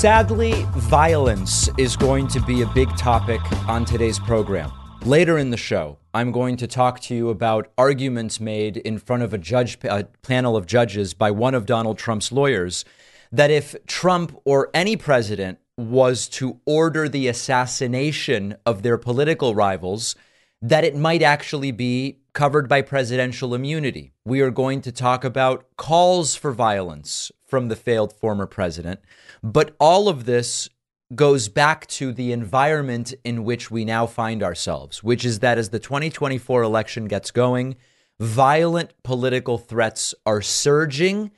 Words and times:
Sadly, 0.00 0.64
violence 0.76 1.68
is 1.76 1.94
going 1.94 2.26
to 2.28 2.40
be 2.40 2.62
a 2.62 2.66
big 2.68 2.88
topic 2.96 3.38
on 3.68 3.84
today's 3.84 4.18
program. 4.18 4.72
Later 5.02 5.36
in 5.36 5.50
the 5.50 5.58
show, 5.58 5.98
I'm 6.14 6.32
going 6.32 6.56
to 6.56 6.66
talk 6.66 7.00
to 7.00 7.14
you 7.14 7.28
about 7.28 7.70
arguments 7.76 8.40
made 8.40 8.78
in 8.78 8.96
front 8.96 9.24
of 9.24 9.34
a 9.34 9.38
judge 9.38 9.76
a 9.84 10.04
panel 10.22 10.56
of 10.56 10.64
judges 10.64 11.12
by 11.12 11.30
one 11.30 11.54
of 11.54 11.66
Donald 11.66 11.98
Trump's 11.98 12.32
lawyers 12.32 12.82
that 13.30 13.50
if 13.50 13.76
Trump 13.86 14.34
or 14.46 14.70
any 14.72 14.96
president 14.96 15.58
was 15.76 16.30
to 16.30 16.60
order 16.64 17.06
the 17.06 17.28
assassination 17.28 18.56
of 18.64 18.82
their 18.82 18.96
political 18.96 19.54
rivals, 19.54 20.16
that 20.62 20.82
it 20.82 20.96
might 20.96 21.20
actually 21.20 21.72
be 21.72 22.20
covered 22.32 22.70
by 22.70 22.80
presidential 22.80 23.54
immunity. 23.54 24.12
We 24.24 24.40
are 24.40 24.50
going 24.50 24.80
to 24.82 24.92
talk 24.92 25.24
about 25.24 25.66
calls 25.76 26.36
for 26.36 26.52
violence 26.52 27.30
from 27.46 27.68
the 27.68 27.76
failed 27.76 28.12
former 28.12 28.46
president. 28.46 29.00
But 29.42 29.74
all 29.78 30.08
of 30.08 30.24
this 30.24 30.68
goes 31.14 31.48
back 31.48 31.86
to 31.88 32.12
the 32.12 32.32
environment 32.32 33.14
in 33.24 33.44
which 33.44 33.70
we 33.70 33.84
now 33.84 34.06
find 34.06 34.42
ourselves, 34.42 35.02
which 35.02 35.24
is 35.24 35.40
that 35.40 35.58
as 35.58 35.70
the 35.70 35.78
2024 35.78 36.62
election 36.62 37.06
gets 37.06 37.30
going, 37.30 37.76
violent 38.20 38.92
political 39.02 39.58
threats 39.58 40.14
are 40.24 40.42
surging 40.42 41.30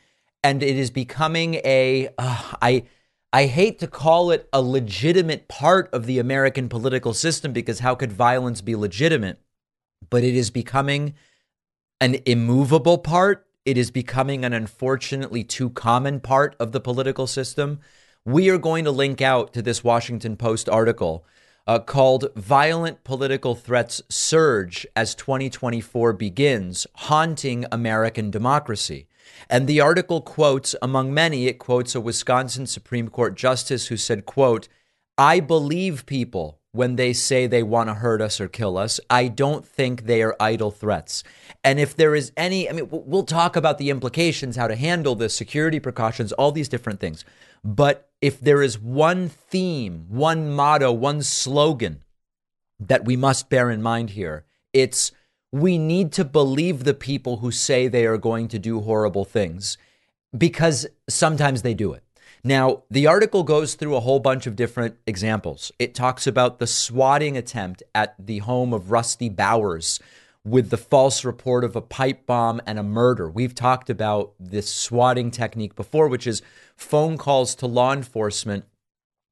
and 0.45 0.63
it 0.63 0.77
is 0.77 0.91
becoming 0.91 1.55
a 1.65 2.09
uh, 2.19 2.55
I 2.61 2.85
I 3.33 3.47
hate 3.47 3.79
to 3.79 3.87
call 3.87 4.31
it 4.31 4.49
a 4.53 4.61
legitimate 4.61 5.49
part 5.49 5.89
of 5.95 6.05
the 6.05 6.19
American 6.19 6.69
political 6.69 7.15
system 7.15 7.53
because 7.53 7.79
how 7.79 7.95
could 7.95 8.13
violence 8.13 8.61
be 8.61 8.77
legitimate? 8.77 9.41
But 10.11 10.23
it 10.25 10.35
is 10.35 10.51
becoming 10.51 11.15
an 12.01 12.17
immovable 12.27 12.99
part. 12.99 13.47
It 13.65 13.79
is 13.79 13.93
becoming 13.93 14.45
an 14.45 14.53
unfortunately 14.53 15.45
too 15.45 15.71
common 15.71 16.19
part 16.19 16.57
of 16.59 16.73
the 16.73 16.81
political 16.81 17.29
system. 17.29 17.79
We 18.25 18.51
are 18.51 18.59
going 18.59 18.85
to 18.85 18.91
link 18.91 19.21
out 19.21 19.53
to 19.53 19.63
this 19.63 19.85
Washington 19.85 20.37
Post 20.37 20.69
article 20.69 21.25
uh, 21.65 21.79
called 21.79 22.27
Violent 22.35 23.05
Political 23.05 23.55
Threats 23.55 24.03
Surge 24.09 24.85
as 24.97 25.15
2024 25.15 26.13
Begins, 26.15 26.89
Haunting 26.95 27.65
American 27.71 28.33
Democracy. 28.33 29.07
And 29.49 29.69
the 29.69 29.81
article 29.81 30.21
quotes, 30.21 30.75
among 30.83 31.15
many, 31.15 31.47
it 31.47 31.61
quotes 31.61 31.95
a 31.95 32.01
Wisconsin 32.01 32.67
Supreme 32.67 33.09
Court 33.09 33.37
justice 33.37 33.87
who 33.87 33.97
said, 33.97 34.27
quote, 34.27 34.67
I 35.17 35.39
believe 35.39 36.05
people 36.07 36.59
when 36.73 36.97
they 36.97 37.13
say 37.13 37.47
they 37.47 37.63
want 37.63 37.89
to 37.89 37.95
hurt 37.95 38.23
us 38.23 38.41
or 38.41 38.49
kill 38.49 38.79
us. 38.79 38.99
I 39.11 39.29
don't 39.29 39.65
think 39.65 40.07
they 40.07 40.23
are 40.23 40.35
idle 40.41 40.71
threats. 40.71 41.23
And 41.63 41.79
if 41.79 41.95
there 41.95 42.15
is 42.15 42.33
any, 42.37 42.69
I 42.69 42.73
mean, 42.73 42.89
we'll 42.91 43.25
talk 43.25 43.57
about 43.57 43.79
the 43.79 43.91
implications, 43.91 44.57
how 44.57 44.69
to 44.69 44.77
handle 44.77 45.15
this, 45.15 45.35
security 45.37 45.79
precautions, 45.79 46.33
all 46.33 46.51
these 46.51 46.71
different 46.71 46.99
things. 46.99 47.25
But 47.63 48.11
if 48.23 48.41
there 48.41 48.63
is 48.63 48.79
one 48.79 49.29
theme, 49.29 50.07
one 50.09 50.51
motto, 50.51 50.91
one 50.93 51.23
slogan 51.23 52.03
that 52.81 53.05
we 53.05 53.17
must 53.17 53.51
bear 53.51 53.71
in 53.71 53.83
mind 53.83 54.11
here, 54.11 54.45
it's 54.73 55.13
we 55.53 55.77
need 55.77 56.11
to 56.13 56.25
believe 56.25 56.85
the 56.85 56.95
people 56.95 57.39
who 57.39 57.51
say 57.51 57.87
they 57.87 58.07
are 58.07 58.17
going 58.17 58.49
to 58.49 58.59
do 58.59 58.81
horrible 58.81 59.27
things 59.27 59.77
because 60.37 60.87
sometimes 61.09 61.61
they 61.61 61.75
do 61.75 61.93
it. 61.93 62.03
Now, 62.45 62.83
the 62.91 63.07
article 63.07 63.45
goes 63.45 63.75
through 63.75 63.95
a 63.95 64.01
whole 64.01 64.19
bunch 64.19 64.47
of 64.47 64.57
different 64.57 64.97
examples. 65.07 65.71
It 65.79 65.95
talks 65.95 66.27
about 66.27 66.59
the 66.59 66.67
swatting 66.67 67.37
attempt 67.37 67.85
at 67.95 68.15
the 68.19 68.39
home 68.39 68.73
of 68.73 68.91
Rusty 68.91 69.29
Bowers 69.29 70.01
with 70.45 70.71
the 70.71 70.77
false 70.77 71.25
report 71.25 71.63
of 71.63 71.77
a 71.77 71.81
pipe 71.81 72.27
bomb 72.27 72.61
and 72.67 72.81
a 72.81 72.83
murder. 72.83 73.31
We've 73.31 73.55
talked 73.55 73.89
about 73.89 74.33
this 74.41 74.73
swatting 74.73 75.31
technique 75.31 75.77
before, 75.77 76.09
which 76.09 76.27
is 76.27 76.43
phone 76.75 77.17
calls 77.17 77.55
to 77.57 77.69
law 77.69 77.93
enforcement 77.93 78.65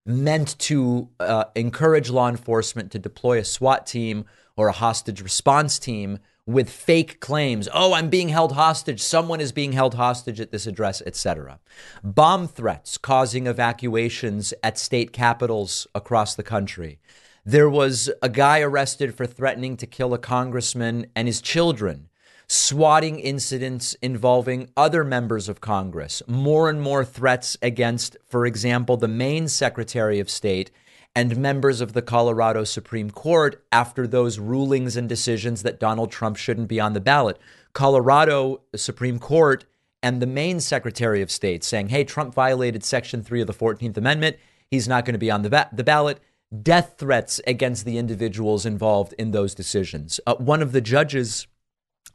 meant 0.07 0.57
to 0.59 1.09
uh, 1.19 1.45
encourage 1.57 2.11
law 2.11 2.29
enforcement 2.29 2.93
to 2.93 2.99
deploy 2.99 3.39
a 3.39 3.45
SWAT 3.45 3.87
team 3.87 4.25
or 4.57 4.69
a 4.69 4.73
hostage 4.73 5.21
response 5.21 5.79
team 5.79 6.19
with 6.47 6.71
fake 6.71 7.21
claims. 7.21 7.69
Oh 7.73 7.93
i'm 7.93 8.09
being 8.09 8.29
held 8.29 8.53
hostage. 8.53 9.03
Someone 9.03 9.41
is 9.41 9.53
being 9.53 9.73
held 9.73 9.95
hostage 9.95 10.41
at 10.41 10.51
this 10.51 10.67
address 10.67 11.03
etc 11.05 11.61
bomb 12.03 12.49
threats 12.49 12.99
causing 12.99 13.47
evacuations 13.47 14.53
at 14.63 14.79
state 14.79 15.13
capitals 15.13 15.87
across 15.95 16.35
the 16.35 16.43
country. 16.43 16.99
There 17.45 17.71
was 17.71 18.11
a 18.23 18.29
guy 18.29 18.61
arrested 18.61 19.15
for 19.15 19.27
threatening 19.27 19.77
to 19.79 19.87
kill 19.87 20.13
a 20.13 20.19
congressman 20.19 21.07
and 21.17 21.27
his 21.27 21.41
children 21.41 22.11
swatting 22.53 23.21
incidents 23.21 23.95
involving 24.03 24.69
other 24.77 25.05
members 25.05 25.49
of 25.49 25.61
Congress, 25.61 26.21
more 26.27 26.69
and 26.69 26.83
more 26.83 27.05
threats 27.05 27.57
against, 27.63 28.17
for 28.27 28.45
example, 28.45 28.97
the 28.97 29.07
Maine 29.07 29.47
Secretary 29.47 30.19
of 30.19 30.29
State 30.29 30.73
and 31.15 31.37
members 31.37 31.81
of 31.81 31.93
the 31.93 32.03
Colorado 32.03 32.65
Supreme 32.65 33.11
Court 33.11 33.65
after 33.73 34.07
those 34.07 34.39
rulings 34.39 34.97
and 34.97 35.09
decisions 35.09 35.63
that 35.63 35.81
Donald 35.81 36.11
Trump 36.11 36.37
shouldn't 36.37 36.69
be 36.69 36.81
on 36.81 36.93
the 36.93 37.01
ballot. 37.01 37.39
Colorado 37.73 38.63
Supreme 38.77 39.19
Court 39.19 39.65
and 40.03 40.23
the 40.23 40.27
Maine 40.27 40.61
Secretary 40.61 41.21
of 41.21 41.31
State 41.31 41.65
saying, 41.65 41.89
hey, 41.89 42.05
Trump 42.05 42.33
violated 42.33 42.85
Section 42.85 43.23
3 43.23 43.43
of 43.43 43.47
the 43.47 43.53
14th 43.53 43.97
Amendment. 43.97 44.37
He's 44.71 44.89
not 44.89 45.05
going 45.05 45.15
to 45.15 45.19
be 45.19 45.31
on 45.31 45.43
the, 45.43 45.51
ba- 45.51 45.69
the 45.73 45.85
ballot. 45.85 46.21
Death 46.63 46.95
threats 46.99 47.41
against 47.47 47.85
the 47.85 47.99
individuals 47.99 48.65
involved 48.65 49.13
in 49.19 49.33
those 49.33 49.55
decisions. 49.55 50.21
Uh, 50.27 50.37
one 50.37 50.63
of 50.63 50.73
the 50.73 50.81
judges 50.81 51.47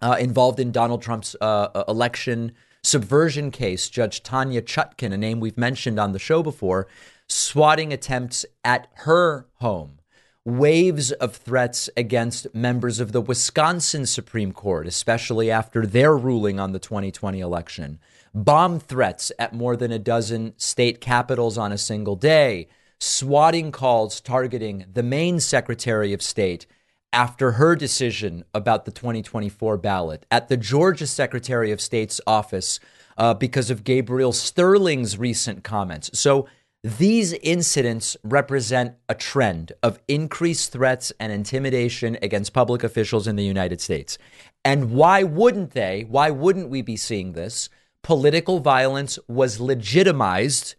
uh, 0.02 0.18
involved 0.20 0.60
in 0.60 0.72
Donald 0.72 1.02
Trump's 1.02 1.36
uh, 1.40 1.70
uh 1.74 1.84
election 1.88 2.52
subversion 2.84 3.50
case, 3.50 3.90
Judge 3.90 4.24
Tanya 4.24 4.62
Chutkan, 4.62 5.14
a 5.14 5.18
name 5.18 5.40
we've 5.40 5.58
mentioned 5.58 6.00
on 6.00 6.12
the 6.12 6.20
show 6.20 6.44
before, 6.44 6.88
swatting 7.28 7.92
attempts 7.92 8.46
at 8.64 8.88
her 8.96 9.48
home, 9.56 10.00
waves 10.44 11.12
of 11.12 11.36
threats 11.36 11.90
against 11.98 12.54
members 12.54 13.00
of 13.00 13.12
the 13.12 13.22
Wisconsin 13.22 14.06
Supreme 14.06 14.52
Court, 14.52 14.88
especially 14.88 15.50
after 15.50 15.86
their 15.86 16.16
ruling 16.16 16.60
on 16.60 16.72
the 16.72 16.80
2020 16.80 17.40
election, 17.40 18.00
bomb 18.34 18.80
threats 18.80 19.32
at 19.40 19.54
more 19.54 19.76
than 19.76 19.92
a 19.92 20.00
dozen 20.00 20.54
state 20.58 21.02
capitals 21.02 21.58
on 21.58 21.72
a 21.72 21.78
single 21.78 22.16
day, 22.16 22.68
swatting 23.00 23.72
calls 23.72 24.22
targeting 24.22 24.86
the 24.92 25.04
Maine 25.04 25.40
Secretary 25.40 26.14
of 26.14 26.22
State 26.22 26.66
after 27.12 27.54
her 27.54 27.76
decision 27.76 28.44
about 28.54 28.84
the 28.84 28.92
2024 28.92 29.78
ballot, 29.78 30.26
at 30.30 30.50
the 30.50 30.58
Georgia 30.58 31.08
Secretary 31.08 31.72
of 31.72 31.80
State's 31.80 32.20
office 32.28 32.80
uh, 33.18 33.34
because 33.34 33.70
of 33.70 33.86
Gabriel 33.86 34.34
Sterling's 34.34 35.18
recent 35.18 35.64
comments. 35.64 36.10
So 36.20 36.48
these 36.86 37.34
incidents 37.34 38.16
represent 38.24 38.94
a 39.10 39.16
trend 39.16 39.72
of 39.82 39.98
increased 40.08 40.72
threats 40.72 41.12
and 41.20 41.32
intimidation 41.32 42.16
against 42.22 42.54
public 42.54 42.84
officials 42.84 43.26
in 43.26 43.36
the 43.38 43.44
United 43.44 43.82
States. 43.82 44.20
And 44.64 44.92
why 44.92 45.24
wouldn't 45.24 45.72
they? 45.72 46.06
Why 46.08 46.30
wouldn't 46.30 46.70
we 46.70 46.84
be 46.84 46.96
seeing 46.96 47.34
this? 47.34 47.70
Political 48.04 48.60
violence 48.60 49.18
was 49.28 49.60
legitimized 49.60 50.76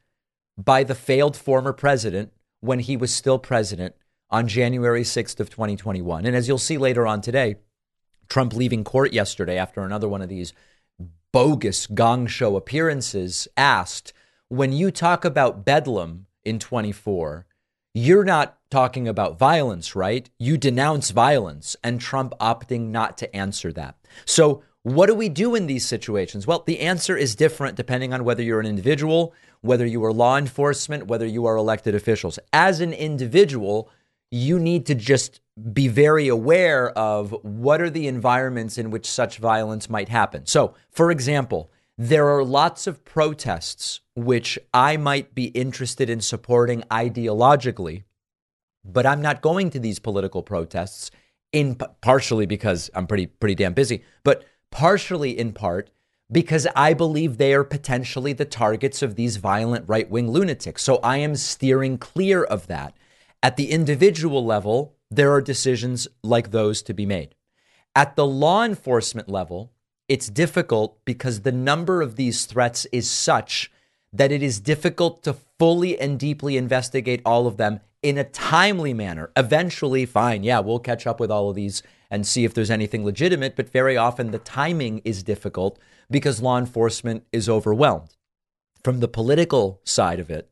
by 0.56 0.84
the 0.84 0.94
failed 0.94 1.36
former 1.36 1.72
president 1.72 2.32
when 2.60 2.78
he 2.78 2.96
was 2.96 3.12
still 3.12 3.40
president 3.40 3.96
on 4.30 4.46
January 4.46 5.02
6th 5.02 5.40
of 5.40 5.50
2021. 5.50 6.24
And 6.24 6.36
as 6.36 6.46
you'll 6.46 6.58
see 6.58 6.78
later 6.78 7.04
on 7.04 7.20
today, 7.20 7.56
Trump 8.28 8.54
leaving 8.54 8.84
court 8.84 9.12
yesterday 9.12 9.58
after 9.58 9.80
another 9.80 10.08
one 10.08 10.22
of 10.22 10.28
these 10.28 10.52
bogus 11.32 11.88
gong 11.88 12.28
show 12.28 12.54
appearances 12.54 13.48
asked 13.56 14.12
when 14.48 14.72
you 14.72 14.90
talk 14.90 15.24
about 15.24 15.64
Bedlam 15.64 16.26
in 16.44 16.58
24, 16.58 17.46
you're 17.94 18.24
not 18.24 18.58
talking 18.70 19.08
about 19.08 19.38
violence, 19.38 19.96
right? 19.96 20.28
You 20.38 20.56
denounce 20.56 21.10
violence, 21.10 21.76
and 21.82 22.00
Trump 22.00 22.34
opting 22.40 22.88
not 22.88 23.16
to 23.18 23.36
answer 23.36 23.72
that. 23.72 23.96
So, 24.24 24.62
what 24.82 25.06
do 25.06 25.14
we 25.14 25.28
do 25.28 25.56
in 25.56 25.66
these 25.66 25.84
situations? 25.84 26.46
Well, 26.46 26.62
the 26.64 26.78
answer 26.78 27.16
is 27.16 27.34
different 27.34 27.76
depending 27.76 28.14
on 28.14 28.22
whether 28.22 28.42
you're 28.42 28.60
an 28.60 28.66
individual, 28.66 29.34
whether 29.60 29.84
you 29.84 30.04
are 30.04 30.12
law 30.12 30.36
enforcement, 30.36 31.08
whether 31.08 31.26
you 31.26 31.44
are 31.46 31.56
elected 31.56 31.96
officials. 31.96 32.38
As 32.52 32.80
an 32.80 32.92
individual, 32.92 33.90
you 34.30 34.60
need 34.60 34.86
to 34.86 34.94
just 34.94 35.40
be 35.72 35.88
very 35.88 36.28
aware 36.28 36.90
of 36.90 37.32
what 37.42 37.80
are 37.80 37.90
the 37.90 38.06
environments 38.06 38.78
in 38.78 38.90
which 38.90 39.10
such 39.10 39.38
violence 39.38 39.90
might 39.90 40.08
happen. 40.08 40.46
So, 40.46 40.74
for 40.90 41.10
example, 41.10 41.70
there 41.98 42.28
are 42.28 42.44
lots 42.44 42.86
of 42.86 43.04
protests 43.04 44.00
which 44.14 44.58
I 44.74 44.96
might 44.96 45.34
be 45.34 45.46
interested 45.46 46.10
in 46.10 46.20
supporting 46.20 46.82
ideologically, 46.90 48.04
but 48.84 49.06
I'm 49.06 49.22
not 49.22 49.42
going 49.42 49.70
to 49.70 49.78
these 49.78 49.98
political 49.98 50.42
protests 50.42 51.10
in 51.52 51.76
partially 52.02 52.46
because 52.46 52.90
I'm 52.94 53.06
pretty 53.06 53.26
pretty 53.26 53.54
damn 53.54 53.72
busy, 53.72 54.04
but 54.24 54.44
partially 54.70 55.38
in 55.38 55.52
part 55.52 55.90
because 56.30 56.66
I 56.74 56.92
believe 56.92 57.36
they 57.36 57.54
are 57.54 57.64
potentially 57.64 58.32
the 58.32 58.44
targets 58.44 59.00
of 59.00 59.14
these 59.14 59.36
violent 59.36 59.88
right-wing 59.88 60.28
lunatics. 60.30 60.82
So 60.82 60.96
I 60.96 61.18
am 61.18 61.36
steering 61.36 61.98
clear 61.98 62.42
of 62.42 62.66
that. 62.66 62.96
At 63.42 63.56
the 63.56 63.70
individual 63.70 64.44
level, 64.44 64.96
there 65.08 65.32
are 65.32 65.40
decisions 65.40 66.08
like 66.24 66.50
those 66.50 66.82
to 66.82 66.94
be 66.94 67.06
made. 67.06 67.36
At 67.94 68.16
the 68.16 68.26
law 68.26 68.64
enforcement 68.64 69.28
level, 69.28 69.72
it's 70.08 70.28
difficult 70.28 70.98
because 71.04 71.40
the 71.40 71.52
number 71.52 72.02
of 72.02 72.16
these 72.16 72.44
threats 72.46 72.86
is 72.92 73.10
such 73.10 73.70
that 74.12 74.32
it 74.32 74.42
is 74.42 74.60
difficult 74.60 75.22
to 75.24 75.34
fully 75.58 75.98
and 75.98 76.18
deeply 76.18 76.56
investigate 76.56 77.20
all 77.24 77.46
of 77.46 77.56
them 77.56 77.80
in 78.02 78.18
a 78.18 78.24
timely 78.24 78.94
manner. 78.94 79.30
Eventually, 79.36 80.06
fine, 80.06 80.44
yeah, 80.44 80.60
we'll 80.60 80.78
catch 80.78 81.06
up 81.06 81.18
with 81.18 81.30
all 81.30 81.50
of 81.50 81.56
these 81.56 81.82
and 82.10 82.26
see 82.26 82.44
if 82.44 82.54
there's 82.54 82.70
anything 82.70 83.04
legitimate, 83.04 83.56
but 83.56 83.68
very 83.68 83.96
often 83.96 84.30
the 84.30 84.38
timing 84.38 85.02
is 85.04 85.22
difficult 85.22 85.78
because 86.10 86.40
law 86.40 86.56
enforcement 86.58 87.24
is 87.32 87.48
overwhelmed. 87.48 88.14
From 88.84 89.00
the 89.00 89.08
political 89.08 89.80
side 89.82 90.20
of 90.20 90.30
it, 90.30 90.48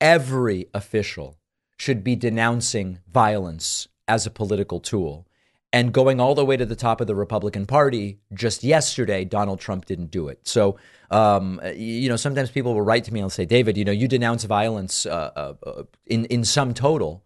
every 0.00 0.68
official 0.72 1.36
should 1.76 2.02
be 2.02 2.16
denouncing 2.16 3.00
violence 3.12 3.88
as 4.08 4.26
a 4.26 4.30
political 4.30 4.80
tool. 4.80 5.26
And 5.74 5.92
going 5.92 6.20
all 6.20 6.34
the 6.34 6.44
way 6.44 6.58
to 6.58 6.66
the 6.66 6.76
top 6.76 7.00
of 7.00 7.06
the 7.06 7.14
Republican 7.14 7.64
Party, 7.64 8.18
just 8.34 8.62
yesterday, 8.62 9.24
Donald 9.24 9.58
Trump 9.58 9.86
didn't 9.86 10.10
do 10.10 10.28
it. 10.28 10.46
So, 10.46 10.76
um, 11.10 11.60
you 11.74 12.10
know, 12.10 12.16
sometimes 12.16 12.50
people 12.50 12.74
will 12.74 12.82
write 12.82 13.04
to 13.04 13.14
me 13.14 13.20
and 13.20 13.32
say, 13.32 13.46
David, 13.46 13.78
you 13.78 13.84
know, 13.84 13.92
you 13.92 14.06
denounce 14.06 14.44
violence 14.44 15.06
uh, 15.06 15.30
uh, 15.34 15.54
uh, 15.66 15.82
in, 16.06 16.26
in 16.26 16.44
sum 16.44 16.74
total. 16.74 17.24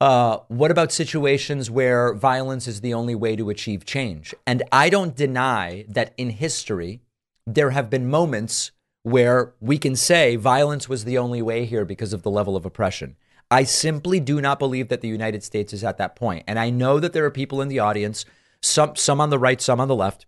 Uh, 0.00 0.38
what 0.48 0.70
about 0.70 0.92
situations 0.92 1.70
where 1.70 2.14
violence 2.14 2.66
is 2.66 2.80
the 2.80 2.92
only 2.92 3.14
way 3.14 3.36
to 3.36 3.50
achieve 3.50 3.84
change? 3.84 4.34
And 4.46 4.62
I 4.72 4.90
don't 4.90 5.16
deny 5.16 5.84
that 5.88 6.14
in 6.16 6.30
history, 6.30 7.00
there 7.46 7.70
have 7.70 7.88
been 7.90 8.08
moments 8.08 8.72
where 9.02 9.54
we 9.60 9.78
can 9.78 9.96
say 9.96 10.36
violence 10.36 10.88
was 10.88 11.04
the 11.04 11.18
only 11.18 11.42
way 11.42 11.64
here 11.64 11.84
because 11.84 12.12
of 12.12 12.22
the 12.22 12.30
level 12.30 12.56
of 12.56 12.66
oppression. 12.66 13.16
I 13.50 13.64
simply 13.64 14.20
do 14.20 14.40
not 14.40 14.58
believe 14.58 14.88
that 14.88 15.00
the 15.00 15.08
United 15.08 15.42
States 15.42 15.72
is 15.72 15.82
at 15.82 15.98
that 15.98 16.14
point. 16.14 16.44
And 16.46 16.58
I 16.58 16.70
know 16.70 17.00
that 17.00 17.12
there 17.12 17.24
are 17.24 17.30
people 17.30 17.60
in 17.60 17.68
the 17.68 17.80
audience, 17.80 18.24
some 18.62 18.94
some 18.96 19.20
on 19.20 19.30
the 19.30 19.38
right, 19.38 19.60
some 19.60 19.80
on 19.80 19.88
the 19.88 19.96
left, 19.96 20.26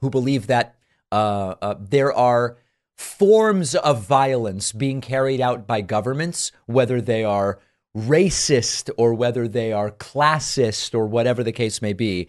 who 0.00 0.10
believe 0.10 0.46
that 0.46 0.76
uh, 1.10 1.54
uh, 1.60 1.74
there 1.78 2.12
are 2.12 2.56
forms 2.96 3.74
of 3.74 4.02
violence 4.02 4.72
being 4.72 5.00
carried 5.00 5.40
out 5.40 5.66
by 5.66 5.80
governments, 5.80 6.52
whether 6.66 7.00
they 7.00 7.24
are 7.24 7.58
racist 7.96 8.90
or 8.96 9.14
whether 9.14 9.48
they 9.48 9.72
are 9.72 9.90
classist 9.90 10.94
or 10.94 11.06
whatever 11.06 11.42
the 11.42 11.52
case 11.52 11.80
may 11.80 11.92
be, 11.92 12.28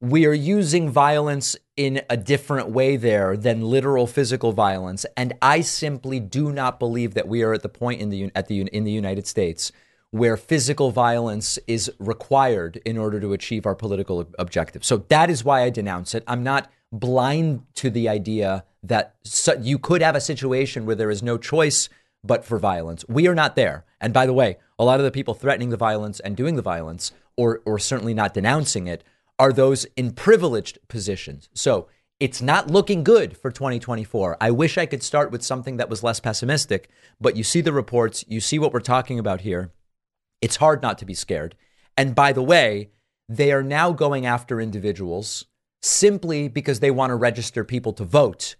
we 0.00 0.26
are 0.26 0.34
using 0.34 0.90
violence 0.90 1.56
in 1.76 2.02
a 2.10 2.16
different 2.16 2.68
way 2.68 2.96
there 2.96 3.36
than 3.36 3.62
literal 3.62 4.06
physical 4.06 4.52
violence. 4.52 5.06
And 5.16 5.34
i 5.40 5.60
simply 5.60 6.20
do 6.20 6.52
not 6.52 6.78
believe 6.78 7.14
that 7.14 7.28
we 7.28 7.42
are 7.42 7.52
at 7.52 7.62
the 7.62 7.68
point 7.68 8.00
in 8.00 8.10
the 8.10 8.30
at 8.34 8.48
the 8.48 8.62
in 8.62 8.84
the 8.84 8.92
united 8.92 9.26
states 9.26 9.72
where 10.10 10.36
physical 10.36 10.90
violence 10.90 11.58
is 11.66 11.90
required 11.98 12.80
in 12.84 12.96
order 12.96 13.20
to 13.20 13.32
achieve 13.32 13.66
our 13.66 13.74
political 13.74 14.26
objectives 14.38 14.86
so 14.86 14.98
that 15.08 15.30
is 15.30 15.44
why 15.44 15.62
i 15.62 15.70
denounce 15.70 16.14
it. 16.14 16.22
I'm 16.26 16.42
not 16.42 16.70
blind 16.92 17.62
to 17.74 17.90
the 17.90 18.08
idea 18.08 18.64
that 18.82 19.16
you 19.60 19.78
could 19.78 20.02
have 20.02 20.14
a 20.14 20.20
situation 20.20 20.86
where 20.86 20.94
there 20.94 21.10
is 21.10 21.22
no 21.22 21.36
choice 21.36 21.88
but 22.22 22.44
for 22.44 22.58
violence. 22.58 23.04
We 23.08 23.26
are 23.26 23.34
not 23.34 23.56
there. 23.56 23.84
And 24.00 24.12
by 24.12 24.26
the 24.26 24.32
way 24.32 24.58
a 24.78 24.84
lot 24.84 25.00
of 25.00 25.04
the 25.04 25.10
people 25.10 25.34
threatening 25.34 25.70
the 25.70 25.76
violence 25.76 26.20
and 26.20 26.36
doing 26.36 26.56
the 26.56 26.62
violence 26.62 27.12
or 27.36 27.62
or 27.64 27.78
certainly 27.78 28.14
not 28.14 28.34
denouncing 28.34 28.86
it 28.86 29.02
are 29.38 29.52
those 29.52 29.84
in 29.96 30.12
privileged 30.12 30.78
positions. 30.88 31.48
So 31.54 31.88
it's 32.18 32.40
not 32.40 32.70
looking 32.70 33.04
good 33.04 33.36
for 33.36 33.50
2024. 33.50 34.38
I 34.40 34.50
wish 34.50 34.78
I 34.78 34.86
could 34.86 35.02
start 35.02 35.30
with 35.30 35.42
something 35.42 35.76
that 35.76 35.90
was 35.90 36.02
less 36.02 36.20
pessimistic, 36.20 36.88
but 37.20 37.36
you 37.36 37.44
see 37.44 37.60
the 37.60 37.72
reports, 37.72 38.24
you 38.26 38.40
see 38.40 38.58
what 38.58 38.72
we're 38.72 38.80
talking 38.80 39.18
about 39.18 39.42
here. 39.42 39.72
It's 40.40 40.56
hard 40.56 40.80
not 40.80 40.98
to 40.98 41.04
be 41.04 41.14
scared. 41.14 41.54
And 41.96 42.14
by 42.14 42.32
the 42.32 42.42
way, 42.42 42.90
they 43.28 43.52
are 43.52 43.62
now 43.62 43.92
going 43.92 44.24
after 44.24 44.60
individuals 44.60 45.44
simply 45.82 46.48
because 46.48 46.80
they 46.80 46.90
want 46.90 47.10
to 47.10 47.16
register 47.16 47.64
people 47.64 47.92
to 47.94 48.04
vote. 48.04 48.56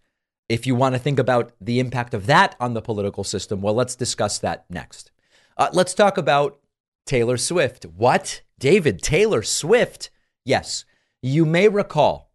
If 0.49 0.67
you 0.67 0.75
want 0.75 0.95
to 0.95 0.99
think 0.99 1.19
about 1.19 1.53
the 1.61 1.81
impact 1.81 2.15
of 2.15 2.27
that 2.27 2.57
on 2.61 2.75
the 2.75 2.83
political 2.83 3.25
system, 3.25 3.63
well, 3.63 3.75
let's 3.75 3.97
discuss 3.97 4.39
that 4.39 4.65
next. 4.69 5.11
Uh, 5.57 5.71
let's 5.73 5.95
talk 5.95 6.19
about 6.19 6.59
Taylor 7.07 7.37
Swift. 7.37 7.85
What? 7.85 8.43
David, 8.59 9.03
Taylor 9.03 9.43
Swift 9.43 10.11
Yes, 10.47 10.85
you 11.23 11.45
may 11.45 11.69
recall 11.69 12.31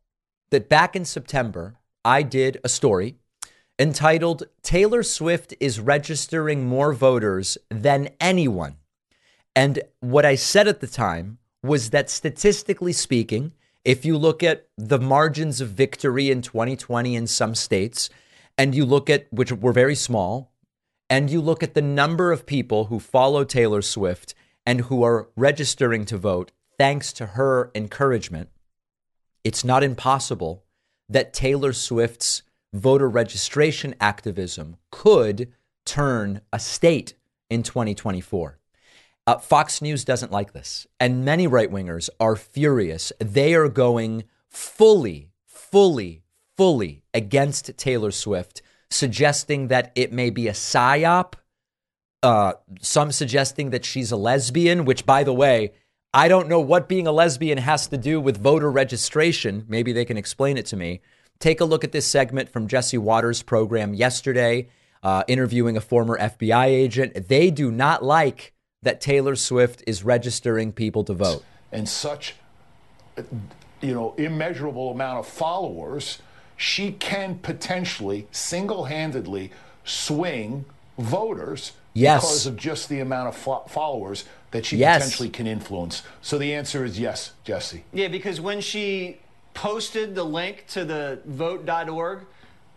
that 0.51 0.67
back 0.67 0.97
in 0.97 1.05
September, 1.05 1.77
I 2.03 2.23
did 2.23 2.59
a 2.61 2.69
story 2.69 3.15
entitled 3.79 4.43
Taylor 4.61 5.01
Swift 5.01 5.55
is 5.59 5.79
registering 5.79 6.67
more 6.67 6.93
voters 6.93 7.57
than 7.69 8.09
anyone. 8.19 8.75
And 9.55 9.79
what 10.01 10.25
I 10.25 10.35
said 10.35 10.67
at 10.67 10.81
the 10.81 10.87
time 10.87 11.39
was 11.63 11.89
that 11.89 12.09
statistically 12.09 12.93
speaking, 12.93 13.53
if 13.83 14.05
you 14.05 14.17
look 14.17 14.43
at 14.43 14.67
the 14.77 14.99
margins 14.99 15.61
of 15.61 15.69
victory 15.69 16.29
in 16.29 16.41
2020 16.41 17.15
in 17.15 17.25
some 17.25 17.55
states, 17.55 18.09
and 18.57 18.75
you 18.75 18.85
look 18.85 19.09
at 19.09 19.31
which 19.31 19.51
were 19.51 19.73
very 19.73 19.95
small, 19.95 20.51
and 21.09 21.29
you 21.31 21.41
look 21.41 21.63
at 21.63 21.73
the 21.73 21.81
number 21.81 22.31
of 22.31 22.45
people 22.45 22.85
who 22.85 22.99
follow 22.99 23.43
Taylor 23.43 23.81
Swift 23.81 24.35
and 24.65 24.81
who 24.81 25.01
are 25.01 25.29
registering 25.35 26.05
to 26.05 26.17
vote, 26.17 26.51
thanks 26.81 27.13
to 27.13 27.28
her 27.28 27.69
encouragement, 27.75 28.50
it's 29.44 29.63
not 29.63 29.83
impossible 29.83 30.63
that 31.07 31.31
Taylor 31.31 31.74
Swift's 31.74 32.42
voter 32.74 33.07
registration 33.07 33.94
activism 34.01 34.78
could 34.89 35.54
turn 35.86 36.42
a 36.51 36.57
state 36.57 37.13
in 37.51 37.62
2024. 37.62 38.57
Uh, 39.28 39.38
Fox 39.38 39.80
News 39.80 40.04
doesn't 40.04 40.31
like 40.31 40.54
this, 40.54 40.88
and 41.00 41.24
many 41.24 41.45
right 41.45 41.72
wingers 41.72 42.10
are 42.19 42.36
furious. 42.36 43.13
They 43.19 43.54
are 43.54 43.69
going 43.69 44.24
fully, 44.50 45.30
fully, 45.45 46.24
fully 46.57 47.04
against 47.13 47.78
Taylor 47.78 48.10
Swift, 48.10 48.63
suggesting 48.89 49.68
that 49.68 49.92
it 49.94 50.12
may 50.12 50.31
be 50.31 50.48
a 50.48 50.54
psyop. 50.54 51.36
Uh, 52.24 52.54
some 52.81 53.12
suggesting 53.12 53.69
that 53.69 53.86
she's 53.86 54.12
a 54.12 54.18
lesbian, 54.18 54.83
which, 54.83 55.06
by 55.06 55.24
the 55.24 55.31
way, 55.31 55.74
I 56.13 56.27
don't 56.27 56.49
know 56.49 56.59
what 56.59 56.89
being 56.89 57.07
a 57.07 57.11
lesbian 57.11 57.57
has 57.57 57.87
to 57.87 57.97
do 57.97 58.19
with 58.19 58.37
voter 58.37 58.69
registration. 58.69 59.65
Maybe 59.69 59.93
they 59.93 60.03
can 60.03 60.17
explain 60.17 60.57
it 60.57 60.65
to 60.67 60.75
me. 60.75 60.99
Take 61.39 61.61
a 61.61 61.65
look 61.65 61.85
at 61.85 61.93
this 61.93 62.05
segment 62.05 62.49
from 62.49 62.67
Jesse 62.67 62.97
Watters' 62.97 63.41
program 63.41 63.93
yesterday, 63.93 64.67
uh, 65.03 65.23
interviewing 65.27 65.77
a 65.77 65.81
former 65.81 66.17
FBI 66.19 66.65
agent. 66.65 67.29
They 67.29 67.49
do 67.49 67.71
not 67.71 68.03
like 68.03 68.53
that 68.81 68.99
Taylor 68.99 69.37
Swift 69.37 69.83
is 69.87 70.03
registering 70.03 70.73
people 70.73 71.05
to 71.05 71.13
vote. 71.13 71.45
And 71.71 71.87
such, 71.87 72.35
you 73.79 73.93
know, 73.93 74.13
immeasurable 74.17 74.91
amount 74.91 75.19
of 75.19 75.27
followers, 75.27 76.21
she 76.57 76.91
can 76.91 77.39
potentially 77.39 78.27
single 78.31 78.85
handedly 78.85 79.51
swing 79.85 80.65
voters 80.97 81.71
yes. 81.94 82.21
because 82.21 82.45
of 82.48 82.56
just 82.57 82.90
the 82.90 83.00
amount 83.00 83.30
of 83.30 83.36
fo- 83.36 83.64
followers 83.68 84.26
that 84.52 84.66
she 84.66 84.78
yes. 84.78 85.02
potentially 85.02 85.30
can 85.30 85.48
influence. 85.48 86.04
So 86.21 86.38
the 86.38 86.54
answer 86.54 86.83
is 86.86 87.00
yes, 87.00 87.31
Jesse. 87.44 87.83
Yeah, 87.94 88.07
because 88.07 88.42
when 88.42 88.62
she 88.62 89.19
posted 89.54 90.16
the 90.16 90.24
link 90.24 90.66
to 90.69 90.86
the 90.86 91.21
vote.org, 91.26 92.26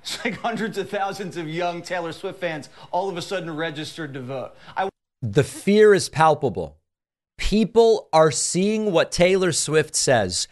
it's 0.02 0.25
like 0.25 0.38
hundreds 0.38 0.78
of 0.78 0.88
thousands 0.90 1.37
of 1.37 1.49
young 1.49 1.83
Taylor 1.83 2.12
Swift 2.12 2.38
fans 2.40 2.68
all 2.90 3.09
of 3.09 3.16
a 3.16 3.23
sudden 3.23 3.54
registered 3.54 4.14
to 4.14 4.21
vote. 4.21 4.52
I- 4.76 4.88
the 5.23 5.44
fear 5.44 5.94
is 5.94 6.09
palpable. 6.09 6.76
People 7.38 8.09
are 8.12 8.30
seeing 8.30 8.92
what 8.92 9.11
Taylor 9.11 9.50
Swift 9.50 9.97
says 9.97 10.47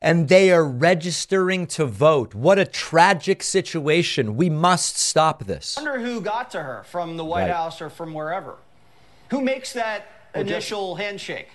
and 0.00 0.28
they 0.28 0.52
are 0.52 0.64
registering 0.64 1.66
to 1.66 1.84
vote. 1.84 2.34
What 2.34 2.58
a 2.58 2.64
tragic 2.64 3.42
situation. 3.42 4.36
We 4.36 4.48
must 4.48 4.96
stop 4.96 5.44
this. 5.44 5.76
I 5.76 5.82
wonder 5.82 6.00
who 6.00 6.20
got 6.20 6.50
to 6.52 6.62
her 6.62 6.84
from 6.84 7.16
the 7.16 7.24
White 7.24 7.42
right. 7.42 7.50
House 7.50 7.80
or 7.80 7.90
from 7.90 8.14
wherever. 8.14 8.56
Who 9.30 9.40
makes 9.40 9.72
that 9.72 10.06
well, 10.34 10.42
initial 10.42 10.94
just, 10.94 11.06
handshake? 11.06 11.48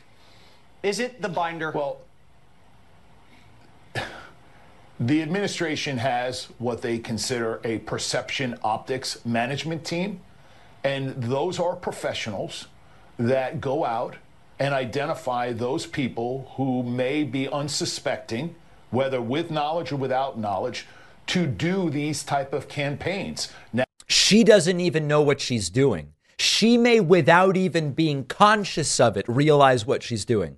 Is 0.84 1.00
it 1.00 1.22
the 1.22 1.30
binder? 1.30 1.72
Well, 1.72 2.00
the 5.00 5.22
administration 5.22 5.98
has 5.98 6.46
what 6.60 6.82
they 6.82 7.00
consider 7.00 7.62
a 7.64 7.80
perception 7.80 8.58
optics 8.64 9.26
management 9.26 9.86
team, 9.86 10.20
and 10.84 11.16
those 11.16 11.60
are 11.60 11.76
professionals 11.76 12.68
that 13.18 13.62
go 13.62 13.86
out 13.86 14.18
and 14.64 14.74
identify 14.74 15.52
those 15.52 15.86
people 15.86 16.50
who 16.56 16.84
may 16.84 17.22
be 17.26 17.50
unsuspecting, 17.50 18.56
whether 18.92 19.22
with 19.22 19.52
knowledge 19.52 19.92
or 19.92 19.98
without 19.98 20.40
knowledge, 20.40 20.88
to 21.28 21.46
do 21.46 21.90
these 21.90 22.24
type 22.24 22.54
of 22.54 22.70
campaigns. 22.70 23.52
Now, 23.74 23.84
she 24.08 24.42
doesn't 24.42 24.80
even 24.80 25.06
know 25.06 25.22
what 25.22 25.42
she's 25.42 25.70
doing. 25.70 26.14
She 26.40 26.78
may, 26.78 27.02
without 27.02 27.58
even 27.58 27.92
being 27.92 28.24
conscious 28.24 29.02
of 29.02 29.18
it, 29.18 29.26
realize 29.28 29.86
what 29.86 30.02
she's 30.02 30.24
doing. 30.24 30.58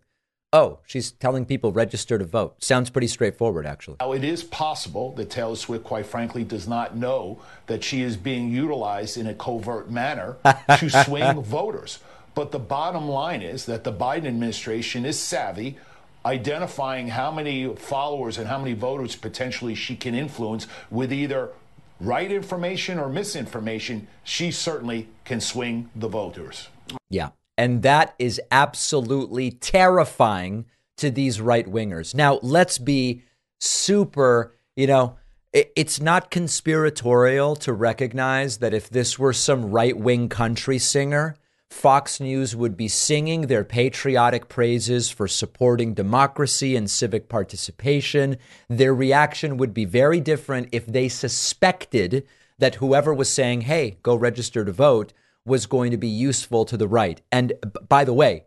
Oh, 0.54 0.82
she's 0.86 1.12
telling 1.12 1.44
people 1.44 1.72
register 1.72 2.20
to 2.20 2.26
vote. 2.26 2.64
Sounds 2.64 2.92
pretty 2.92 3.08
straightforward, 3.08 3.66
actually. 3.66 3.98
Now, 4.00 4.12
it 4.12 4.24
is 4.24 4.44
possible 4.44 5.14
that 5.14 5.32
Taylor 5.32 5.56
Swift, 5.56 5.84
quite 5.84 6.06
frankly, 6.06 6.44
does 6.44 6.68
not 6.68 6.96
know 6.96 7.42
that 7.66 7.84
she 7.84 8.04
is 8.04 8.18
being 8.18 8.52
utilized 8.52 9.18
in 9.18 9.26
a 9.26 9.34
covert 9.34 9.90
manner 9.90 10.38
to 10.78 10.90
swing 10.92 11.42
voters. 11.42 12.00
But 12.36 12.52
the 12.52 12.60
bottom 12.60 13.08
line 13.08 13.42
is 13.42 13.66
that 13.66 13.84
the 13.84 13.94
Biden 13.94 14.28
administration 14.28 15.06
is 15.06 15.18
savvy 15.18 15.78
identifying 16.26 17.10
how 17.10 17.32
many 17.32 17.74
followers 17.76 18.38
and 18.38 18.48
how 18.48 18.58
many 18.58 18.74
voters 18.74 19.16
potentially 19.16 19.76
she 19.76 19.96
can 19.96 20.16
influence 20.16 20.68
with 20.90 21.14
either 21.14 21.52
right 22.00 22.32
information 22.32 23.00
or 23.00 23.08
misinformation, 23.08 24.08
she 24.24 24.52
certainly 24.52 25.08
can 25.24 25.40
swing 25.40 25.90
the 25.96 26.08
voters. 26.08 26.70
Yeah. 27.10 27.30
And 27.58 27.84
that 27.84 28.16
is 28.20 28.42
absolutely 28.52 29.52
terrifying 29.52 30.66
to 30.98 31.10
these 31.10 31.40
right 31.40 31.68
wingers. 31.68 32.14
Now, 32.14 32.40
let's 32.42 32.78
be 32.78 33.24
super, 33.60 34.54
you 34.76 34.88
know, 34.88 35.18
it's 35.54 36.02
not 36.02 36.32
conspiratorial 36.32 37.56
to 37.58 37.72
recognize 37.72 38.58
that 38.58 38.74
if 38.74 38.90
this 38.90 39.18
were 39.18 39.32
some 39.32 39.72
right 39.72 39.98
wing 39.98 40.28
country 40.28 40.78
singer, 40.78 41.38
Fox 41.76 42.22
News 42.22 42.56
would 42.56 42.78
be 42.78 42.88
singing 42.88 43.42
their 43.42 43.66
patriotic 43.66 44.48
praises 44.48 45.10
for 45.10 45.28
supporting 45.28 45.94
democracy 45.94 46.74
and 46.74 46.90
civic 46.90 47.28
participation. 47.28 48.38
Their 48.70 48.96
reaction 48.96 49.58
would 49.58 49.74
be 49.74 49.84
very 49.84 50.22
different 50.22 50.70
if 50.72 50.86
they 50.86 51.10
suspected 51.10 52.26
that 52.58 52.76
whoever 52.76 53.14
was 53.14 53.30
saying, 53.30 53.62
hey, 53.62 53.98
go 54.04 54.16
register 54.16 54.64
to 54.64 54.72
vote, 54.72 55.12
was 55.46 55.66
going 55.66 55.92
to 55.92 55.98
be 55.98 56.08
useful 56.08 56.64
to 56.64 56.78
the 56.78 56.88
right. 56.88 57.22
And 57.30 57.52
by 57.90 58.06
the 58.06 58.14
way, 58.14 58.46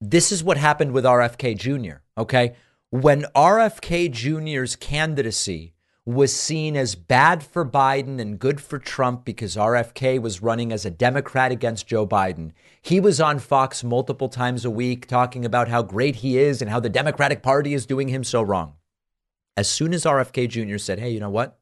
this 0.00 0.30
is 0.30 0.44
what 0.44 0.56
happened 0.56 0.92
with 0.92 1.04
RFK 1.04 1.58
Jr., 1.58 1.96
okay? 2.16 2.54
When 2.90 3.26
RFK 3.34 4.12
Jr.'s 4.12 4.76
candidacy 4.76 5.74
was 6.06 6.34
seen 6.34 6.76
as 6.76 6.94
bad 6.94 7.42
for 7.42 7.64
Biden 7.64 8.20
and 8.20 8.38
good 8.38 8.60
for 8.60 8.78
Trump 8.78 9.24
because 9.24 9.56
RFK 9.56 10.20
was 10.20 10.42
running 10.42 10.72
as 10.72 10.84
a 10.84 10.90
Democrat 10.90 11.52
against 11.52 11.86
Joe 11.86 12.06
Biden. 12.06 12.52
He 12.80 13.00
was 13.00 13.20
on 13.20 13.38
Fox 13.38 13.84
multiple 13.84 14.28
times 14.28 14.64
a 14.64 14.70
week 14.70 15.06
talking 15.06 15.44
about 15.44 15.68
how 15.68 15.82
great 15.82 16.16
he 16.16 16.38
is 16.38 16.62
and 16.62 16.70
how 16.70 16.80
the 16.80 16.88
Democratic 16.88 17.42
Party 17.42 17.74
is 17.74 17.86
doing 17.86 18.08
him 18.08 18.24
so 18.24 18.40
wrong. 18.42 18.74
As 19.56 19.68
soon 19.68 19.92
as 19.92 20.04
RFK 20.04 20.48
Jr. 20.48 20.78
said, 20.78 20.98
hey, 20.98 21.10
you 21.10 21.20
know 21.20 21.30
what? 21.30 21.58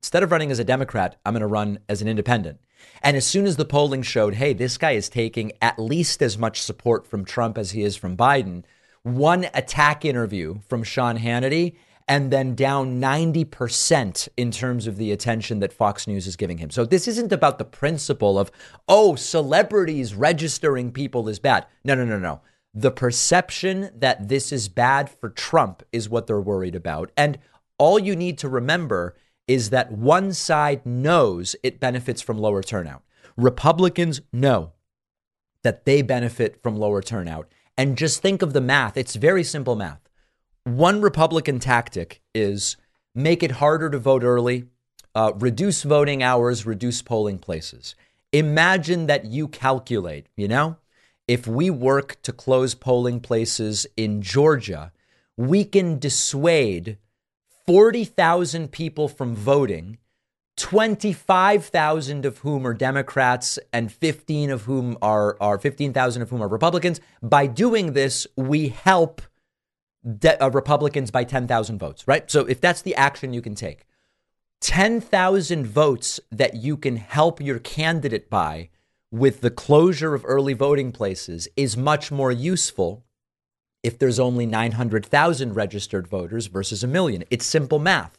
Instead 0.00 0.22
of 0.22 0.32
running 0.32 0.50
as 0.50 0.58
a 0.58 0.64
Democrat, 0.64 1.20
I'm 1.24 1.34
going 1.34 1.42
to 1.42 1.46
run 1.46 1.78
as 1.88 2.02
an 2.02 2.08
independent. 2.08 2.60
And 3.02 3.16
as 3.16 3.26
soon 3.26 3.46
as 3.46 3.56
the 3.56 3.64
polling 3.64 4.02
showed, 4.02 4.34
hey, 4.34 4.52
this 4.52 4.78
guy 4.78 4.92
is 4.92 5.08
taking 5.08 5.52
at 5.60 5.78
least 5.78 6.22
as 6.22 6.38
much 6.38 6.60
support 6.60 7.06
from 7.06 7.24
Trump 7.24 7.58
as 7.58 7.72
he 7.72 7.82
is 7.82 7.94
from 7.94 8.16
Biden, 8.16 8.64
one 9.02 9.46
attack 9.54 10.04
interview 10.04 10.60
from 10.68 10.82
Sean 10.82 11.18
Hannity 11.18 11.76
and 12.08 12.30
then 12.30 12.54
down 12.54 13.00
90% 13.00 14.28
in 14.36 14.50
terms 14.50 14.86
of 14.86 14.96
the 14.96 15.12
attention 15.12 15.60
that 15.60 15.72
Fox 15.72 16.06
News 16.06 16.26
is 16.26 16.36
giving 16.36 16.58
him. 16.58 16.70
So 16.70 16.84
this 16.84 17.06
isn't 17.08 17.32
about 17.32 17.58
the 17.58 17.64
principle 17.64 18.38
of, 18.38 18.50
oh, 18.88 19.14
celebrities 19.14 20.14
registering 20.14 20.92
people 20.92 21.28
is 21.28 21.38
bad. 21.38 21.66
No, 21.84 21.94
no, 21.94 22.04
no, 22.04 22.18
no. 22.18 22.40
The 22.74 22.90
perception 22.90 23.90
that 23.94 24.28
this 24.28 24.52
is 24.52 24.68
bad 24.68 25.10
for 25.10 25.28
Trump 25.28 25.82
is 25.92 26.08
what 26.08 26.26
they're 26.26 26.40
worried 26.40 26.74
about. 26.74 27.10
And 27.16 27.38
all 27.78 27.98
you 27.98 28.16
need 28.16 28.38
to 28.38 28.48
remember 28.48 29.16
is 29.46 29.70
that 29.70 29.92
one 29.92 30.32
side 30.32 30.86
knows 30.86 31.56
it 31.62 31.80
benefits 31.80 32.22
from 32.22 32.38
lower 32.38 32.62
turnout. 32.62 33.02
Republicans 33.36 34.20
know 34.32 34.72
that 35.62 35.84
they 35.84 36.02
benefit 36.02 36.62
from 36.62 36.76
lower 36.76 37.02
turnout. 37.02 37.48
And 37.76 37.96
just 37.96 38.20
think 38.20 38.42
of 38.42 38.52
the 38.52 38.60
math. 38.60 38.96
It's 38.96 39.16
very 39.16 39.44
simple 39.44 39.76
math. 39.76 40.01
One 40.64 41.00
Republican 41.00 41.58
tactic 41.58 42.20
is 42.34 42.76
make 43.14 43.42
it 43.42 43.52
harder 43.52 43.90
to 43.90 43.98
vote 43.98 44.22
early, 44.22 44.66
uh, 45.14 45.32
reduce 45.36 45.82
voting 45.82 46.22
hours, 46.22 46.64
reduce 46.64 47.02
polling 47.02 47.38
places. 47.38 47.96
Imagine 48.32 49.06
that 49.06 49.24
you 49.24 49.48
calculate, 49.48 50.28
you 50.36 50.46
know, 50.46 50.76
if 51.26 51.46
we 51.46 51.68
work 51.68 52.20
to 52.22 52.32
close 52.32 52.74
polling 52.74 53.20
places 53.20 53.86
in 53.96 54.22
Georgia, 54.22 54.92
we 55.36 55.64
can 55.64 55.98
dissuade 55.98 56.98
40,000 57.66 58.70
people 58.70 59.08
from 59.08 59.34
voting, 59.34 59.98
25,000 60.56 62.24
of 62.24 62.38
whom 62.38 62.66
are 62.66 62.74
Democrats 62.74 63.58
and 63.72 63.90
15 63.90 64.50
of 64.50 64.62
whom 64.62 64.96
are, 65.02 65.36
are 65.40 65.58
15,000 65.58 66.22
of 66.22 66.30
whom 66.30 66.42
are 66.42 66.48
Republicans. 66.48 67.00
By 67.22 67.46
doing 67.46 67.94
this, 67.94 68.26
we 68.36 68.68
help 68.68 69.22
de- 70.18 70.42
uh, 70.42 70.48
Republicans 70.50 71.10
by 71.10 71.24
10,000 71.24 71.78
votes, 71.78 72.06
right? 72.06 72.30
So 72.30 72.40
if 72.46 72.60
that's 72.60 72.82
the 72.82 72.94
action 72.94 73.32
you 73.32 73.42
can 73.42 73.54
take, 73.54 73.86
10,000 74.60 75.66
votes 75.66 76.20
that 76.30 76.54
you 76.54 76.76
can 76.76 76.96
help 76.96 77.40
your 77.40 77.58
candidate 77.58 78.30
by 78.30 78.70
with 79.10 79.40
the 79.40 79.50
closure 79.50 80.14
of 80.14 80.24
early 80.24 80.54
voting 80.54 80.92
places 80.92 81.48
is 81.56 81.76
much 81.76 82.10
more 82.10 82.32
useful 82.32 83.04
if 83.82 83.98
there's 83.98 84.20
only 84.20 84.46
900,000 84.46 85.54
registered 85.54 86.06
voters 86.06 86.46
versus 86.46 86.84
a 86.84 86.86
million. 86.86 87.24
It's 87.30 87.44
simple 87.44 87.78
math. 87.78 88.18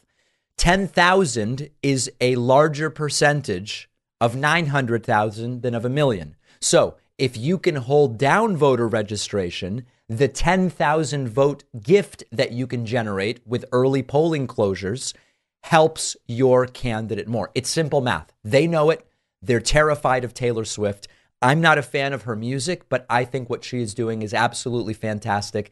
10,000 0.58 1.70
is 1.82 2.10
a 2.20 2.36
larger 2.36 2.90
percentage 2.90 3.88
of 4.20 4.36
900,000 4.36 5.62
than 5.62 5.74
of 5.74 5.84
a 5.84 5.88
million. 5.88 6.36
So 6.60 6.96
if 7.18 7.36
you 7.36 7.58
can 7.58 7.76
hold 7.76 8.18
down 8.18 8.56
voter 8.56 8.88
registration, 8.88 9.86
the 10.08 10.28
10,000 10.28 11.28
vote 11.28 11.64
gift 11.80 12.24
that 12.32 12.52
you 12.52 12.66
can 12.66 12.84
generate 12.84 13.46
with 13.46 13.64
early 13.72 14.02
polling 14.02 14.46
closures 14.46 15.14
helps 15.62 16.16
your 16.26 16.66
candidate 16.66 17.28
more. 17.28 17.50
It's 17.54 17.70
simple 17.70 18.00
math. 18.00 18.32
They 18.42 18.66
know 18.66 18.90
it. 18.90 19.06
They're 19.40 19.60
terrified 19.60 20.24
of 20.24 20.34
Taylor 20.34 20.64
Swift. 20.64 21.08
I'm 21.40 21.60
not 21.60 21.78
a 21.78 21.82
fan 21.82 22.12
of 22.12 22.22
her 22.22 22.36
music, 22.36 22.88
but 22.88 23.06
I 23.08 23.24
think 23.24 23.48
what 23.48 23.64
she 23.64 23.80
is 23.80 23.94
doing 23.94 24.22
is 24.22 24.34
absolutely 24.34 24.94
fantastic. 24.94 25.70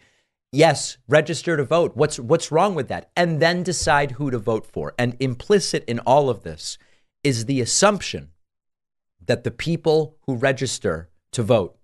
Yes, 0.51 0.99
register 1.09 1.57
to 1.57 1.65
vote. 1.65 1.97
What's 1.97 2.19
what's 2.19 2.53
wrong 2.53 2.75
with 2.75 2.89
that? 2.89 3.11
And 3.17 3.41
then 3.41 3.63
decide 3.63 4.13
who 4.13 4.31
to 4.31 4.39
vote 4.39 4.67
for. 4.67 4.95
And 4.99 5.17
implicit 5.19 5.85
in 5.87 5.99
all 6.01 6.29
of 6.29 6.43
this 6.43 6.77
is 7.25 7.47
the 7.47 7.61
assumption 7.61 8.31
that 9.25 9.45
the 9.45 9.51
people 9.51 10.19
who 10.27 10.37
register 10.37 11.09
to 11.33 11.43
vote 11.43 11.77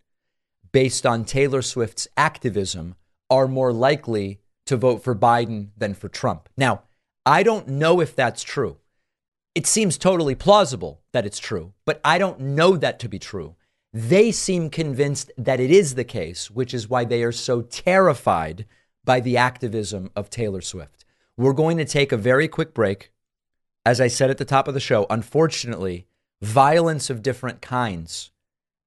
based 0.72 1.06
on 1.06 1.24
Taylor 1.24 1.62
Swift's 1.62 2.08
activism 2.16 2.94
are 3.30 3.48
more 3.48 3.72
likely 3.72 4.40
to 4.66 4.76
vote 4.76 5.02
for 5.02 5.14
Biden 5.14 5.68
than 5.76 5.94
for 5.94 6.08
Trump. 6.08 6.48
Now, 6.56 6.82
I 7.24 7.42
don't 7.42 7.68
know 7.68 8.00
if 8.00 8.14
that's 8.14 8.42
true. 8.42 8.78
It 9.54 9.66
seems 9.66 9.98
totally 9.98 10.34
plausible 10.34 11.00
that 11.12 11.26
it's 11.26 11.38
true, 11.38 11.72
but 11.84 12.00
I 12.04 12.18
don't 12.18 12.40
know 12.40 12.76
that 12.76 12.98
to 13.00 13.08
be 13.08 13.18
true. 13.18 13.56
They 13.92 14.30
seem 14.30 14.70
convinced 14.70 15.32
that 15.38 15.60
it 15.60 15.70
is 15.70 15.94
the 15.94 16.04
case, 16.04 16.50
which 16.50 16.74
is 16.74 16.88
why 16.88 17.04
they 17.04 17.22
are 17.22 17.32
so 17.32 17.62
terrified 17.62 18.66
by 19.04 19.20
the 19.20 19.36
activism 19.36 20.10
of 20.14 20.30
Taylor 20.30 20.60
Swift. 20.60 21.04
We're 21.36 21.54
going 21.54 21.78
to 21.78 21.84
take 21.84 22.12
a 22.12 22.16
very 22.16 22.46
quick 22.46 22.74
break. 22.74 23.10
As 23.86 24.00
I 24.00 24.08
said 24.08 24.28
at 24.28 24.38
the 24.38 24.44
top 24.44 24.68
of 24.68 24.74
the 24.74 24.80
show, 24.80 25.06
unfortunately, 25.08 26.06
violence 26.42 27.08
of 27.08 27.22
different 27.22 27.62
kinds 27.62 28.30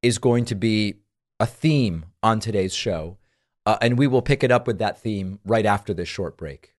is 0.01 0.17
going 0.17 0.45
to 0.45 0.55
be 0.55 0.95
a 1.39 1.45
theme 1.45 2.05
on 2.21 2.39
today's 2.39 2.73
show. 2.73 3.17
Uh, 3.65 3.77
and 3.81 3.97
we 3.97 4.07
will 4.07 4.21
pick 4.21 4.43
it 4.43 4.51
up 4.51 4.65
with 4.65 4.79
that 4.79 4.99
theme 4.99 5.39
right 5.45 5.65
after 5.65 5.93
this 5.93 6.09
short 6.09 6.37
break. 6.37 6.73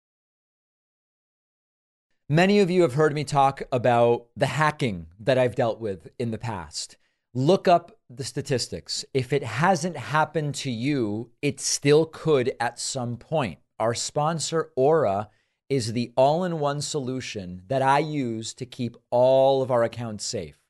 Many 2.28 2.60
of 2.60 2.72
you 2.72 2.84
have 2.84 2.94
heard 2.94 3.14
me 3.14 3.24
talk 3.24 3.62
about 3.72 4.28
the 4.38 4.46
hacking 4.46 5.08
that 5.20 5.38
I've 5.38 5.54
dealt 5.54 5.82
with 5.82 6.08
in 6.18 6.32
the 6.32 6.38
past. 6.38 6.98
Look 7.34 7.68
up 7.68 7.92
the 8.10 8.24
statistics. 8.24 9.04
If 9.14 9.34
it 9.34 9.44
hasn't 9.44 9.98
happened 9.98 10.56
to 10.56 10.72
you, 10.72 11.32
it 11.42 11.60
still 11.60 12.06
could 12.06 12.54
at 12.60 12.80
some 12.80 13.18
point. 13.18 13.60
Our 13.80 13.94
sponsor, 13.94 14.72
Aura, 14.76 15.30
is 15.70 15.94
the 15.94 16.14
all 16.16 16.44
in 16.44 16.60
one 16.60 16.82
solution 16.82 17.64
that 17.68 17.82
I 17.82 18.00
use 18.00 18.54
to 18.56 18.66
keep 18.66 18.96
all 19.10 19.62
of 19.62 19.70
our 19.70 19.84
accounts 19.84 20.24
safe. 20.26 20.61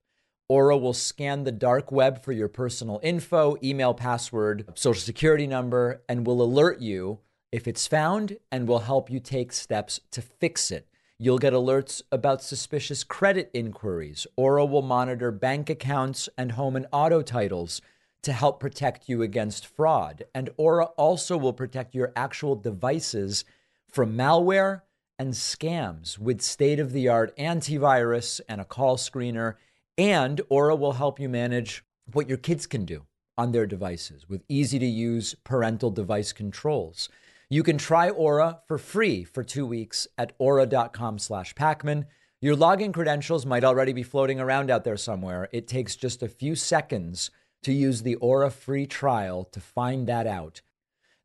Aura 0.51 0.75
will 0.75 0.91
scan 0.91 1.45
the 1.45 1.51
dark 1.53 1.93
web 1.93 2.21
for 2.21 2.33
your 2.33 2.49
personal 2.49 2.99
info, 3.01 3.55
email, 3.63 3.93
password, 3.93 4.65
social 4.75 4.99
security 4.99 5.47
number, 5.47 6.01
and 6.09 6.27
will 6.27 6.41
alert 6.41 6.81
you 6.81 7.19
if 7.53 7.69
it's 7.69 7.87
found 7.87 8.35
and 8.51 8.67
will 8.67 8.79
help 8.79 9.09
you 9.09 9.21
take 9.21 9.53
steps 9.53 10.01
to 10.11 10.21
fix 10.21 10.69
it. 10.69 10.89
You'll 11.17 11.37
get 11.37 11.53
alerts 11.53 12.01
about 12.11 12.43
suspicious 12.43 13.05
credit 13.05 13.49
inquiries. 13.53 14.27
Aura 14.35 14.65
will 14.65 14.81
monitor 14.81 15.31
bank 15.31 15.69
accounts 15.69 16.27
and 16.37 16.51
home 16.51 16.75
and 16.75 16.85
auto 16.91 17.21
titles 17.21 17.81
to 18.23 18.33
help 18.33 18.59
protect 18.59 19.07
you 19.07 19.21
against 19.21 19.65
fraud. 19.65 20.25
And 20.35 20.49
Aura 20.57 20.87
also 20.97 21.37
will 21.37 21.53
protect 21.53 21.95
your 21.95 22.11
actual 22.13 22.57
devices 22.57 23.45
from 23.89 24.17
malware 24.17 24.81
and 25.17 25.31
scams 25.31 26.19
with 26.19 26.41
state 26.41 26.81
of 26.81 26.91
the 26.91 27.07
art 27.07 27.33
antivirus 27.37 28.41
and 28.49 28.59
a 28.59 28.65
call 28.65 28.97
screener 28.97 29.55
and 29.97 30.41
Aura 30.49 30.75
will 30.75 30.93
help 30.93 31.19
you 31.19 31.29
manage 31.29 31.83
what 32.11 32.27
your 32.27 32.37
kids 32.37 32.67
can 32.67 32.85
do 32.85 33.05
on 33.37 33.51
their 33.51 33.65
devices 33.65 34.27
with 34.27 34.43
easy 34.49 34.79
to 34.79 34.85
use 34.85 35.35
parental 35.43 35.89
device 35.89 36.33
controls. 36.33 37.09
You 37.49 37.63
can 37.63 37.77
try 37.77 38.09
Aura 38.09 38.59
for 38.67 38.77
free 38.77 39.23
for 39.23 39.43
two 39.43 39.65
weeks 39.65 40.07
at 40.17 40.33
aura.com 40.37 41.19
slash 41.19 41.53
Pakman. 41.55 42.05
Your 42.39 42.55
login 42.55 42.93
credentials 42.93 43.45
might 43.45 43.63
already 43.63 43.93
be 43.93 44.03
floating 44.03 44.39
around 44.39 44.71
out 44.71 44.83
there 44.83 44.97
somewhere. 44.97 45.49
It 45.51 45.67
takes 45.67 45.95
just 45.95 46.23
a 46.23 46.27
few 46.27 46.55
seconds 46.55 47.29
to 47.63 47.73
use 47.73 48.01
the 48.01 48.15
Aura 48.15 48.49
free 48.49 48.87
trial 48.87 49.43
to 49.51 49.59
find 49.59 50.07
that 50.07 50.27
out. 50.27 50.61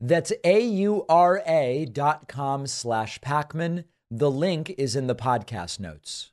That's 0.01 0.33
A-U-R-A 0.45 1.87
dot 1.87 2.29
com 2.29 2.67
slash 2.67 3.21
Pakman. 3.21 3.85
The 4.11 4.31
link 4.31 4.75
is 4.77 4.95
in 4.95 5.07
the 5.07 5.15
podcast 5.15 5.81
notes. 5.81 6.33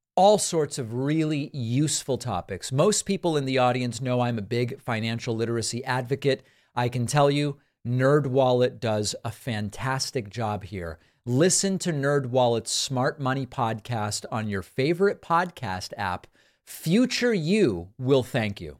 all 0.15 0.37
sorts 0.37 0.77
of 0.77 0.93
really 0.93 1.49
useful 1.53 2.17
topics. 2.17 2.71
Most 2.71 3.03
people 3.05 3.37
in 3.37 3.45
the 3.45 3.57
audience 3.57 4.01
know 4.01 4.21
I'm 4.21 4.37
a 4.37 4.43
big 4.43 4.81
financial 4.81 5.35
literacy 5.35 5.83
advocate. 5.85 6.43
I 6.75 6.89
can 6.89 7.05
tell 7.05 7.31
you, 7.31 7.57
NerdWallet 7.87 8.79
does 8.79 9.15
a 9.23 9.31
fantastic 9.31 10.29
job 10.29 10.63
here. 10.65 10.99
Listen 11.25 11.79
to 11.79 11.93
NerdWallet's 11.93 12.71
Smart 12.71 13.19
Money 13.19 13.45
podcast 13.45 14.25
on 14.31 14.49
your 14.49 14.61
favorite 14.61 15.21
podcast 15.21 15.93
app. 15.97 16.27
Future 16.65 17.33
you 17.33 17.89
will 17.97 18.23
thank 18.23 18.59
you. 18.59 18.77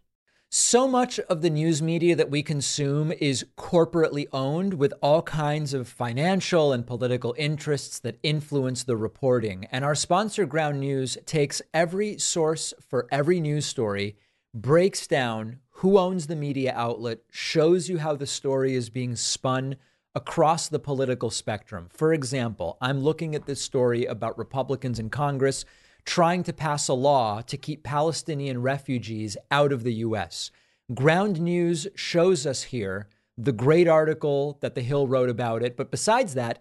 So 0.54 0.86
much 0.86 1.18
of 1.18 1.42
the 1.42 1.50
news 1.50 1.82
media 1.82 2.14
that 2.14 2.30
we 2.30 2.44
consume 2.44 3.14
is 3.14 3.46
corporately 3.58 4.28
owned 4.34 4.74
with 4.74 4.94
all 5.02 5.22
kinds 5.22 5.74
of 5.74 5.88
financial 5.88 6.74
and 6.74 6.86
political 6.86 7.34
interests 7.38 8.00
that 8.00 8.20
influence 8.22 8.84
the 8.84 8.98
reporting. 8.98 9.66
And 9.72 9.86
our 9.86 9.96
sponsor, 9.96 10.46
Ground 10.46 10.82
News, 10.82 11.18
takes 11.26 11.62
every 11.74 12.18
source 12.18 12.74
for 12.86 13.08
every 13.14 13.40
news 13.40 13.66
story, 13.66 14.18
breaks 14.54 15.08
down 15.08 15.60
who 15.76 15.98
owns 15.98 16.28
the 16.28 16.36
media 16.36 16.74
outlet, 16.76 17.20
shows 17.30 17.88
you 17.88 18.00
how 18.00 18.18
the 18.18 18.28
story 18.28 18.76
is 18.76 18.90
being 18.90 19.16
spun 19.16 19.78
across 20.14 20.68
the 20.68 20.80
political 20.80 21.30
spectrum. 21.30 21.88
For 21.94 22.12
example, 22.12 22.78
I'm 22.82 23.00
looking 23.00 23.36
at 23.36 23.46
this 23.46 23.62
story 23.62 24.04
about 24.04 24.38
Republicans 24.38 25.00
in 25.00 25.12
Congress 25.12 25.64
trying 26.06 26.44
to 26.44 26.54
pass 26.54 26.88
a 26.88 26.94
law 26.94 27.42
to 27.42 27.58
keep 27.58 27.84
Palestinian 27.84 28.62
refugees 28.62 29.38
out 29.50 29.72
of 29.72 29.84
the 29.84 29.94
U.S. 29.96 30.52
Ground 30.94 31.40
News 31.40 31.88
shows 31.96 32.46
us 32.46 32.64
here 32.64 33.08
the 33.38 33.52
great 33.52 33.88
article 33.88 34.58
that 34.62 34.76
The 34.76 34.82
Hill 34.82 35.08
wrote 35.08 35.30
about 35.30 35.64
it. 35.64 35.78
But 35.78 35.92
besides 35.92 36.34
that, 36.34 36.60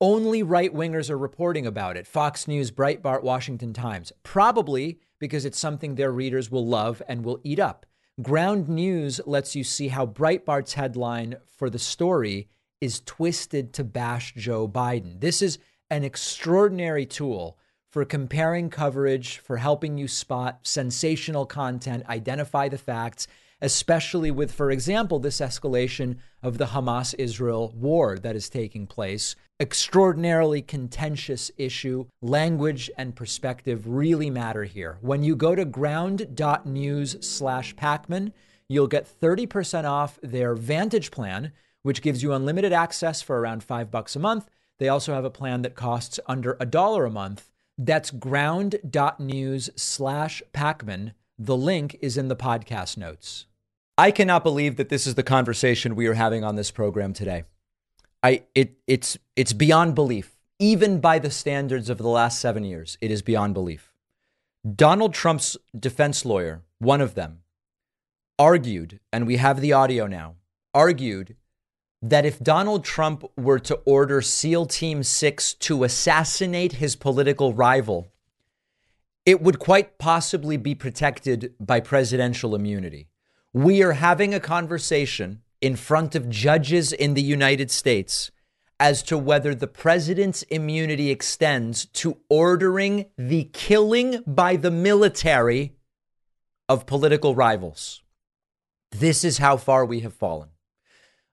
only 0.00 0.42
right 0.42 0.72
wingers 0.72 1.10
are 1.10 1.18
reporting 1.18 1.66
about 1.66 1.96
it 1.96 2.06
Fox 2.06 2.48
News, 2.48 2.70
Breitbart, 2.70 3.22
Washington 3.22 3.72
Times, 3.72 4.12
probably 4.22 4.98
because 5.18 5.44
it's 5.44 5.58
something 5.58 5.94
their 5.94 6.12
readers 6.12 6.50
will 6.50 6.66
love 6.66 7.02
and 7.08 7.24
will 7.24 7.40
eat 7.44 7.58
up. 7.58 7.86
Ground 8.22 8.68
News 8.68 9.20
lets 9.26 9.54
you 9.54 9.64
see 9.64 9.88
how 9.88 10.06
Breitbart's 10.06 10.74
headline 10.74 11.36
for 11.56 11.70
the 11.70 11.78
story 11.78 12.48
is 12.80 13.00
twisted 13.04 13.72
to 13.74 13.84
bash 13.84 14.34
Joe 14.34 14.66
Biden. 14.66 15.20
This 15.20 15.42
is 15.42 15.58
an 15.90 16.04
extraordinary 16.04 17.04
tool 17.04 17.58
for 17.90 18.04
comparing 18.04 18.70
coverage, 18.70 19.38
for 19.38 19.56
helping 19.56 19.98
you 19.98 20.06
spot 20.06 20.60
sensational 20.62 21.44
content, 21.44 22.04
identify 22.08 22.68
the 22.68 22.78
facts, 22.78 23.26
especially 23.60 24.30
with, 24.30 24.52
for 24.52 24.70
example, 24.70 25.18
this 25.18 25.40
escalation 25.40 26.16
of 26.42 26.56
the 26.56 26.66
Hamas 26.66 27.14
Israel 27.18 27.74
war 27.76 28.16
that 28.18 28.36
is 28.36 28.48
taking 28.48 28.86
place. 28.86 29.34
Extraordinarily 29.58 30.62
contentious 30.62 31.50
issue. 31.58 32.06
Language 32.22 32.90
and 32.96 33.14
perspective 33.14 33.86
really 33.86 34.30
matter 34.30 34.64
here. 34.64 34.98
When 35.00 35.22
you 35.22 35.34
go 35.34 35.54
to 35.54 35.64
ground.news 35.64 37.26
slash 37.26 37.74
Pakman, 37.74 38.32
you'll 38.68 38.86
get 38.86 39.20
30% 39.20 39.84
off 39.84 40.18
their 40.22 40.54
Vantage 40.54 41.10
plan, 41.10 41.52
which 41.82 42.02
gives 42.02 42.22
you 42.22 42.32
unlimited 42.32 42.72
access 42.72 43.20
for 43.20 43.40
around 43.40 43.64
five 43.64 43.90
bucks 43.90 44.14
a 44.14 44.20
month. 44.20 44.48
They 44.78 44.88
also 44.88 45.12
have 45.12 45.26
a 45.26 45.30
plan 45.30 45.60
that 45.62 45.74
costs 45.74 46.20
under 46.26 46.56
a 46.58 46.64
dollar 46.64 47.04
a 47.04 47.10
month 47.10 47.49
that's 47.80 48.10
ground.news 48.10 49.70
slash 49.74 50.42
Pakman. 50.52 51.12
The 51.38 51.56
link 51.56 51.96
is 52.02 52.18
in 52.18 52.28
the 52.28 52.36
podcast 52.36 52.98
notes. 52.98 53.46
I 53.96 54.10
cannot 54.10 54.44
believe 54.44 54.76
that 54.76 54.90
this 54.90 55.06
is 55.06 55.14
the 55.14 55.22
conversation 55.22 55.96
we 55.96 56.06
are 56.06 56.14
having 56.14 56.44
on 56.44 56.56
this 56.56 56.70
program 56.70 57.14
today. 57.14 57.44
I 58.22 58.42
it 58.54 58.76
it's 58.86 59.16
it's 59.34 59.54
beyond 59.54 59.94
belief. 59.94 60.36
Even 60.58 61.00
by 61.00 61.18
the 61.18 61.30
standards 61.30 61.88
of 61.88 61.96
the 61.96 62.08
last 62.08 62.38
7 62.38 62.64
years, 62.64 62.98
it 63.00 63.10
is 63.10 63.22
beyond 63.22 63.54
belief. 63.54 63.94
Donald 64.76 65.14
Trump's 65.14 65.56
defense 65.78 66.26
lawyer, 66.26 66.60
one 66.78 67.00
of 67.00 67.14
them, 67.14 67.38
argued, 68.38 69.00
and 69.10 69.26
we 69.26 69.38
have 69.38 69.62
the 69.62 69.72
audio 69.72 70.06
now, 70.06 70.34
argued 70.74 71.34
that 72.02 72.24
if 72.24 72.40
Donald 72.40 72.84
Trump 72.84 73.24
were 73.36 73.58
to 73.58 73.76
order 73.84 74.22
SEAL 74.22 74.66
Team 74.66 75.02
6 75.02 75.54
to 75.54 75.84
assassinate 75.84 76.74
his 76.74 76.96
political 76.96 77.52
rival, 77.52 78.10
it 79.26 79.42
would 79.42 79.58
quite 79.58 79.98
possibly 79.98 80.56
be 80.56 80.74
protected 80.74 81.54
by 81.60 81.80
presidential 81.80 82.54
immunity. 82.54 83.08
We 83.52 83.82
are 83.82 83.92
having 83.92 84.32
a 84.32 84.40
conversation 84.40 85.42
in 85.60 85.76
front 85.76 86.14
of 86.14 86.30
judges 86.30 86.92
in 86.92 87.14
the 87.14 87.22
United 87.22 87.70
States 87.70 88.30
as 88.78 89.02
to 89.02 89.18
whether 89.18 89.54
the 89.54 89.66
president's 89.66 90.42
immunity 90.44 91.10
extends 91.10 91.84
to 91.84 92.16
ordering 92.30 93.04
the 93.18 93.44
killing 93.52 94.22
by 94.26 94.56
the 94.56 94.70
military 94.70 95.74
of 96.66 96.86
political 96.86 97.34
rivals. 97.34 98.02
This 98.90 99.22
is 99.22 99.36
how 99.36 99.58
far 99.58 99.84
we 99.84 100.00
have 100.00 100.14
fallen. 100.14 100.48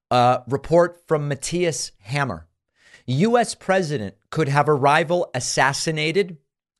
A 0.09 0.43
report 0.47 1.03
from 1.05 1.27
Matthias 1.27 1.91
Hammer. 1.99 2.47
US 3.07 3.55
president 3.55 4.15
could 4.29 4.47
have 4.47 4.69
a 4.69 4.73
rival 4.73 5.29
assassinated 5.33 6.37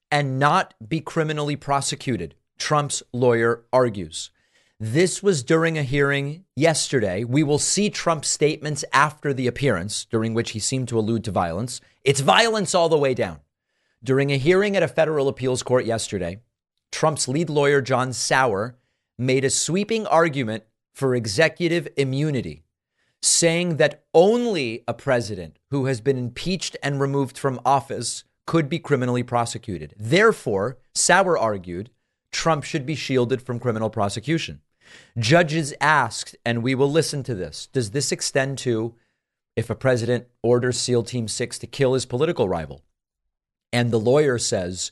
and 0.09 0.39
not 0.39 0.73
be 0.87 1.01
criminally 1.01 1.57
prosecuted, 1.57 2.35
Trump's 2.57 3.03
lawyer 3.11 3.65
argues. 3.73 4.31
This 4.79 5.21
was 5.21 5.43
during 5.43 5.77
a 5.77 5.83
hearing 5.83 6.45
yesterday. 6.55 7.25
We 7.25 7.43
will 7.43 7.59
see 7.59 7.89
Trump's 7.89 8.29
statements 8.29 8.85
after 8.93 9.33
the 9.33 9.47
appearance, 9.47 10.05
during 10.05 10.33
which 10.33 10.51
he 10.51 10.59
seemed 10.59 10.87
to 10.89 10.99
allude 10.99 11.25
to 11.25 11.31
violence. 11.31 11.81
It's 12.05 12.21
violence 12.21 12.73
all 12.73 12.87
the 12.87 12.97
way 12.97 13.13
down. 13.13 13.41
During 14.01 14.31
a 14.31 14.37
hearing 14.37 14.77
at 14.77 14.83
a 14.83 14.87
federal 14.87 15.27
appeals 15.27 15.63
court 15.63 15.85
yesterday, 15.85 16.39
Trump's 16.93 17.27
lead 17.27 17.49
lawyer, 17.49 17.81
John 17.81 18.13
Sauer, 18.13 18.77
made 19.17 19.43
a 19.43 19.49
sweeping 19.49 20.07
argument 20.07 20.63
for 20.93 21.13
executive 21.13 21.87
immunity 21.97 22.63
saying 23.21 23.77
that 23.77 24.03
only 24.13 24.83
a 24.87 24.93
president 24.93 25.57
who 25.71 25.85
has 25.85 26.01
been 26.01 26.17
impeached 26.17 26.77
and 26.83 26.99
removed 26.99 27.37
from 27.37 27.59
office 27.65 28.23
could 28.45 28.69
be 28.69 28.79
criminally 28.79 29.23
prosecuted. 29.23 29.93
Therefore, 29.97 30.77
Sauer 30.93 31.37
argued 31.37 31.89
Trump 32.31 32.63
should 32.63 32.85
be 32.85 32.95
shielded 32.95 33.41
from 33.41 33.59
criminal 33.59 33.89
prosecution. 33.89 34.61
Judges 35.17 35.73
asked, 35.81 36.35
and 36.45 36.63
we 36.63 36.75
will 36.75 36.89
listen 36.89 37.23
to 37.23 37.35
this 37.35 37.67
does 37.67 37.91
this 37.91 38.11
extend 38.11 38.57
to 38.59 38.95
if 39.55 39.69
a 39.69 39.75
president 39.75 40.27
orders 40.43 40.79
SEAL 40.79 41.03
Team 41.03 41.27
6 41.27 41.59
to 41.59 41.67
kill 41.67 41.93
his 41.93 42.05
political 42.05 42.47
rival? 42.47 42.83
And 43.73 43.91
the 43.91 43.99
lawyer 43.99 44.37
says, 44.37 44.91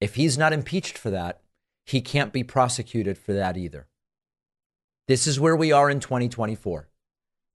if 0.00 0.14
he's 0.14 0.38
not 0.38 0.52
impeached 0.52 0.96
for 0.96 1.10
that, 1.10 1.40
he 1.84 2.00
can't 2.00 2.32
be 2.32 2.42
prosecuted 2.42 3.18
for 3.18 3.32
that 3.32 3.56
either. 3.56 3.86
This 5.06 5.26
is 5.26 5.38
where 5.38 5.56
we 5.56 5.72
are 5.72 5.90
in 5.90 6.00
2024. 6.00 6.88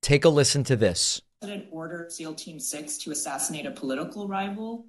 Take 0.01 0.25
a 0.25 0.29
listen 0.29 0.63
to 0.65 0.75
this. 0.75 1.21
President 1.41 1.67
ordered 1.71 2.11
SEAL 2.11 2.35
Team 2.35 2.59
6 2.59 2.97
to 2.99 3.11
assassinate 3.11 3.65
a 3.65 3.71
political 3.71 4.27
rival. 4.27 4.85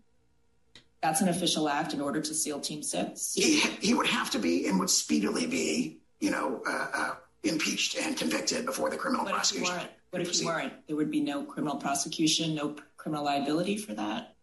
That's 1.02 1.20
an 1.20 1.28
official 1.28 1.68
act 1.68 1.94
in 1.94 2.00
order 2.00 2.20
to 2.20 2.34
SEAL 2.34 2.60
Team 2.60 2.82
6? 2.82 3.34
He, 3.34 3.60
he 3.60 3.94
would 3.94 4.06
have 4.06 4.30
to 4.30 4.38
be 4.38 4.66
and 4.66 4.78
would 4.78 4.90
speedily 4.90 5.46
be, 5.46 5.98
you 6.20 6.30
know, 6.30 6.62
uh, 6.68 6.86
uh, 6.92 7.14
impeached 7.44 7.96
and 7.96 8.16
convicted 8.16 8.66
before 8.66 8.90
the 8.90 8.96
criminal 8.96 9.24
but 9.24 9.34
prosecution. 9.34 9.76
If 9.76 9.88
what 10.10 10.22
if 10.22 10.40
you 10.40 10.46
weren't? 10.46 10.72
There 10.86 10.96
would 10.96 11.10
be 11.10 11.20
no 11.20 11.44
criminal 11.44 11.76
prosecution, 11.76 12.54
no 12.54 12.76
criminal 12.96 13.24
liability 13.24 13.78
for 13.78 13.94
that? 13.94 14.34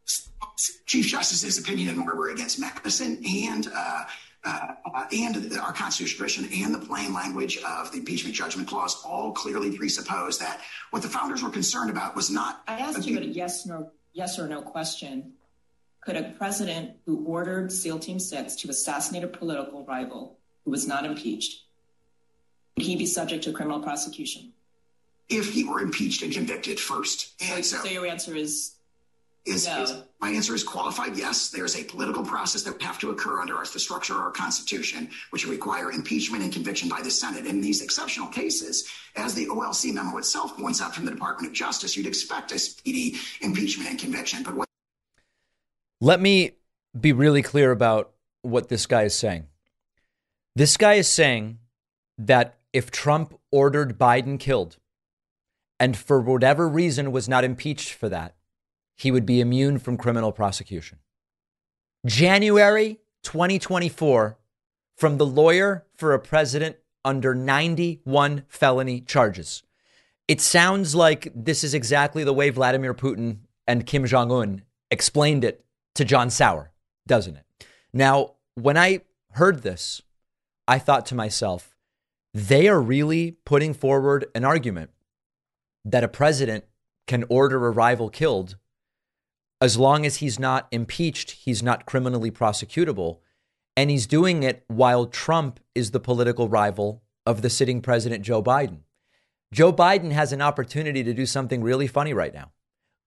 Chief 0.85 1.05
Justice's 1.05 1.57
opinion 1.59 1.89
in 1.89 1.97
Marbury 1.97 2.33
against 2.33 2.59
Madison 2.59 3.21
and 3.25 3.67
uh, 3.75 4.03
uh, 4.47 5.05
and 5.11 5.57
our 5.57 5.73
Constitution 5.73 6.47
and 6.53 6.73
the 6.73 6.79
plain 6.79 7.13
language 7.13 7.57
of 7.57 7.91
the 7.91 7.99
impeachment 7.99 8.35
judgment 8.35 8.67
clause 8.67 9.03
all 9.05 9.31
clearly 9.31 9.75
presuppose 9.75 10.39
that 10.39 10.61
what 10.91 11.01
the 11.01 11.09
founders 11.09 11.43
were 11.43 11.49
concerned 11.49 11.89
about 11.89 12.15
was 12.15 12.29
not. 12.29 12.63
I 12.67 12.79
asked 12.79 13.05
you 13.05 13.19
a 13.19 13.21
yes, 13.21 13.65
no, 13.65 13.91
yes 14.13 14.39
or 14.39 14.47
no 14.47 14.61
question. 14.61 15.33
Could 16.01 16.15
a 16.15 16.31
president 16.37 16.91
who 17.05 17.25
ordered 17.25 17.71
SEAL 17.71 17.99
Team 17.99 18.19
Six 18.19 18.55
to 18.57 18.69
assassinate 18.69 19.23
a 19.23 19.27
political 19.27 19.83
rival 19.85 20.37
who 20.63 20.71
was 20.71 20.87
not 20.87 21.05
impeached, 21.05 21.63
would 22.77 22.85
he 22.85 22.95
be 22.95 23.05
subject 23.05 23.43
to 23.43 23.51
criminal 23.51 23.81
prosecution? 23.81 24.53
If 25.27 25.51
he 25.51 25.65
were 25.65 25.81
impeached 25.81 26.23
and 26.23 26.31
convicted 26.31 26.79
first, 26.79 27.33
and 27.41 27.65
so, 27.65 27.77
so, 27.77 27.83
so 27.83 27.89
your 27.89 28.05
answer 28.05 28.35
is 28.35 28.76
Is, 29.47 29.65
no. 29.65 29.83
is, 29.83 29.95
my 30.19 30.29
answer 30.29 30.53
is 30.53 30.63
qualified 30.63 31.15
yes. 31.15 31.49
There's 31.49 31.77
a 31.77 31.83
political 31.83 32.23
process 32.23 32.63
that 32.63 32.73
would 32.73 32.81
have 32.81 32.99
to 32.99 33.11
occur 33.11 33.39
under 33.39 33.55
our, 33.55 33.65
the 33.65 33.79
structure 33.79 34.13
of 34.13 34.19
our 34.19 34.31
Constitution, 34.31 35.09
which 35.29 35.45
would 35.45 35.53
require 35.53 35.91
impeachment 35.91 36.43
and 36.43 36.51
conviction 36.51 36.89
by 36.89 37.01
the 37.01 37.09
Senate. 37.09 37.45
In 37.45 37.61
these 37.61 37.81
exceptional 37.81 38.27
cases, 38.27 38.89
as 39.15 39.33
the 39.33 39.45
OLC 39.47 39.93
memo 39.93 40.17
itself 40.17 40.57
points 40.57 40.81
out 40.81 40.93
from 40.93 41.05
the 41.05 41.11
Department 41.11 41.47
of 41.47 41.53
Justice, 41.53 41.95
you'd 41.95 42.07
expect 42.07 42.51
a 42.51 42.59
speedy 42.59 43.15
impeachment 43.41 43.89
and 43.89 43.97
conviction. 43.97 44.43
But 44.43 44.55
what? 44.55 44.67
Let 46.01 46.19
me 46.19 46.51
be 46.99 47.13
really 47.13 47.41
clear 47.41 47.71
about 47.71 48.11
what 48.41 48.67
this 48.67 48.85
guy 48.85 49.03
is 49.03 49.15
saying. 49.15 49.47
This 50.55 50.75
guy 50.75 50.95
is 50.95 51.07
saying 51.07 51.59
that 52.17 52.57
if 52.73 52.91
Trump 52.91 53.39
ordered 53.51 53.97
Biden 53.97 54.39
killed, 54.39 54.77
and 55.79 55.95
for 55.95 56.19
whatever 56.19 56.67
reason 56.67 57.11
was 57.11 57.29
not 57.29 57.43
impeached 57.43 57.93
for 57.93 58.09
that, 58.09 58.33
he 58.97 59.11
would 59.11 59.25
be 59.25 59.39
immune 59.39 59.77
from 59.79 59.95
criminal 59.95 60.31
prosecution. 60.31 60.97
January 62.05 62.99
2024, 63.23 64.37
from 64.95 65.17
the 65.17 65.25
lawyer 65.25 65.85
for 65.95 66.13
a 66.13 66.19
president 66.19 66.77
under 67.05 67.35
91 67.35 68.43
felony 68.47 69.01
charges. 69.01 69.63
It 70.27 70.41
sounds 70.41 70.93
like 70.95 71.31
this 71.33 71.63
is 71.63 71.73
exactly 71.73 72.23
the 72.23 72.33
way 72.33 72.49
Vladimir 72.49 72.93
Putin 72.93 73.37
and 73.67 73.85
Kim 73.85 74.05
Jong 74.05 74.31
un 74.31 74.63
explained 74.91 75.43
it 75.43 75.63
to 75.95 76.03
John 76.03 76.29
Sauer, 76.29 76.71
doesn't 77.05 77.37
it? 77.37 77.65
Now, 77.93 78.33
when 78.55 78.77
I 78.77 79.01
heard 79.31 79.61
this, 79.61 80.01
I 80.67 80.79
thought 80.79 81.05
to 81.07 81.15
myself, 81.15 81.75
they 82.33 82.67
are 82.67 82.81
really 82.81 83.37
putting 83.45 83.73
forward 83.73 84.25
an 84.35 84.43
argument 84.43 84.91
that 85.85 86.03
a 86.03 86.09
president 86.09 86.65
can 87.05 87.23
order 87.29 87.65
a 87.65 87.71
rival 87.71 88.09
killed 88.09 88.57
as 89.59 89.77
long 89.77 90.05
as 90.05 90.17
he's 90.17 90.39
not 90.39 90.67
impeached, 90.71 91.31
he's 91.31 91.63
not 91.63 91.85
criminally 91.85 92.31
prosecutable. 92.31 93.19
And 93.75 93.89
he's 93.89 94.07
doing 94.07 94.43
it 94.43 94.63
while 94.67 95.05
Trump 95.05 95.59
is 95.75 95.91
the 95.91 95.99
political 95.99 96.49
rival 96.49 97.03
of 97.25 97.41
the 97.41 97.49
sitting 97.49 97.81
president, 97.81 98.23
Joe 98.23 98.41
Biden. 98.41 98.79
Joe 99.53 99.71
Biden 99.71 100.11
has 100.11 100.31
an 100.33 100.41
opportunity 100.41 101.03
to 101.03 101.13
do 101.13 101.25
something 101.25 101.61
really 101.61 101.87
funny 101.87 102.13
right 102.13 102.33
now. 102.33 102.51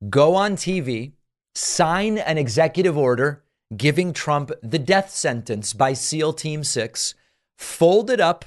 Go 0.09 0.35
on 0.35 0.57
TV, 0.57 1.13
sign 1.55 2.19
an 2.19 2.39
executive 2.39 2.97
order 2.97 3.43
giving 3.77 4.13
Trump 4.13 4.51
the 4.63 4.79
death 4.79 5.11
sentence 5.11 5.73
by 5.73 5.93
SEAL 5.93 6.33
Team 6.35 6.65
6, 6.65 7.15
fold 7.57 8.11
it 8.11 8.21
up, 8.21 8.45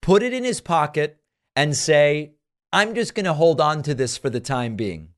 put 0.00 0.22
it 0.22 0.32
in 0.32 0.44
his 0.44 0.60
pocket, 0.60 1.20
and 1.56 1.76
say, 1.76 2.32
I'm 2.72 2.94
just 2.94 3.14
going 3.14 3.24
to 3.24 3.32
hold 3.32 3.60
on 3.60 3.82
to 3.82 3.94
this 3.94 4.16
for 4.16 4.30
the 4.30 4.40
time 4.40 4.76
being. 4.76 5.08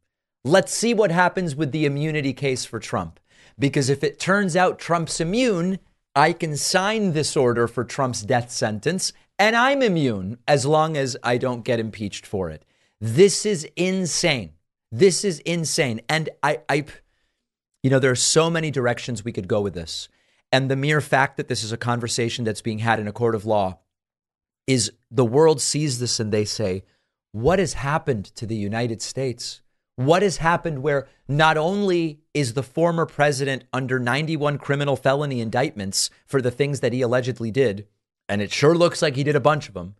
Let's 0.45 0.75
see 0.75 0.93
what 0.93 1.11
happens 1.11 1.55
with 1.55 1.73
the 1.73 1.85
immunity 1.85 2.33
case 2.33 2.65
for 2.65 2.81
Trump. 2.81 3.21
Because 3.59 3.89
if 3.89 4.03
it 4.03 4.19
turns 4.19 4.57
out 4.57 4.79
Trump's 4.79 5.21
immune, 5.21 5.79
I 6.17 6.33
can 6.33 6.57
sign 6.57 7.13
this 7.13 7.37
order 7.37 7.69
for 7.69 7.85
Trump's 7.85 8.23
death 8.23 8.51
sentence 8.51 9.13
and 9.39 9.57
I'm 9.57 9.83
immune 9.83 10.39
as 10.47 10.67
long 10.67 10.97
as 10.97 11.17
I 11.23 11.39
don't 11.39 11.65
get 11.65 11.81
impeached 11.81 12.27
for 12.27 12.51
it. 12.51 12.65
This 13.01 13.47
is 13.47 13.67
insane. 13.77 14.53
This 14.91 15.25
is 15.25 15.39
insane. 15.41 16.01
And 16.09 16.29
I, 16.43 16.61
I, 16.69 16.85
you 17.83 17.91
know, 17.91 17.99
there 17.99 18.11
are 18.11 18.17
so 18.17 18.51
many 18.51 18.71
directions 18.71 19.25
we 19.25 19.33
could 19.33 19.49
go 19.49 19.61
with 19.61 19.75
this. 19.75 20.09
And 20.53 20.71
the 20.71 20.77
mere 20.77 21.01
fact 21.01 21.39
that 21.39 21.49
this 21.49 21.65
is 21.65 21.73
a 21.73 21.79
conversation 21.79 22.45
that's 22.45 22.61
being 22.61 22.81
had 22.81 23.01
in 23.01 23.09
a 23.09 23.13
court 23.13 23.35
of 23.35 23.47
law 23.47 23.79
is 24.67 24.93
the 25.11 25.25
world 25.25 25.61
sees 25.61 25.99
this 25.99 26.21
and 26.21 26.31
they 26.31 26.45
say, 26.45 26.85
what 27.33 27.59
has 27.59 27.73
happened 27.73 28.27
to 28.37 28.47
the 28.47 28.55
United 28.55 29.01
States? 29.01 29.62
What 29.97 30.23
has 30.23 30.39
happened 30.39 30.83
where 30.83 31.07
not 31.29 31.57
only 31.57 32.21
is 32.33 32.55
the 32.55 32.63
former 32.63 33.05
president 33.05 33.65
under 33.73 33.99
91 33.99 34.59
criminal 34.59 34.97
felony 34.97 35.41
indictments 35.41 36.11
for 36.27 36.41
the 36.41 36.51
things 36.51 36.81
that 36.81 36.93
he 36.93 37.03
allegedly 37.03 37.51
did, 37.51 37.87
and 38.29 38.41
it 38.41 38.53
sure 38.53 38.75
looks 38.75 39.03
like 39.03 39.17
he 39.17 39.25
did 39.25 39.37
a 39.37 39.41
bunch 39.41 39.69
of 39.69 39.75
them, 39.75 39.97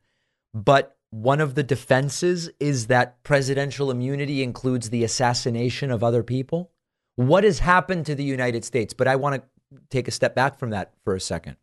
but 0.55 0.97
one 1.11 1.41
of 1.41 1.55
the 1.55 1.63
defenses 1.63 2.51
is 2.59 2.87
that 2.87 3.23
presidential 3.23 3.91
immunity 3.91 4.43
includes 4.43 4.89
the 4.89 5.05
assassination 5.05 5.91
of 5.91 6.03
other 6.03 6.23
people? 6.23 6.71
What 7.17 7.45
has 7.45 7.59
happened 7.59 8.07
to 8.07 8.15
the 8.15 8.25
United 8.25 8.65
States? 8.65 8.95
But 8.95 9.09
I 9.09 9.17
want 9.17 9.43
to 9.43 9.79
take 9.91 10.09
a 10.09 10.13
step 10.13 10.35
back 10.35 10.59
from 10.59 10.71
that 10.71 10.95
for 11.05 11.15
a 11.15 11.21
second. 11.21 11.57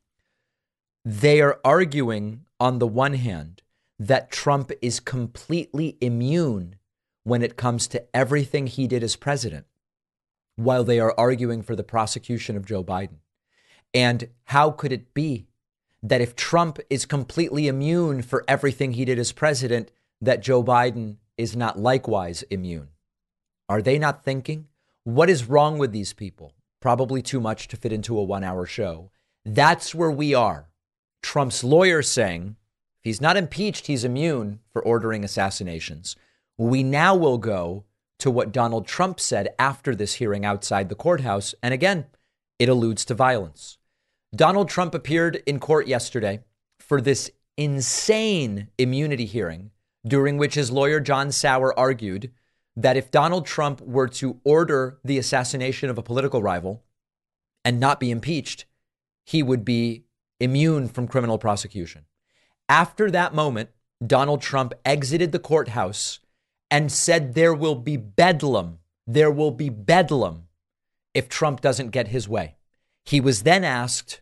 They 1.03 1.41
are 1.41 1.59
arguing, 1.65 2.45
on 2.59 2.77
the 2.77 2.87
one 2.87 3.15
hand, 3.15 3.63
that 3.97 4.29
Trump 4.29 4.71
is 4.81 4.99
completely 4.99 5.97
immune 5.99 6.75
when 7.29 7.43
it 7.43 7.55
comes 7.55 7.87
to 7.87 8.03
everything 8.13 8.65
he 8.67 8.87
did 8.87 9.03
as 9.03 9.15
president, 9.15 9.67
while 10.55 10.83
they 10.83 10.99
are 10.99 11.13
arguing 11.17 11.61
for 11.61 11.75
the 11.75 11.83
prosecution 11.83 12.57
of 12.57 12.65
Joe 12.65 12.83
Biden. 12.83 13.19
And 13.93 14.29
how 14.45 14.71
could 14.71 14.91
it 14.91 15.13
be 15.13 15.47
that 16.01 16.21
if 16.21 16.35
Trump 16.35 16.79
is 16.89 17.05
completely 17.05 17.67
immune 17.67 18.23
for 18.23 18.43
everything 18.47 18.93
he 18.93 19.05
did 19.05 19.19
as 19.19 19.31
president, 19.31 19.91
that 20.19 20.41
Joe 20.41 20.63
Biden 20.63 21.17
is 21.37 21.55
not 21.55 21.77
likewise 21.77 22.43
immune? 22.49 22.89
Are 23.69 23.81
they 23.81 23.99
not 23.99 24.23
thinking? 24.23 24.67
What 25.03 25.29
is 25.29 25.45
wrong 25.45 25.77
with 25.77 25.91
these 25.91 26.13
people? 26.13 26.53
Probably 26.79 27.21
too 27.21 27.39
much 27.39 27.67
to 27.67 27.77
fit 27.77 27.93
into 27.93 28.17
a 28.17 28.23
one 28.23 28.43
hour 28.43 28.65
show. 28.65 29.11
That's 29.45 29.93
where 29.93 30.11
we 30.11 30.33
are. 30.33 30.67
Trump's 31.21 31.63
lawyer 31.63 32.01
saying 32.01 32.55
if 32.99 33.03
he's 33.03 33.21
not 33.21 33.37
impeached, 33.37 33.85
he's 33.87 34.03
immune 34.03 34.61
for 34.73 34.81
ordering 34.81 35.23
assassinations. 35.23 36.15
We 36.59 36.83
now 36.83 37.15
will 37.15 37.37
go 37.37 37.85
to 38.19 38.29
what 38.29 38.51
Donald 38.51 38.85
Trump 38.85 39.21
said 39.21 39.47
after 39.57 39.95
this 39.95 40.15
hearing 40.15 40.43
outside 40.43 40.89
the 40.89 40.95
courthouse. 40.95 41.55
And 41.63 41.73
again, 41.73 42.07
it 42.59 42.67
alludes 42.67 43.05
to 43.05 43.13
violence. 43.13 43.77
Donald 44.35 44.67
Trump 44.67 44.93
appeared 44.93 45.41
in 45.45 45.61
court 45.61 45.87
yesterday 45.87 46.41
for 46.77 46.99
this 46.99 47.31
insane 47.55 48.67
immunity 48.77 49.25
hearing, 49.25 49.71
during 50.05 50.37
which 50.37 50.55
his 50.55 50.69
lawyer, 50.69 50.99
John 50.99 51.31
Sauer, 51.31 51.73
argued 51.79 52.29
that 52.75 52.97
if 52.97 53.09
Donald 53.09 53.45
Trump 53.45 53.79
were 53.79 54.09
to 54.09 54.41
order 54.43 54.99
the 55.05 55.17
assassination 55.17 55.89
of 55.89 55.97
a 55.97 56.03
political 56.03 56.43
rival 56.43 56.83
and 57.63 57.79
not 57.79 58.01
be 58.01 58.11
impeached, 58.11 58.65
he 59.25 59.41
would 59.41 59.63
be 59.63 60.03
immune 60.41 60.89
from 60.89 61.07
criminal 61.07 61.37
prosecution. 61.37 62.03
After 62.67 63.09
that 63.11 63.33
moment, 63.33 63.69
Donald 64.05 64.41
Trump 64.41 64.73
exited 64.83 65.31
the 65.31 65.39
courthouse 65.39 66.19
and 66.71 66.91
said 66.91 67.33
there 67.33 67.53
will 67.53 67.75
be 67.75 67.97
bedlam. 67.97 68.79
There 69.07 69.31
will 69.31 69.51
be 69.51 69.69
bedlam 69.69 70.47
if 71.13 71.29
Trump 71.29 71.61
doesn't 71.61 71.89
get 71.89 72.09
his 72.09 72.27
way. 72.29 72.55
He 73.05 73.19
was 73.19 73.43
then 73.43 73.63
asked, 73.63 74.21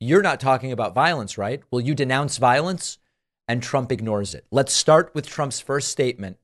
You're 0.00 0.22
not 0.22 0.40
talking 0.40 0.72
about 0.72 0.94
violence, 0.94 1.38
right? 1.38 1.62
Will 1.70 1.80
you 1.80 1.94
denounce 1.94 2.38
violence? 2.38 2.98
And 3.46 3.62
Trump 3.62 3.92
ignores 3.92 4.34
it. 4.34 4.46
Let's 4.50 4.72
start 4.72 5.14
with 5.14 5.26
Trump's 5.26 5.60
first 5.60 5.88
statement 5.88 6.38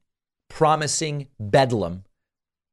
promising 0.50 1.28
bedlam 1.38 2.04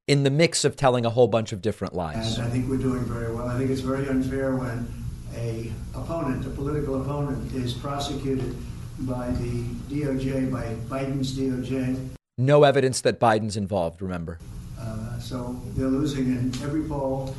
in 0.08 0.24
the 0.24 0.30
mix 0.30 0.66
of 0.66 0.76
telling 0.76 1.06
a 1.06 1.10
whole 1.10 1.28
bunch 1.28 1.54
of 1.54 1.62
different 1.62 1.94
lies. 1.94 2.38
And 2.38 2.48
I 2.48 2.50
think 2.50 2.70
we're 2.70 2.78
doing 2.78 3.06
very 3.06 3.34
well. 3.34 3.48
I 3.48 3.58
think 3.58 3.70
it's 3.70 3.82
very 3.82 4.08
unfair 4.08 4.56
when 4.56 4.88
a 5.36 5.72
opponent, 5.94 6.46
a 6.46 6.50
political 6.50 7.02
opponent, 7.02 7.54
is 7.54 7.74
prosecuted 7.74 8.56
by 9.00 9.30
the 9.32 9.64
DOJ, 9.90 10.52
by 10.52 10.76
Biden's 10.90 11.38
DOJ. 11.38 12.10
No 12.40 12.64
evidence 12.64 13.02
that 13.02 13.20
Biden's 13.20 13.58
involved, 13.58 14.00
remember. 14.00 14.38
Uh, 14.80 15.18
so 15.18 15.60
they're 15.76 15.88
losing 15.88 16.28
in 16.28 16.54
every 16.62 16.84
poll. 16.84 17.36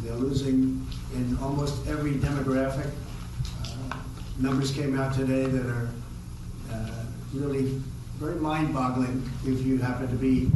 They're 0.00 0.12
losing 0.14 0.86
in 1.14 1.38
almost 1.40 1.86
every 1.88 2.16
demographic. 2.16 2.90
Uh, 3.64 3.96
numbers 4.38 4.70
came 4.70 5.00
out 5.00 5.14
today 5.14 5.46
that 5.46 5.64
are 5.64 5.88
uh, 6.70 7.04
really 7.32 7.80
very 8.18 8.34
mind 8.34 8.74
boggling 8.74 9.26
if 9.46 9.64
you 9.64 9.78
happen 9.78 10.08
to 10.08 10.16
be 10.16 10.50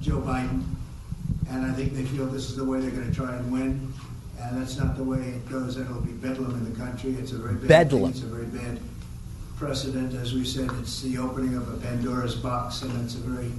Joe 0.00 0.20
Biden. 0.20 0.64
And 1.48 1.64
I 1.64 1.72
think 1.72 1.94
they 1.94 2.04
feel 2.04 2.26
this 2.26 2.50
is 2.50 2.56
the 2.56 2.64
way 2.66 2.80
they're 2.80 2.90
going 2.90 3.08
to 3.08 3.16
try 3.16 3.34
and 3.34 3.50
win. 3.50 3.94
And 4.42 4.60
that's 4.60 4.76
not 4.76 4.94
the 4.94 5.04
way 5.04 5.20
it 5.20 5.48
goes. 5.48 5.78
It'll 5.78 6.02
be 6.02 6.12
bedlam 6.12 6.50
in 6.50 6.70
the 6.70 6.78
country. 6.78 7.12
It's 7.12 7.32
a 7.32 7.38
very 7.38 7.54
bad 7.54 7.68
bedlam. 7.68 8.02
Thing. 8.02 8.10
It's 8.10 8.20
a 8.20 8.26
very 8.26 8.44
bad 8.44 8.78
precedent. 9.62 10.12
As 10.14 10.34
we 10.34 10.44
said, 10.44 10.68
it's 10.80 11.02
the 11.02 11.18
opening 11.18 11.54
of 11.54 11.72
a 11.72 11.76
Pandora's 11.76 12.34
box, 12.34 12.82
and 12.82 13.04
it's 13.04 13.14
a 13.14 13.18
very, 13.18 13.52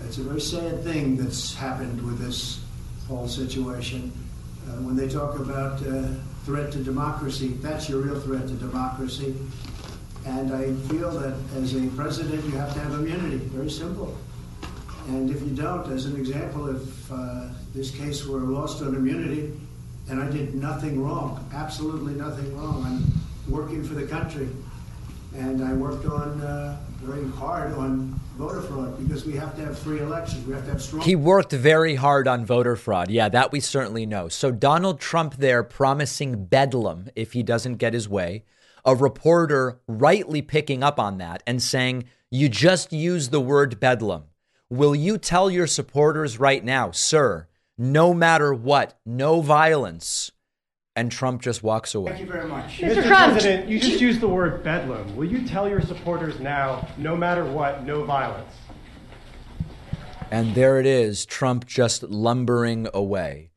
it's 0.00 0.18
a 0.18 0.22
very 0.22 0.40
sad 0.40 0.82
thing 0.82 1.16
that's 1.16 1.54
happened 1.54 2.04
with 2.04 2.18
this 2.18 2.60
whole 3.06 3.28
situation. 3.28 4.10
Uh, 4.66 4.82
when 4.82 4.96
they 4.96 5.08
talk 5.08 5.38
about 5.38 5.80
uh, 5.86 6.08
threat 6.44 6.72
to 6.72 6.78
democracy, 6.78 7.50
that's 7.62 7.88
your 7.88 8.00
real 8.00 8.18
threat 8.18 8.48
to 8.48 8.54
democracy. 8.54 9.36
And 10.26 10.52
I 10.52 10.74
feel 10.88 11.12
that 11.20 11.36
as 11.54 11.76
a 11.76 11.86
president, 11.90 12.44
you 12.46 12.58
have 12.58 12.74
to 12.74 12.80
have 12.80 12.94
immunity. 12.94 13.36
Very 13.36 13.70
simple. 13.70 14.18
And 15.06 15.30
if 15.30 15.40
you 15.42 15.50
don't, 15.50 15.88
as 15.92 16.06
an 16.06 16.16
example, 16.16 16.74
if 16.74 17.12
uh, 17.12 17.50
this 17.72 17.92
case 17.92 18.26
were 18.26 18.40
lost 18.40 18.82
on 18.82 18.96
immunity, 18.96 19.52
and 20.10 20.20
I 20.20 20.28
did 20.28 20.56
nothing 20.56 21.00
wrong, 21.00 21.48
absolutely 21.54 22.14
nothing 22.14 22.56
wrong, 22.56 22.82
I'm 22.84 23.52
working 23.52 23.84
for 23.84 23.94
the 23.94 24.06
country, 24.08 24.48
and 25.34 25.64
I 25.64 25.72
worked 25.72 26.06
on 26.06 26.40
uh, 26.40 26.78
very 27.02 27.28
hard 27.32 27.72
on 27.74 28.18
voter 28.36 28.62
fraud 28.62 28.98
because 28.98 29.24
we 29.24 29.34
have 29.34 29.56
to 29.56 29.64
have 29.64 29.78
free 29.78 30.00
elections. 30.00 30.46
We 30.46 30.54
have 30.54 30.64
to 30.64 30.72
have 30.72 30.82
strong. 30.82 31.02
He 31.02 31.16
worked 31.16 31.52
very 31.52 31.96
hard 31.96 32.28
on 32.28 32.46
voter 32.46 32.76
fraud. 32.76 33.10
Yeah, 33.10 33.28
that 33.28 33.52
we 33.52 33.60
certainly 33.60 34.06
know. 34.06 34.28
So 34.28 34.50
Donald 34.50 35.00
Trump 35.00 35.36
there 35.36 35.62
promising 35.62 36.46
bedlam 36.46 37.08
if 37.16 37.32
he 37.32 37.42
doesn't 37.42 37.76
get 37.76 37.94
his 37.94 38.08
way. 38.08 38.44
A 38.84 38.94
reporter 38.94 39.80
rightly 39.88 40.42
picking 40.42 40.82
up 40.82 41.00
on 41.00 41.18
that 41.18 41.42
and 41.46 41.62
saying, 41.62 42.04
You 42.30 42.48
just 42.48 42.92
used 42.92 43.30
the 43.30 43.40
word 43.40 43.80
bedlam. 43.80 44.24
Will 44.70 44.94
you 44.94 45.18
tell 45.18 45.50
your 45.50 45.66
supporters 45.66 46.38
right 46.38 46.64
now, 46.64 46.90
sir, 46.90 47.46
no 47.76 48.14
matter 48.14 48.52
what, 48.52 48.98
no 49.04 49.40
violence? 49.40 50.32
And 50.96 51.10
Trump 51.10 51.42
just 51.42 51.64
walks 51.64 51.94
away. 51.96 52.12
Thank 52.12 52.26
you 52.26 52.32
very 52.32 52.46
much. 52.46 52.78
Mr. 52.78 52.94
Mr. 52.94 53.06
Trump, 53.06 53.32
President, 53.32 53.68
you 53.68 53.80
just 53.80 54.00
used 54.00 54.20
the 54.20 54.28
word 54.28 54.62
bedlam. 54.62 55.16
Will 55.16 55.24
you 55.24 55.44
tell 55.44 55.68
your 55.68 55.80
supporters 55.80 56.38
now, 56.38 56.86
no 56.96 57.16
matter 57.16 57.44
what, 57.44 57.84
no 57.84 58.04
violence? 58.04 58.54
And 60.30 60.54
there 60.54 60.78
it 60.78 60.86
is, 60.86 61.26
Trump 61.26 61.66
just 61.66 62.04
lumbering 62.04 62.86
away. 62.94 63.50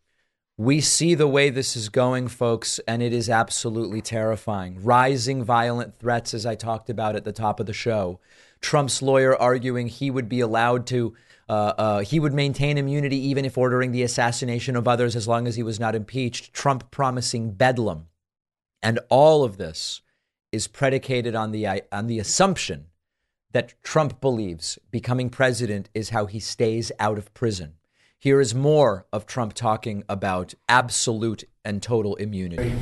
We 0.58 0.82
see 0.82 1.14
the 1.14 1.28
way 1.28 1.52
this 1.52 1.76
is 1.76 1.90
going, 1.90 2.28
folks, 2.28 2.80
and 2.88 3.04
it 3.04 3.14
is 3.14 3.30
absolutely 3.30 4.02
terrifying. 4.02 4.84
Rising 4.84 5.44
violent 5.44 6.00
threats, 6.00 6.34
as 6.34 6.48
I 6.48 6.56
talked 6.56 6.90
about 6.90 7.16
at 7.16 7.24
the 7.24 7.32
top 7.32 7.60
of 7.60 7.68
the 7.68 7.74
show. 7.74 8.20
Trump's 8.62 9.04
lawyer 9.04 9.40
arguing 9.40 9.88
he 9.88 10.10
would 10.10 10.28
be 10.28 10.40
allowed 10.40 10.88
to, 10.88 11.14
uh, 11.50 11.74
uh, 11.78 12.00
he 12.00 12.20
would 12.20 12.34
maintain 12.34 12.78
immunity 12.78 13.18
even 13.18 13.46
if 13.46 13.58
ordering 13.58 13.92
the 13.92 14.04
assassination 14.04 14.76
of 14.76 14.88
others 14.88 15.16
as 15.16 15.28
long 15.28 15.48
as 15.48 15.56
he 15.56 15.64
was 15.64 15.80
not 15.80 15.96
impeached. 15.96 16.54
Trump 16.54 16.92
promising 16.92 17.52
bedlam. 17.52 18.08
And 18.84 19.00
all 19.10 19.44
of 19.44 19.58
this 19.58 20.02
is 20.52 20.68
predicated 20.68 21.36
on 21.36 21.52
the, 21.52 21.68
on 21.92 22.08
the 22.08 22.20
assumption 22.20 22.88
that 23.52 23.74
Trump 23.82 24.20
believes 24.20 24.78
becoming 24.92 25.30
president 25.30 25.90
is 25.94 26.10
how 26.10 26.26
he 26.26 26.40
stays 26.40 26.92
out 27.00 27.18
of 27.18 27.34
prison. 27.34 27.74
Here 28.20 28.42
is 28.42 28.54
more 28.54 29.06
of 29.14 29.26
Trump 29.26 29.54
talking 29.54 30.04
about 30.10 30.54
absolute 30.68 31.44
and 31.64 31.82
total 31.82 32.16
immunity. 32.16 32.76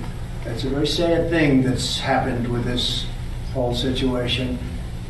It's 0.46 0.64
a 0.64 0.70
very 0.70 0.88
sad 0.88 1.30
thing 1.30 1.62
that's 1.62 2.00
happened 2.00 2.48
with 2.48 2.66
this 2.66 3.06
whole 3.54 3.76
situation. 3.76 4.58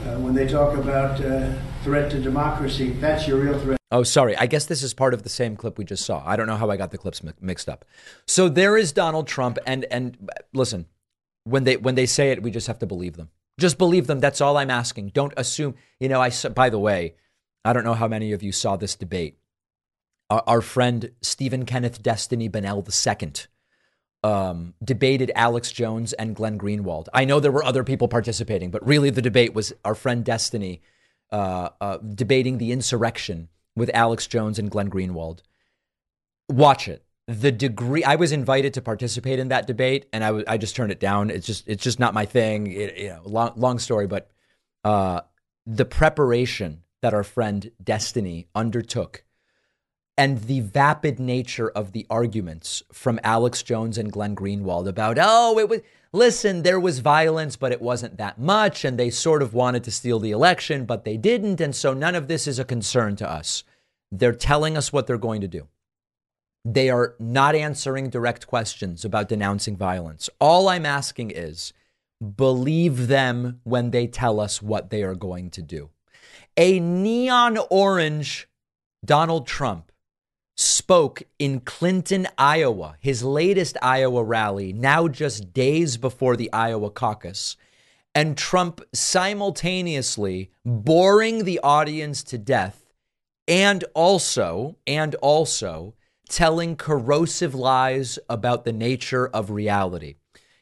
Uh, 0.03 0.19
when 0.19 0.33
they 0.33 0.47
talk 0.47 0.77
about 0.77 1.23
uh, 1.23 1.53
threat 1.85 2.11
to 2.11 2.19
democracy, 2.19 2.89
that's 2.99 3.27
your 3.27 3.39
real 3.39 3.57
threat. 3.59 3.77
Oh, 3.91 4.03
sorry. 4.03 4.35
I 4.35 4.47
guess 4.47 4.65
this 4.65 4.83
is 4.83 4.93
part 4.93 5.13
of 5.13 5.23
the 5.23 5.29
same 5.29 5.55
clip 5.55 5.77
we 5.77 5.85
just 5.85 6.03
saw. 6.03 6.21
I 6.25 6.35
don't 6.35 6.47
know 6.47 6.57
how 6.57 6.69
I 6.71 6.75
got 6.75 6.91
the 6.91 6.97
clips 6.97 7.23
mi- 7.23 7.31
mixed 7.39 7.69
up. 7.69 7.85
So 8.27 8.49
there 8.49 8.75
is 8.75 8.91
Donald 8.91 9.27
Trump, 9.27 9.59
and 9.65 9.85
and 9.85 10.29
listen, 10.53 10.87
when 11.43 11.63
they 11.63 11.77
when 11.77 11.95
they 11.95 12.07
say 12.07 12.31
it, 12.31 12.41
we 12.41 12.51
just 12.51 12.67
have 12.67 12.79
to 12.79 12.87
believe 12.87 13.15
them. 13.15 13.29
Just 13.59 13.77
believe 13.77 14.07
them. 14.07 14.19
That's 14.19 14.41
all 14.41 14.57
I'm 14.57 14.71
asking. 14.71 15.09
Don't 15.09 15.33
assume. 15.37 15.75
You 15.99 16.09
know, 16.09 16.19
I 16.19 16.31
By 16.53 16.69
the 16.69 16.79
way, 16.79 17.15
I 17.63 17.71
don't 17.71 17.85
know 17.85 17.93
how 17.93 18.07
many 18.07 18.33
of 18.33 18.43
you 18.43 18.51
saw 18.51 18.75
this 18.75 18.95
debate. 18.95 19.37
Our, 20.31 20.43
our 20.47 20.61
friend 20.61 21.11
Steven 21.21 21.65
Kenneth 21.65 22.01
Destiny 22.01 22.47
Bonnell 22.47 22.83
II 22.83 23.31
um, 24.23 24.73
debated 24.83 25.31
Alex 25.35 25.71
Jones 25.71 26.11
and 26.13 26.35
Glenn 26.35 26.57
Greenwald. 26.57 27.07
I 27.13 27.25
know 27.25 27.39
there 27.39 27.51
were 27.51 27.63
other 27.63 27.83
people 27.83 28.07
participating, 28.07 28.71
but 28.71 28.85
really 28.85 29.11
the 29.11 29.21
debate 29.21 29.53
was 29.53 29.71
our 29.85 29.93
friend 29.93 30.25
Destiny 30.25 30.81
uh, 31.31 31.69
uh, 31.81 31.97
debating 31.97 32.57
the 32.57 32.71
insurrection 32.71 33.49
with 33.75 33.89
Alex 33.93 34.27
Jones 34.27 34.59
and 34.59 34.71
Glenn 34.71 34.89
Greenwald. 34.89 35.39
Watch 36.49 36.87
it. 36.87 37.03
The 37.27 37.51
degree 37.51 38.03
I 38.03 38.15
was 38.15 38.31
invited 38.31 38.73
to 38.75 38.81
participate 38.81 39.39
in 39.39 39.47
that 39.47 39.65
debate, 39.65 40.07
and 40.13 40.23
I 40.23 40.43
I 40.47 40.57
just 40.57 40.75
turned 40.75 40.91
it 40.91 40.99
down. 40.99 41.31
It's 41.31 41.47
just 41.47 41.67
it's 41.67 41.83
just 41.83 41.99
not 41.99 42.13
my 42.13 42.25
thing. 42.25 42.67
It, 42.67 42.97
you 42.97 43.09
know, 43.09 43.21
long 43.25 43.53
long 43.55 43.79
story, 43.79 44.05
but 44.05 44.29
uh, 44.83 45.21
the 45.65 45.85
preparation 45.85 46.83
that 47.01 47.13
our 47.13 47.23
friend 47.23 47.71
Destiny 47.83 48.47
undertook 48.53 49.23
and 50.17 50.43
the 50.43 50.61
vapid 50.61 51.19
nature 51.19 51.69
of 51.69 51.91
the 51.91 52.05
arguments 52.09 52.83
from 52.91 53.19
Alex 53.23 53.63
Jones 53.63 53.97
and 53.97 54.11
Glenn 54.11 54.35
Greenwald 54.35 54.87
about, 54.87 55.17
oh, 55.19 55.59
it 55.59 55.67
was, 55.67 55.81
listen, 56.15 56.63
there 56.63 56.79
was 56.79 56.99
violence, 56.99 57.55
but 57.55 57.71
it 57.71 57.81
wasn't 57.81 58.17
that 58.17 58.39
much. 58.39 58.85
And 58.85 58.97
they 58.97 59.09
sort 59.09 59.41
of 59.41 59.53
wanted 59.53 59.83
to 59.83 59.91
steal 59.91 60.19
the 60.19 60.31
election, 60.31 60.85
but 60.85 61.05
they 61.05 61.17
didn't. 61.17 61.61
And 61.61 61.75
so 61.75 61.93
none 61.93 62.15
of 62.15 62.27
this 62.27 62.47
is 62.47 62.57
a 62.57 62.65
concern 62.65 63.15
to 63.17 63.29
us. 63.29 63.63
They're 64.11 64.33
telling 64.33 64.77
us 64.77 64.93
what 64.93 65.07
they're 65.07 65.17
going 65.17 65.41
to 65.41 65.47
do. 65.47 65.67
They 66.63 66.89
are 66.89 67.15
not 67.19 67.53
answering 67.53 68.09
direct 68.09 68.47
questions 68.47 69.05
about 69.05 69.29
denouncing 69.29 69.77
violence. 69.77 70.29
All 70.39 70.67
I'm 70.67 70.85
asking 70.85 71.31
is 71.31 71.73
believe 72.35 73.07
them 73.07 73.59
when 73.63 73.91
they 73.91 74.07
tell 74.07 74.39
us 74.39 74.61
what 74.61 74.89
they 74.89 75.03
are 75.03 75.15
going 75.15 75.51
to 75.51 75.61
do. 75.61 75.89
A 76.57 76.79
neon 76.79 77.59
orange 77.69 78.47
Donald 79.03 79.45
Trump 79.45 79.91
spoke 80.55 81.23
in 81.37 81.59
Clinton, 81.59 82.27
Iowa, 82.37 82.95
his 82.99 83.23
latest 83.23 83.77
Iowa 83.81 84.23
rally, 84.23 84.73
now 84.73 85.07
just 85.07 85.53
days 85.53 85.97
before 85.97 86.35
the 86.35 86.51
Iowa 86.53 86.89
caucus. 86.89 87.57
And 88.13 88.37
Trump 88.37 88.81
simultaneously 88.93 90.51
boring 90.63 91.43
the 91.43 91.59
audience 91.59 92.23
to 92.23 92.37
death 92.37 92.93
and 93.47 93.83
also, 93.93 94.77
and 94.87 95.15
also 95.15 95.93
telling 96.29 96.75
corrosive 96.75 97.53
lies 97.53 98.17
about 98.29 98.63
the 98.63 98.73
nature 98.73 99.27
of 99.27 99.51
reality. 99.51 100.15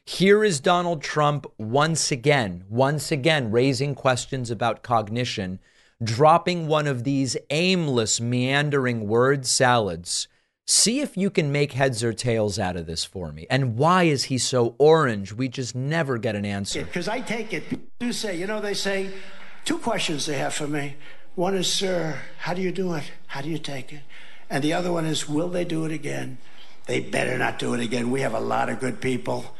Here 0.04 0.44
is 0.44 0.60
Donald 0.60 1.00
Trump 1.00 1.46
once 1.56 2.10
again, 2.10 2.64
once 2.68 3.10
again 3.10 3.50
raising 3.50 3.94
questions 3.94 4.50
about 4.50 4.82
cognition 4.82 5.60
dropping 6.02 6.66
one 6.66 6.86
of 6.86 7.04
these 7.04 7.36
aimless, 7.50 8.20
meandering 8.20 9.06
word 9.08 9.46
salads. 9.46 10.28
See 10.66 11.00
if 11.00 11.16
you 11.16 11.28
can 11.28 11.52
make 11.52 11.72
heads 11.72 12.02
or 12.02 12.12
tails 12.12 12.58
out 12.58 12.76
of 12.76 12.86
this 12.86 13.04
for 13.04 13.32
me. 13.32 13.46
And 13.50 13.76
why 13.76 14.04
is 14.04 14.24
he 14.24 14.38
so 14.38 14.74
orange? 14.78 15.32
We 15.32 15.48
just 15.48 15.74
never 15.74 16.16
get 16.16 16.36
an 16.36 16.46
answer. 16.46 16.84
Because 16.84 17.06
I 17.06 17.20
take 17.20 17.52
it, 17.52 17.64
do 17.98 18.12
say, 18.12 18.36
you 18.36 18.46
know, 18.46 18.60
they 18.60 18.72
say 18.72 19.10
two 19.64 19.78
questions 19.78 20.24
they 20.24 20.38
have 20.38 20.54
for 20.54 20.66
me. 20.66 20.96
One 21.34 21.54
is, 21.54 21.70
sir, 21.70 22.20
how 22.38 22.54
do 22.54 22.62
you 22.62 22.72
do 22.72 22.94
it? 22.94 23.12
How 23.26 23.42
do 23.42 23.50
you 23.50 23.58
take 23.58 23.92
it? 23.92 24.02
And 24.48 24.64
the 24.64 24.72
other 24.72 24.92
one 24.92 25.04
is, 25.04 25.28
will 25.28 25.48
they 25.48 25.64
do 25.64 25.84
it 25.84 25.92
again? 25.92 26.38
They 26.86 27.00
better 27.00 27.36
not 27.36 27.58
do 27.58 27.74
it 27.74 27.80
again. 27.80 28.10
We 28.10 28.20
have 28.20 28.34
a 28.34 28.40
lot 28.40 28.68
of 28.68 28.80
good 28.80 29.00
people 29.00 29.54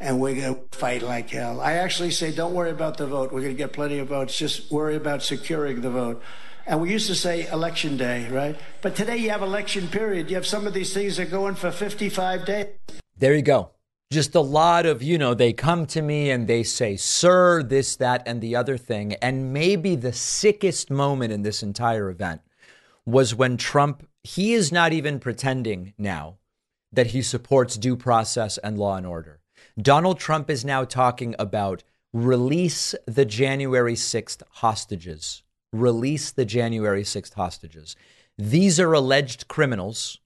and 0.00 0.20
we're 0.20 0.34
going 0.34 0.54
to 0.54 0.76
fight 0.76 1.02
like 1.02 1.30
hell. 1.30 1.60
I 1.60 1.74
actually 1.74 2.10
say, 2.10 2.32
don't 2.32 2.54
worry 2.54 2.70
about 2.70 2.96
the 2.98 3.06
vote. 3.06 3.32
We're 3.32 3.40
going 3.40 3.52
to 3.52 3.58
get 3.58 3.72
plenty 3.72 3.98
of 3.98 4.08
votes. 4.08 4.36
Just 4.36 4.70
worry 4.70 4.96
about 4.96 5.22
securing 5.22 5.80
the 5.80 5.90
vote. 5.90 6.22
And 6.66 6.80
we 6.80 6.90
used 6.90 7.06
to 7.06 7.14
say 7.14 7.46
election 7.48 7.96
day, 7.96 8.28
right? 8.28 8.58
But 8.82 8.96
today 8.96 9.16
you 9.16 9.30
have 9.30 9.42
election 9.42 9.88
period. 9.88 10.28
You 10.28 10.36
have 10.36 10.46
some 10.46 10.66
of 10.66 10.74
these 10.74 10.92
things 10.92 11.16
that 11.16 11.30
go 11.30 11.46
on 11.46 11.54
for 11.54 11.70
55 11.70 12.44
days. 12.44 12.66
There 13.16 13.34
you 13.34 13.42
go. 13.42 13.70
Just 14.12 14.34
a 14.34 14.40
lot 14.40 14.86
of, 14.86 15.02
you 15.02 15.18
know, 15.18 15.34
they 15.34 15.52
come 15.52 15.86
to 15.86 16.02
me 16.02 16.30
and 16.30 16.46
they 16.46 16.62
say, 16.62 16.96
sir, 16.96 17.62
this, 17.62 17.96
that, 17.96 18.22
and 18.26 18.40
the 18.40 18.54
other 18.54 18.76
thing. 18.76 19.14
And 19.14 19.52
maybe 19.52 19.96
the 19.96 20.12
sickest 20.12 20.90
moment 20.90 21.32
in 21.32 21.42
this 21.42 21.62
entire 21.62 22.10
event 22.10 22.42
was 23.04 23.34
when 23.34 23.56
Trump, 23.56 24.06
he 24.22 24.52
is 24.52 24.70
not 24.70 24.92
even 24.92 25.18
pretending 25.18 25.94
now 25.96 26.38
that 26.92 27.08
he 27.08 27.22
supports 27.22 27.76
due 27.76 27.96
process 27.96 28.58
and 28.58 28.78
law 28.78 28.96
and 28.96 29.06
order. 29.06 29.40
Donald 29.80 30.18
Trump 30.18 30.48
is 30.48 30.64
now 30.64 30.84
talking 30.84 31.34
about 31.38 31.82
release 32.14 32.94
the 33.04 33.26
January 33.26 33.92
6th 33.92 34.42
hostages. 34.52 35.42
Release 35.70 36.30
the 36.30 36.46
January 36.46 37.02
6th 37.02 37.34
hostages. 37.34 37.94
These 38.38 38.80
are 38.80 38.94
alleged 38.94 39.48
criminals 39.48 40.18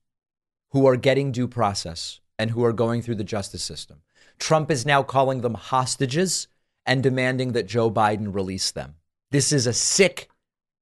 who 0.71 0.87
are 0.87 0.97
getting 0.97 1.33
due 1.33 1.49
process 1.49 2.21
and 2.39 2.53
who 2.53 2.63
are 2.65 2.73
going 2.73 3.03
through 3.03 3.17
the 3.17 3.25
justice 3.25 3.65
system. 3.65 4.03
Trump 4.39 4.71
is 4.71 4.87
now 4.87 5.03
calling 5.03 5.41
them 5.41 5.55
hostages 5.55 6.47
and 6.87 7.03
demanding 7.03 7.51
that 7.53 7.67
Joe 7.67 7.91
Biden 7.91 8.33
release 8.33 8.71
them. 8.71 8.95
This 9.33 9.53
is 9.53 9.67
a 9.67 9.73
sick, 9.73 10.31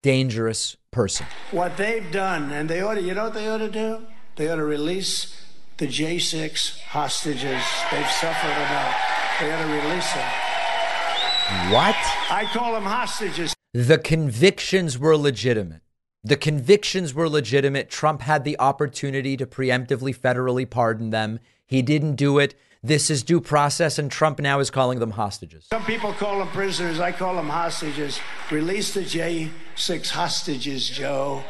dangerous 0.02 0.76
person. 0.90 1.24
What 1.52 1.78
they've 1.78 2.12
done, 2.12 2.52
and 2.52 2.68
they 2.68 2.82
ought 2.82 2.94
to, 2.94 3.02
you 3.02 3.14
know 3.14 3.24
what 3.24 3.34
they 3.34 3.48
ought 3.48 3.58
to 3.58 3.70
do? 3.70 4.06
They 4.36 4.50
ought 4.50 4.56
to 4.56 4.64
release 4.64 5.47
the 5.78 5.86
J6 5.86 6.80
hostages. 6.80 7.62
They've 7.90 8.10
suffered 8.10 8.50
enough. 8.50 8.96
They 9.38 9.52
ought 9.52 9.62
to 9.62 9.88
release 9.88 10.12
them. 10.12 11.72
What? 11.72 11.96
I 12.30 12.48
call 12.52 12.74
them 12.74 12.82
hostages. 12.82 13.54
The 13.72 13.98
convictions 13.98 14.98
were 14.98 15.16
legitimate. 15.16 15.82
The 16.24 16.36
convictions 16.36 17.14
were 17.14 17.28
legitimate. 17.28 17.90
Trump 17.90 18.22
had 18.22 18.42
the 18.42 18.58
opportunity 18.58 19.36
to 19.36 19.46
preemptively 19.46 20.14
federally 20.16 20.68
pardon 20.68 21.10
them. 21.10 21.38
He 21.64 21.80
didn't 21.80 22.16
do 22.16 22.40
it. 22.40 22.56
This 22.82 23.08
is 23.08 23.22
due 23.22 23.40
process, 23.40 23.98
and 23.98 24.10
Trump 24.10 24.40
now 24.40 24.58
is 24.58 24.70
calling 24.70 24.98
them 24.98 25.12
hostages. 25.12 25.66
Some 25.70 25.84
people 25.84 26.12
call 26.12 26.40
them 26.40 26.48
prisoners. 26.48 26.98
I 26.98 27.12
call 27.12 27.36
them 27.36 27.48
hostages. 27.48 28.20
Release 28.50 28.94
the 28.94 29.02
J6 29.02 30.10
hostages, 30.10 30.88
Joe. 30.88 31.44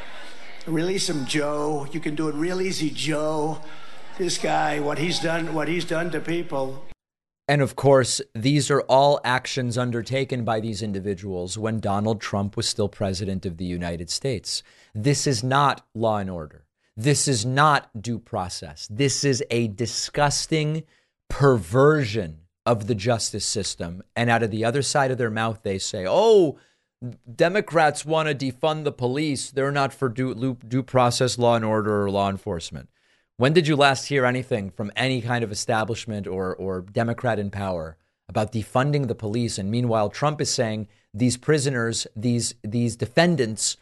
Release 0.67 1.07
them, 1.07 1.25
Joe. 1.25 1.87
You 1.93 2.01
can 2.01 2.15
do 2.15 2.29
it 2.29 2.35
real 2.35 2.61
easy, 2.61 2.91
Joe. 2.91 3.63
This 4.19 4.37
guy, 4.37 4.81
what 4.81 4.99
he's 4.99 5.21
done, 5.21 5.55
what 5.55 5.69
he's 5.69 5.85
done 5.85 6.11
to 6.11 6.19
people. 6.19 6.85
And 7.47 7.63
of 7.63 7.77
course, 7.77 8.21
these 8.35 8.69
are 8.69 8.81
all 8.83 9.21
actions 9.23 9.79
undertaken 9.79 10.45
by 10.45 10.59
these 10.59 10.83
individuals 10.83 11.57
when 11.57 11.79
Donald 11.79 12.21
Trump 12.21 12.57
was 12.57 12.69
still 12.69 12.89
president 12.89 13.47
of 13.47 13.59
the 13.59 13.65
United 13.65 14.11
States. 14.11 14.65
This 14.93 15.25
is 15.29 15.45
not 15.45 15.87
law 15.95 16.19
and 16.19 16.29
order. 16.29 16.65
This 16.97 17.29
is 17.29 17.47
not 17.47 17.91
due 18.03 18.19
process. 18.19 18.89
This 18.91 19.23
is 19.23 19.45
a 19.53 19.69
disgusting 19.69 20.83
perversion 21.31 22.41
of 22.67 22.89
the 22.89 22.97
justice 22.97 23.47
system. 23.47 24.03
And 24.17 24.29
out 24.29 24.43
of 24.43 24.51
the 24.51 24.65
other 24.65 24.83
side 24.83 25.13
of 25.13 25.19
their 25.19 25.31
mouth, 25.31 25.61
they 25.63 25.79
say, 25.79 26.07
oh, 26.09 26.59
Democrats 27.33 28.05
want 28.05 28.29
to 28.29 28.35
defund 28.35 28.83
the 28.83 28.91
police. 28.91 29.53
They're 29.53 29.71
not 29.71 29.93
for 29.93 30.09
due, 30.09 30.59
due 30.67 30.83
process, 30.83 31.39
law 31.39 31.55
and 31.55 31.65
order, 31.65 32.03
or 32.03 32.11
law 32.11 32.29
enforcement. 32.29 32.89
When 33.39 33.53
did 33.53 33.69
you 33.69 33.77
last 33.77 34.09
hear 34.09 34.27
anything 34.27 34.69
from 34.71 34.91
any 34.97 35.23
kind 35.23 35.45
of 35.45 35.53
establishment 35.53 36.27
or, 36.27 36.57
or 36.57 36.81
Democrat 36.81 37.39
in 37.39 37.53
power 37.53 37.97
about 38.29 38.51
defunding 38.51 39.07
the 39.07 39.15
police? 39.15 39.59
And 39.59 39.71
meanwhile, 39.71 40.11
Trump 40.11 40.41
is 40.41 40.51
saying 40.51 40.89
these 41.15 41.37
prisoners, 41.37 42.09
these, 42.17 42.57
these 42.65 42.97
defendants 42.97 43.77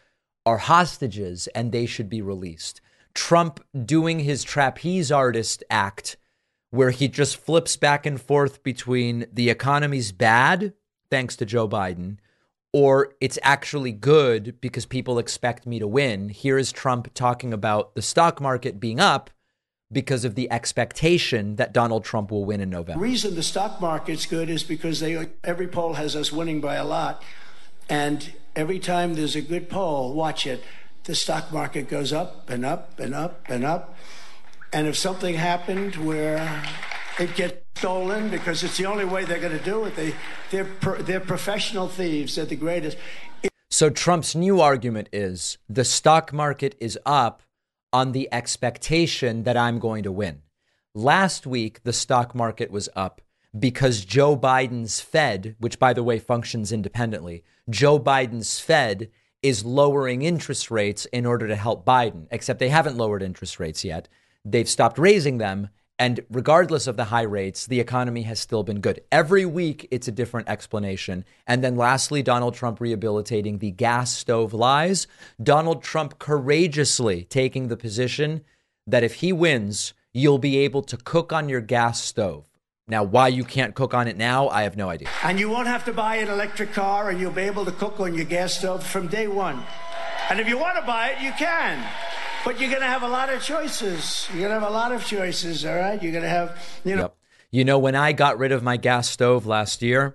are 0.45 0.59
hostages 0.59 1.47
and 1.55 1.73
they 1.73 1.87
should 1.87 2.11
be 2.11 2.21
released. 2.21 2.83
Trump 3.14 3.64
doing 3.87 4.21
his 4.21 4.45
trapeze 4.45 5.11
artist 5.11 5.64
act 5.71 6.19
where 6.69 6.90
he 6.90 7.09
just 7.09 7.38
flips 7.38 7.79
back 7.79 8.05
and 8.05 8.21
forth 8.21 8.62
between 8.62 9.25
the 9.33 9.49
economy's 9.49 10.12
bad, 10.12 10.75
thanks 11.09 11.35
to 11.37 11.47
Joe 11.47 11.66
Biden, 11.66 12.19
or 12.75 13.14
it's 13.23 13.38
actually 13.42 13.92
good 13.92 14.61
because 14.61 14.85
people 14.85 15.19
expect 15.19 15.66
me 15.66 15.79
to 15.79 15.88
win. 15.88 16.29
Here 16.29 16.59
is 16.59 16.73
Trump 16.73 17.14
talking 17.14 17.55
about 17.55 17.95
the 17.95 18.03
stock 18.03 18.38
market 18.38 18.79
being 18.79 19.01
up 19.01 19.31
because 19.92 20.25
of 20.25 20.35
the 20.35 20.51
expectation 20.51 21.57
that 21.57 21.72
Donald 21.72 22.05
Trump 22.05 22.31
will 22.31 22.44
win 22.44 22.61
in 22.61 22.70
November. 22.70 23.01
The 23.01 23.09
reason 23.09 23.35
the 23.35 23.42
stock 23.42 23.81
market's 23.81 24.27
good 24.27 24.51
is 24.51 24.64
because 24.64 25.01
they 25.01 25.29
every 25.44 25.68
poll 25.68 25.94
has 25.94 26.16
us 26.16 26.33
winning 26.33 26.61
by 26.61 26.75
a 26.75 26.85
lot. 26.85 27.22
And 27.88 28.33
every 28.57 28.81
time 28.81 29.14
there's 29.14 29.37
a 29.37 29.40
good 29.40 29.70
poll, 29.70 30.12
watch 30.12 30.46
it, 30.46 30.64
the 31.05 31.14
stock 31.14 31.53
market 31.53 31.88
goes 31.88 32.12
up 32.12 32.51
and 32.51 32.64
up 32.64 32.99
and 32.99 33.14
up 33.14 33.49
and 33.49 33.64
up. 33.64 33.94
And 34.72 34.88
if 34.88 34.96
something 34.96 35.37
happened 35.37 35.94
where 35.96 36.64
it 37.20 37.35
gets 37.37 37.62
stolen 37.77 38.29
because 38.29 38.64
it's 38.64 38.77
the 38.77 38.87
only 38.87 39.05
way 39.05 39.25
they're 39.25 39.38
going 39.38 39.57
to 39.57 39.64
do 39.64 39.85
it, 39.85 39.94
they 39.94 40.14
they're 40.51 40.68
they're 41.01 41.20
professional 41.20 41.88
thieves. 41.88 42.35
They're 42.35 42.44
the 42.44 42.57
greatest. 42.57 42.99
So 43.70 43.90
Trump's 43.90 44.35
new 44.35 44.61
argument 44.61 45.09
is 45.12 45.59
the 45.68 45.85
stock 45.85 46.33
market 46.33 46.75
is 46.81 46.99
up 47.07 47.42
on 47.97 48.13
the 48.13 48.29
expectation 48.31 49.45
that 49.45 49.57
I'm 49.57 49.79
going 49.79 50.03
to 50.03 50.13
win. 50.13 50.43
Last 50.95 51.47
week, 51.47 51.83
the 51.83 51.95
stock 51.95 52.35
market 52.35 52.71
was 52.71 52.91
up 52.95 53.23
because 53.59 54.05
Joe 54.05 54.37
Biden's 54.37 55.01
Fed, 55.01 55.57
which 55.59 55.79
by 55.79 55.95
the 55.95 56.03
way 56.03 56.19
functions 56.19 56.73
independently, 56.73 57.43
Joe 57.71 57.99
Biden's 57.99 58.61
Fed 58.61 59.09
is 59.43 59.65
lowering 59.65 60.21
interest 60.21 60.71
rates 60.71 61.07
in 61.07 61.25
order 61.25 61.49
to 61.49 61.57
help 61.57 61.87
Biden, 61.87 62.27
except 62.31 62.59
they 62.59 62.69
haven't 62.69 62.99
lowered 62.99 63.23
interest 63.23 63.59
rates 63.59 63.83
yet. 63.83 64.11
They've 64.45 64.69
stopped 64.69 64.99
raising 64.99 65.39
them. 65.39 65.71
And 65.99 66.21
regardless 66.31 66.87
of 66.87 66.97
the 66.97 67.05
high 67.05 67.23
rates, 67.23 67.67
the 67.67 67.81
economy 67.81 68.23
has 68.23 68.39
still 68.39 68.63
been 68.63 68.81
good. 68.81 69.01
Every 69.11 69.47
week, 69.47 69.89
it's 69.91 70.09
a 70.09 70.13
different 70.13 70.49
explanation. 70.49 71.25
And 71.47 71.65
then 71.65 71.77
lastly, 71.77 72.23
Donald 72.23 72.55
Trump 72.55 72.81
rehabilitating 72.81 73.59
the 73.59 73.71
gas 73.71 74.13
stove 74.13 74.53
lies. 74.53 75.07
Donald 75.43 75.83
Trump 75.83 76.19
courageously 76.19 77.25
taking 77.25 77.69
the 77.69 77.79
position 77.79 78.43
that 78.87 79.05
if 79.05 79.15
he 79.15 79.33
wins, 79.33 79.95
you'll 80.13 80.39
be 80.39 80.59
able 80.59 80.83
to 80.83 80.99
cook 80.99 81.33
on 81.33 81.49
your 81.49 81.63
gas 81.63 82.03
stove. 82.03 82.45
Now, 82.89 83.03
why 83.03 83.29
you 83.29 83.43
can't 83.43 83.75
cook 83.75 83.95
on 83.95 84.07
it 84.07 84.17
now, 84.17 84.49
I 84.49 84.63
have 84.63 84.77
no 84.77 84.91
idea. 84.91 85.09
And 85.25 85.41
you 85.41 85.51
won't 85.51 85.67
have 85.67 85.85
to 85.87 85.93
buy 85.93 86.17
an 86.17 86.29
electric 86.29 86.73
car, 86.73 87.11
and 87.11 87.19
you'll 87.19 87.33
be 87.33 87.43
able 87.43 87.65
to 87.65 87.73
cook 87.73 87.99
on 87.99 88.15
your 88.15 88.27
gas 88.27 88.57
stove 88.57 88.85
from 88.85 89.09
day 89.09 89.27
one. 89.27 89.61
And 90.31 90.39
if 90.39 90.49
you 90.49 90.57
want 90.57 90.77
to 90.77 90.83
buy 90.83 91.09
it, 91.09 91.21
you 91.21 91.33
can. 91.33 91.85
But 92.47 92.61
you're 92.61 92.71
going 92.71 92.83
to 92.83 92.87
have 92.87 93.03
a 93.03 93.09
lot 93.09 93.29
of 93.29 93.43
choices. 93.43 94.29
You're 94.31 94.43
going 94.49 94.55
to 94.55 94.61
have 94.61 94.71
a 94.71 94.73
lot 94.73 94.93
of 94.93 95.05
choices, 95.05 95.65
all 95.65 95.75
right? 95.75 96.01
You're 96.01 96.13
going 96.13 96.23
to 96.23 96.31
have, 96.31 96.57
you 96.85 96.95
know. 96.95 97.03
Yep. 97.03 97.17
You 97.51 97.65
know, 97.65 97.77
when 97.77 97.97
I 97.97 98.13
got 98.13 98.39
rid 98.39 98.53
of 98.53 98.63
my 98.63 98.77
gas 98.77 99.11
stove 99.11 99.47
last 99.47 99.83
year, 99.83 100.15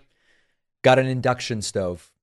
got 0.81 0.97
an 0.97 1.07
induction 1.07 1.61
stove. 1.61 2.13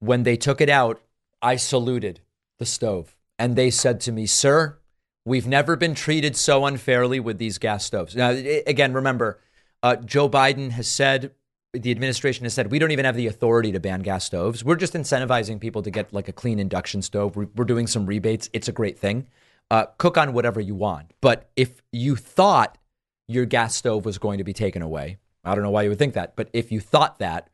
When 0.00 0.24
they 0.24 0.36
took 0.36 0.60
it 0.60 0.68
out, 0.68 1.00
I 1.40 1.56
saluted 1.56 2.20
the 2.58 2.66
stove. 2.66 3.16
And 3.38 3.56
they 3.56 3.70
said 3.70 4.00
to 4.02 4.12
me, 4.12 4.26
Sir, 4.26 4.76
we've 5.24 5.46
never 5.46 5.76
been 5.76 5.94
treated 5.94 6.36
so 6.36 6.66
unfairly 6.66 7.18
with 7.18 7.38
these 7.38 7.56
gas 7.56 7.86
stoves. 7.86 8.14
Now, 8.14 8.32
again, 8.32 8.92
remember, 8.92 9.38
uh, 9.82 9.96
Joe 9.96 10.28
Biden 10.28 10.72
has 10.72 10.88
said, 10.88 11.30
the 11.78 11.90
administration 11.90 12.44
has 12.44 12.54
said, 12.54 12.70
we 12.70 12.78
don't 12.78 12.90
even 12.90 13.04
have 13.04 13.16
the 13.16 13.26
authority 13.26 13.72
to 13.72 13.80
ban 13.80 14.00
gas 14.00 14.24
stoves. 14.24 14.64
We're 14.64 14.76
just 14.76 14.94
incentivizing 14.94 15.60
people 15.60 15.82
to 15.82 15.90
get 15.90 16.12
like 16.12 16.28
a 16.28 16.32
clean 16.32 16.58
induction 16.58 17.02
stove. 17.02 17.36
We're, 17.36 17.48
we're 17.54 17.64
doing 17.64 17.86
some 17.86 18.06
rebates. 18.06 18.50
It's 18.52 18.68
a 18.68 18.72
great 18.72 18.98
thing 18.98 19.26
uh, 19.70 19.86
cook 19.98 20.16
on 20.16 20.32
whatever 20.32 20.60
you 20.60 20.74
want. 20.74 21.12
But 21.20 21.50
if 21.56 21.82
you 21.92 22.16
thought 22.16 22.78
your 23.26 23.44
gas 23.44 23.74
stove 23.74 24.04
was 24.04 24.18
going 24.18 24.38
to 24.38 24.44
be 24.44 24.52
taken 24.52 24.82
away, 24.82 25.18
I 25.44 25.54
don't 25.54 25.64
know 25.64 25.70
why 25.70 25.82
you 25.82 25.90
would 25.90 25.98
think 25.98 26.14
that, 26.14 26.36
but 26.36 26.48
if 26.52 26.72
you 26.72 26.80
thought 26.80 27.18
that, 27.18 27.48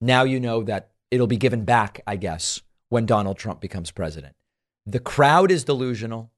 now 0.00 0.24
you 0.24 0.40
know 0.40 0.62
that 0.64 0.90
it'll 1.10 1.26
be 1.26 1.36
given 1.36 1.64
back, 1.64 2.00
I 2.06 2.16
guess, 2.16 2.60
when 2.88 3.06
Donald 3.06 3.38
Trump 3.38 3.60
becomes 3.60 3.90
president. 3.90 4.34
The 4.84 5.00
crowd 5.00 5.50
is 5.50 5.64
delusional, 5.64 6.30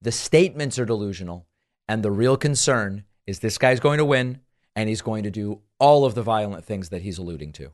the 0.00 0.12
statements 0.12 0.78
are 0.78 0.84
delusional, 0.84 1.46
and 1.88 2.02
the 2.02 2.10
real 2.10 2.36
concern 2.36 3.04
is 3.26 3.40
this 3.40 3.58
guy's 3.58 3.80
going 3.80 3.98
to 3.98 4.04
win 4.04 4.40
and 4.74 4.88
he's 4.88 5.02
going 5.02 5.24
to 5.24 5.30
do 5.30 5.60
all 5.82 6.04
of 6.04 6.14
the 6.14 6.22
violent 6.22 6.64
things 6.64 6.90
that 6.90 7.02
he's 7.02 7.18
alluding 7.18 7.50
to. 7.50 7.72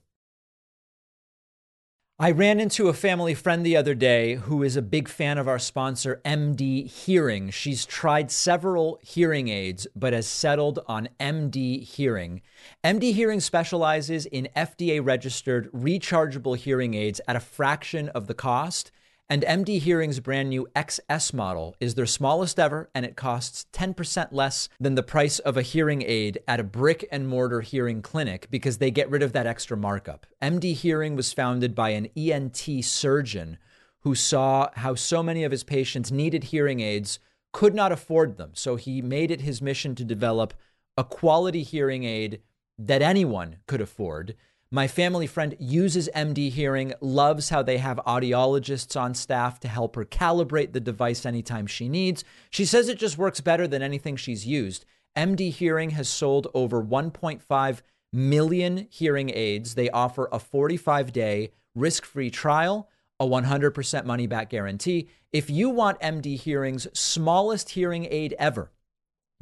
I 2.18 2.30
ran 2.30 2.58
into 2.58 2.88
a 2.88 2.94
family 2.94 3.34
friend 3.34 3.64
the 3.64 3.76
other 3.76 3.94
day 3.94 4.36
who 4.36 4.62
is 4.62 4.76
a 4.76 4.82
big 4.82 5.08
fan 5.08 5.36
of 5.36 5.46
our 5.46 5.58
sponsor, 5.58 6.22
MD 6.24 6.86
Hearing. 6.86 7.50
She's 7.50 7.84
tried 7.84 8.30
several 8.30 8.98
hearing 9.02 9.48
aids, 9.48 9.86
but 9.94 10.14
has 10.14 10.26
settled 10.26 10.80
on 10.88 11.10
MD 11.20 11.82
Hearing. 11.82 12.40
MD 12.82 13.12
Hearing 13.12 13.40
specializes 13.40 14.24
in 14.24 14.48
FDA 14.56 15.04
registered 15.04 15.70
rechargeable 15.70 16.56
hearing 16.56 16.94
aids 16.94 17.20
at 17.28 17.36
a 17.36 17.40
fraction 17.40 18.08
of 18.08 18.26
the 18.26 18.34
cost 18.34 18.90
and 19.30 19.42
MD 19.42 19.80
Hearing's 19.80 20.20
brand 20.20 20.48
new 20.48 20.66
XS 20.74 21.34
model 21.34 21.76
is 21.80 21.94
their 21.94 22.06
smallest 22.06 22.58
ever, 22.58 22.88
and 22.94 23.04
it 23.04 23.16
costs 23.16 23.66
10% 23.72 24.28
less 24.32 24.68
than 24.80 24.94
the 24.94 25.02
price 25.02 25.38
of 25.38 25.56
a 25.56 25.62
hearing 25.62 26.02
aid 26.02 26.38
at 26.48 26.60
a 26.60 26.64
brick 26.64 27.06
and 27.12 27.28
mortar 27.28 27.60
hearing 27.60 28.00
clinic 28.00 28.48
because 28.50 28.78
they 28.78 28.90
get 28.90 29.10
rid 29.10 29.22
of 29.22 29.32
that 29.34 29.46
extra 29.46 29.76
markup. 29.76 30.26
MD 30.40 30.72
Hearing 30.72 31.14
was 31.14 31.32
founded 31.32 31.74
by 31.74 31.90
an 31.90 32.08
ENT 32.16 32.82
surgeon 32.82 33.58
who 34.00 34.14
saw 34.14 34.70
how 34.76 34.94
so 34.94 35.22
many 35.22 35.44
of 35.44 35.52
his 35.52 35.64
patients 35.64 36.10
needed 36.10 36.44
hearing 36.44 36.80
aids, 36.80 37.18
could 37.52 37.74
not 37.74 37.92
afford 37.92 38.36
them. 38.36 38.50
So 38.54 38.76
he 38.76 39.02
made 39.02 39.30
it 39.30 39.40
his 39.40 39.60
mission 39.60 39.94
to 39.96 40.04
develop 40.04 40.54
a 40.96 41.04
quality 41.04 41.62
hearing 41.62 42.04
aid 42.04 42.40
that 42.78 43.02
anyone 43.02 43.56
could 43.66 43.80
afford 43.80 44.36
my 44.70 44.86
family 44.86 45.26
friend 45.26 45.56
uses 45.58 46.10
MD 46.14 46.50
Hearing, 46.50 46.92
loves 47.00 47.48
how 47.48 47.62
they 47.62 47.78
have 47.78 47.98
audiologists 48.06 49.00
on 49.00 49.14
staff 49.14 49.58
to 49.60 49.68
help 49.68 49.96
her 49.96 50.04
calibrate 50.04 50.72
the 50.72 50.80
device 50.80 51.24
anytime 51.24 51.66
she 51.66 51.88
needs. 51.88 52.22
She 52.50 52.66
says 52.66 52.88
it 52.88 52.98
just 52.98 53.16
works 53.16 53.40
better 53.40 53.66
than 53.66 53.80
anything 53.80 54.16
she's 54.16 54.46
used. 54.46 54.84
MD 55.16 55.50
Hearing 55.50 55.90
has 55.90 56.06
sold 56.08 56.48
over 56.52 56.82
1.5 56.82 57.80
million 58.12 58.86
hearing 58.90 59.30
aids. 59.30 59.74
They 59.74 59.88
offer 59.88 60.28
a 60.30 60.38
45 60.38 61.12
day 61.14 61.52
risk 61.74 62.04
free 62.04 62.30
trial, 62.30 62.90
a 63.18 63.26
100% 63.26 64.04
money 64.04 64.26
back 64.26 64.50
guarantee. 64.50 65.08
If 65.32 65.48
you 65.48 65.70
want 65.70 65.98
MD 66.00 66.38
Hearing's 66.38 66.86
smallest 66.98 67.70
hearing 67.70 68.06
aid 68.10 68.34
ever, 68.38 68.70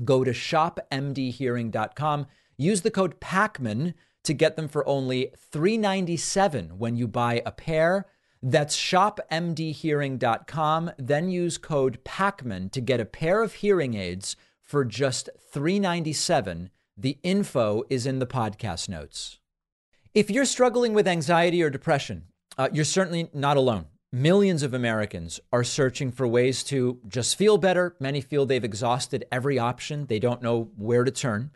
go 0.05 0.23
to 0.23 0.31
shopmdhearing.com. 0.31 2.27
Use 2.59 2.83
the 2.83 2.91
code 2.91 3.21
PAKMAN 3.21 3.95
to 4.27 4.35
get 4.35 4.57
them 4.57 4.69
for 4.69 4.87
only 4.89 5.33
397 5.37 6.79
when 6.79 6.97
you 6.97 7.09
buy 7.09 7.43
a 7.47 7.53
pair. 7.53 8.07
That's 8.43 8.77
shopmdhearing.com. 8.77 10.91
Then 10.99 11.31
use 11.31 11.59
code 11.59 12.05
PAKMAN 12.05 12.73
to 12.73 12.81
get 12.81 13.01
a 13.01 13.05
pair 13.05 13.43
of 13.43 13.55
hearing 13.55 13.95
aids 13.95 14.37
for 14.63 14.85
just 14.85 15.31
397. 15.53 16.71
The 16.97 17.19
info 17.23 17.85
is 17.89 18.07
in 18.07 18.19
the 18.19 18.27
podcast 18.27 18.89
notes. 18.89 19.39
If 20.15 20.31
you're 20.31 20.45
struggling 20.45 20.95
with 20.95 21.09
anxiety 21.09 21.63
or 21.63 21.71
depression, 21.71 22.25
uh, 22.57 22.69
you're 22.73 22.85
certainly 22.85 23.29
not 23.35 23.57
alone. 23.57 23.87
Millions 24.13 24.63
of 24.63 24.73
Americans 24.73 25.41
are 25.53 25.65
searching 25.65 26.11
for 26.11 26.27
ways 26.27 26.63
to 26.65 26.99
just 27.07 27.37
feel 27.37 27.59
better. 27.59 27.97
Many 28.01 28.21
feel 28.21 28.47
they've 28.47 28.65
exhausted 28.65 29.27
every 29.31 29.59
option, 29.59 30.07
they 30.07 30.19
don't 30.19 30.43
know 30.43 30.71
where 30.77 31.05
to 31.05 31.11
turn. 31.11 31.51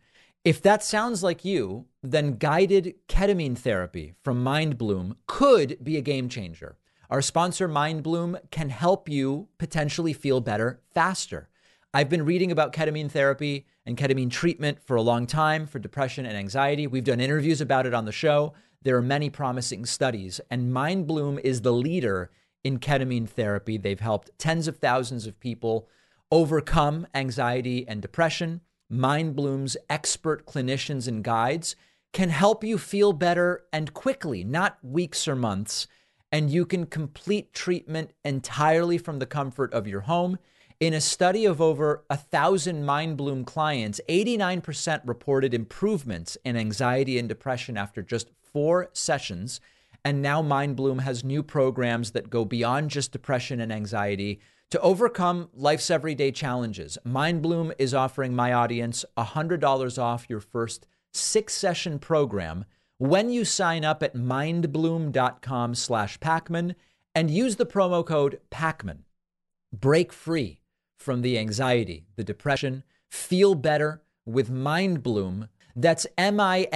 If 0.44 0.62
that 0.62 0.82
sounds 0.82 1.22
like 1.22 1.44
you, 1.44 1.86
then 2.02 2.36
guided 2.36 2.94
ketamine 3.08 3.56
therapy 3.56 4.14
from 4.22 4.42
MindBloom 4.42 5.16
could 5.26 5.82
be 5.82 5.96
a 5.96 6.02
game 6.02 6.28
changer. 6.28 6.76
Our 7.10 7.22
sponsor, 7.22 7.68
MindBloom, 7.68 8.38
can 8.50 8.70
help 8.70 9.08
you 9.08 9.48
potentially 9.58 10.12
feel 10.12 10.40
better 10.40 10.80
faster. 10.94 11.48
I've 11.92 12.08
been 12.08 12.24
reading 12.24 12.52
about 12.52 12.72
ketamine 12.72 13.10
therapy 13.10 13.66
and 13.84 13.96
ketamine 13.96 14.30
treatment 14.30 14.78
for 14.80 14.96
a 14.96 15.02
long 15.02 15.26
time 15.26 15.66
for 15.66 15.80
depression 15.80 16.24
and 16.24 16.36
anxiety. 16.36 16.86
We've 16.86 17.02
done 17.02 17.20
interviews 17.20 17.60
about 17.60 17.84
it 17.84 17.94
on 17.94 18.04
the 18.04 18.12
show. 18.12 18.54
There 18.82 18.96
are 18.96 19.02
many 19.02 19.28
promising 19.28 19.84
studies, 19.84 20.40
and 20.50 20.72
MindBloom 20.72 21.40
is 21.40 21.62
the 21.62 21.72
leader 21.72 22.30
in 22.62 22.78
ketamine 22.78 23.28
therapy. 23.28 23.76
They've 23.76 23.98
helped 23.98 24.30
tens 24.38 24.68
of 24.68 24.76
thousands 24.76 25.26
of 25.26 25.40
people 25.40 25.88
overcome 26.30 27.08
anxiety 27.14 27.86
and 27.88 28.00
depression. 28.00 28.60
MindBloom's 28.90 29.76
expert 29.88 30.46
clinicians 30.46 31.08
and 31.08 31.24
guides 31.24 31.74
can 32.12 32.30
help 32.30 32.64
you 32.64 32.78
feel 32.78 33.12
better 33.12 33.64
and 33.72 33.94
quickly, 33.94 34.44
not 34.44 34.78
weeks 34.82 35.28
or 35.28 35.36
months. 35.36 35.86
And 36.32 36.50
you 36.50 36.64
can 36.64 36.86
complete 36.86 37.52
treatment 37.52 38.12
entirely 38.24 38.98
from 38.98 39.18
the 39.18 39.26
comfort 39.26 39.72
of 39.74 39.86
your 39.86 40.02
home. 40.02 40.38
In 40.78 40.94
a 40.94 41.00
study 41.00 41.44
of 41.44 41.60
over 41.60 42.04
a 42.08 42.16
thousand 42.16 42.84
MindBloom 42.84 43.44
clients, 43.44 44.00
89% 44.08 45.02
reported 45.04 45.52
improvements 45.52 46.38
in 46.44 46.56
anxiety 46.56 47.18
and 47.18 47.28
depression 47.28 47.76
after 47.76 48.00
just 48.00 48.30
four 48.52 48.88
sessions. 48.92 49.60
And 50.04 50.22
now 50.22 50.42
MindBloom 50.42 51.00
has 51.00 51.22
new 51.22 51.42
programs 51.42 52.12
that 52.12 52.30
go 52.30 52.44
beyond 52.44 52.90
just 52.90 53.12
depression 53.12 53.60
and 53.60 53.72
anxiety 53.72 54.40
to 54.70 54.80
overcome 54.80 55.50
life's 55.52 55.90
everyday 55.90 56.30
challenges. 56.30 56.96
MindBloom 57.06 57.72
is 57.78 57.92
offering 57.92 58.34
my 58.34 58.52
audience 58.52 59.04
$100 59.18 59.98
off 59.98 60.26
your 60.30 60.40
first 60.40 60.86
six 61.12 61.54
session 61.54 61.98
program 61.98 62.64
when 62.98 63.30
you 63.30 63.44
sign 63.44 63.84
up 63.84 64.02
at 64.02 64.14
mindbloom.com 64.14 65.74
slash 65.74 66.18
Pakman 66.18 66.74
and 67.14 67.30
use 67.30 67.56
the 67.56 67.66
promo 67.66 68.04
code 68.04 68.40
Pakman. 68.50 68.98
Break 69.72 70.12
free 70.12 70.60
from 70.98 71.22
the 71.22 71.38
anxiety, 71.38 72.04
the 72.16 72.24
depression, 72.24 72.82
feel 73.08 73.54
better 73.54 74.02
with 74.26 74.50
MindBloom. 74.50 75.48
That's 75.74 76.06
M-I-N-D-B-L-O-O-M 76.18 76.70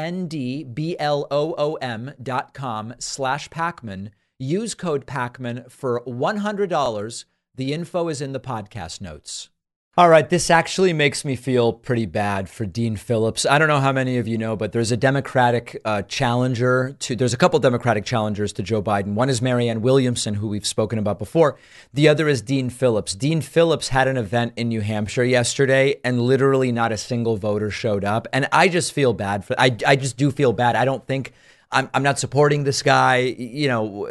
dot 2.23 2.55
com 2.55 2.95
slash 2.99 3.49
Pakman. 3.51 4.11
Use 4.39 4.75
code 4.75 5.07
Pakman 5.07 5.71
for 5.71 6.01
$100. 6.07 7.25
The 7.57 7.73
info 7.73 8.09
is 8.09 8.21
in 8.21 8.33
the 8.33 8.41
podcast 8.41 9.01
notes. 9.01 9.51
All 9.97 10.09
right, 10.09 10.29
this 10.29 10.51
actually 10.51 10.93
makes 10.93 11.25
me 11.25 11.37
feel 11.37 11.73
pretty 11.73 12.07
bad 12.07 12.49
for 12.49 12.67
Dean 12.67 12.97
Phillips. 12.97 13.47
I 13.47 13.61
don't 13.61 13.69
know 13.69 13.79
how 13.79 13.93
many 13.93 14.19
of 14.19 14.27
you 14.27 14.37
know, 14.37 14.57
but 14.57 14.73
there's 14.73 14.91
a 14.91 14.97
Democratic 14.97 15.81
uh, 15.85 16.03
challenger 16.03 16.97
to. 16.99 17.15
There's 17.15 17.33
a 17.33 17.37
couple 17.37 17.61
Democratic 17.61 18.05
challengers 18.05 18.53
to 18.55 18.65
Joe 18.65 18.83
Biden. 18.83 19.15
One 19.15 19.31
is 19.31 19.41
Marianne 19.41 19.83
Williamson, 19.83 20.35
who 20.35 20.49
we've 20.49 20.67
spoken 20.67 20.99
about 20.99 21.21
before. 21.21 21.57
The 21.93 22.09
other 22.09 22.27
is 22.27 22.43
Dean 22.43 22.71
Phillips. 22.71 23.15
Dean 23.15 23.41
Phillips 23.41 23.91
had 23.91 24.09
an 24.09 24.17
event 24.17 24.55
in 24.57 24.69
New 24.69 24.81
Hampshire 24.81 25.23
yesterday, 25.23 26.01
and 26.03 26.21
literally 26.21 26.73
not 26.73 26.91
a 26.91 26.97
single 26.97 27.37
voter 27.37 27.71
showed 27.71 28.05
up. 28.05 28.27
And 28.33 28.49
I 28.51 28.67
just 28.67 28.93
feel 28.93 29.13
bad 29.13 29.45
for. 29.45 29.55
I 29.61 29.77
I 29.87 29.95
just 29.95 30.17
do 30.17 30.33
feel 30.33 30.53
bad. 30.53 30.75
I 30.75 30.85
don't 30.85 31.07
think 31.07 31.31
I'm 31.71 31.89
I'm 31.95 32.03
not 32.03 32.19
supporting 32.19 32.65
this 32.65 32.83
guy. 32.83 33.19
You 33.19 33.69
know. 33.69 34.09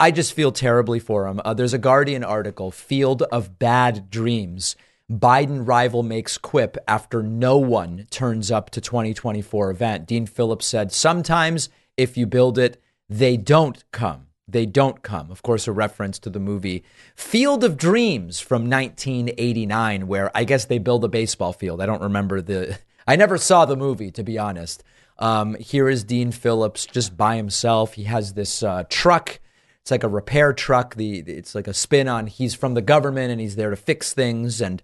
I 0.00 0.12
just 0.12 0.32
feel 0.32 0.52
terribly 0.52 1.00
for 1.00 1.26
him. 1.26 1.40
Uh, 1.44 1.54
there's 1.54 1.74
a 1.74 1.78
Guardian 1.78 2.22
article, 2.22 2.70
Field 2.70 3.22
of 3.32 3.58
Bad 3.58 4.10
Dreams 4.10 4.76
Biden 5.10 5.66
rival 5.66 6.02
makes 6.02 6.36
quip 6.36 6.76
after 6.86 7.22
no 7.22 7.56
one 7.56 8.06
turns 8.10 8.50
up 8.50 8.68
to 8.70 8.80
2024 8.80 9.70
event. 9.70 10.06
Dean 10.06 10.26
Phillips 10.26 10.66
said, 10.66 10.92
Sometimes 10.92 11.70
if 11.96 12.16
you 12.16 12.26
build 12.26 12.58
it, 12.58 12.80
they 13.08 13.38
don't 13.38 13.82
come. 13.90 14.26
They 14.46 14.66
don't 14.66 15.02
come. 15.02 15.30
Of 15.30 15.42
course, 15.42 15.66
a 15.66 15.72
reference 15.72 16.18
to 16.20 16.30
the 16.30 16.40
movie 16.40 16.84
Field 17.14 17.64
of 17.64 17.76
Dreams 17.76 18.40
from 18.40 18.68
1989, 18.68 20.06
where 20.06 20.30
I 20.34 20.44
guess 20.44 20.66
they 20.66 20.78
build 20.78 21.04
a 21.04 21.08
baseball 21.08 21.52
field. 21.52 21.80
I 21.80 21.86
don't 21.86 22.02
remember 22.02 22.40
the, 22.40 22.78
I 23.06 23.16
never 23.16 23.38
saw 23.38 23.64
the 23.64 23.76
movie, 23.76 24.10
to 24.12 24.22
be 24.22 24.38
honest. 24.38 24.84
Um, 25.18 25.54
here 25.56 25.88
is 25.88 26.04
Dean 26.04 26.32
Phillips 26.32 26.86
just 26.86 27.16
by 27.16 27.36
himself. 27.36 27.94
He 27.94 28.04
has 28.04 28.34
this 28.34 28.62
uh, 28.62 28.84
truck. 28.88 29.40
It's 29.80 29.90
like 29.90 30.04
a 30.04 30.08
repair 30.08 30.52
truck. 30.52 30.94
The 30.94 31.20
it's 31.20 31.54
like 31.54 31.66
a 31.66 31.74
spin 31.74 32.08
on. 32.08 32.26
He's 32.26 32.54
from 32.54 32.74
the 32.74 32.82
government 32.82 33.32
and 33.32 33.40
he's 33.40 33.56
there 33.56 33.70
to 33.70 33.76
fix 33.76 34.12
things. 34.12 34.60
And 34.60 34.82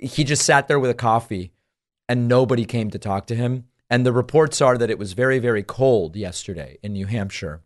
he 0.00 0.24
just 0.24 0.44
sat 0.44 0.68
there 0.68 0.80
with 0.80 0.90
a 0.90 0.94
coffee 0.94 1.52
and 2.08 2.28
nobody 2.28 2.64
came 2.64 2.90
to 2.90 2.98
talk 2.98 3.26
to 3.26 3.36
him. 3.36 3.66
And 3.88 4.06
the 4.06 4.12
reports 4.12 4.60
are 4.60 4.78
that 4.78 4.90
it 4.90 4.98
was 4.98 5.12
very, 5.12 5.38
very 5.38 5.62
cold 5.62 6.16
yesterday 6.16 6.78
in 6.82 6.92
New 6.92 7.06
Hampshire. 7.06 7.62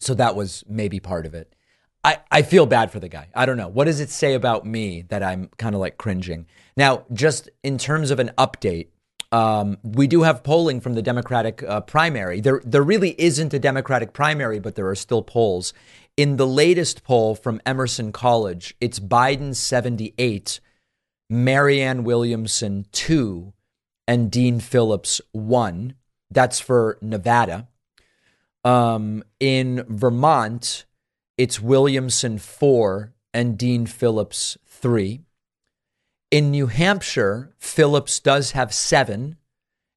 So 0.00 0.14
that 0.14 0.34
was 0.34 0.64
maybe 0.68 1.00
part 1.00 1.26
of 1.26 1.34
it. 1.34 1.54
I, 2.02 2.18
I 2.30 2.42
feel 2.42 2.66
bad 2.66 2.90
for 2.90 3.00
the 3.00 3.08
guy. 3.08 3.28
I 3.34 3.46
don't 3.46 3.56
know. 3.56 3.68
What 3.68 3.84
does 3.84 4.00
it 4.00 4.10
say 4.10 4.34
about 4.34 4.66
me 4.66 5.02
that 5.08 5.22
I'm 5.22 5.48
kind 5.56 5.74
of 5.74 5.80
like 5.80 5.96
cringing? 5.96 6.46
Now, 6.76 7.04
just 7.12 7.48
in 7.62 7.78
terms 7.78 8.10
of 8.10 8.18
an 8.18 8.32
update, 8.36 8.88
um, 9.32 9.78
we 9.82 10.06
do 10.06 10.22
have 10.22 10.44
polling 10.44 10.80
from 10.80 10.94
the 10.94 11.02
Democratic 11.02 11.62
uh, 11.62 11.80
primary. 11.80 12.40
There, 12.40 12.60
there 12.64 12.82
really 12.82 13.14
isn't 13.18 13.54
a 13.54 13.58
Democratic 13.58 14.12
primary, 14.12 14.60
but 14.60 14.74
there 14.74 14.88
are 14.88 14.94
still 14.94 15.22
polls. 15.22 15.72
In 16.16 16.36
the 16.36 16.46
latest 16.46 17.02
poll 17.04 17.34
from 17.34 17.60
Emerson 17.64 18.12
College, 18.12 18.76
it's 18.80 19.00
Biden 19.00 19.54
78 19.54 20.60
Marianne 21.28 22.04
Williamson, 22.04 22.86
two, 22.92 23.52
and 24.06 24.30
Dean 24.30 24.60
Phillips, 24.60 25.20
one. 25.32 25.94
That's 26.30 26.60
for 26.60 26.98
Nevada. 27.00 27.68
Um, 28.64 29.24
in 29.40 29.84
Vermont, 29.88 30.84
it's 31.36 31.60
Williamson, 31.60 32.38
four, 32.38 33.12
and 33.32 33.58
Dean 33.58 33.86
Phillips, 33.86 34.56
three. 34.66 35.20
In 36.30 36.50
New 36.50 36.66
Hampshire, 36.66 37.54
Phillips 37.58 38.18
does 38.20 38.52
have 38.52 38.74
seven, 38.74 39.36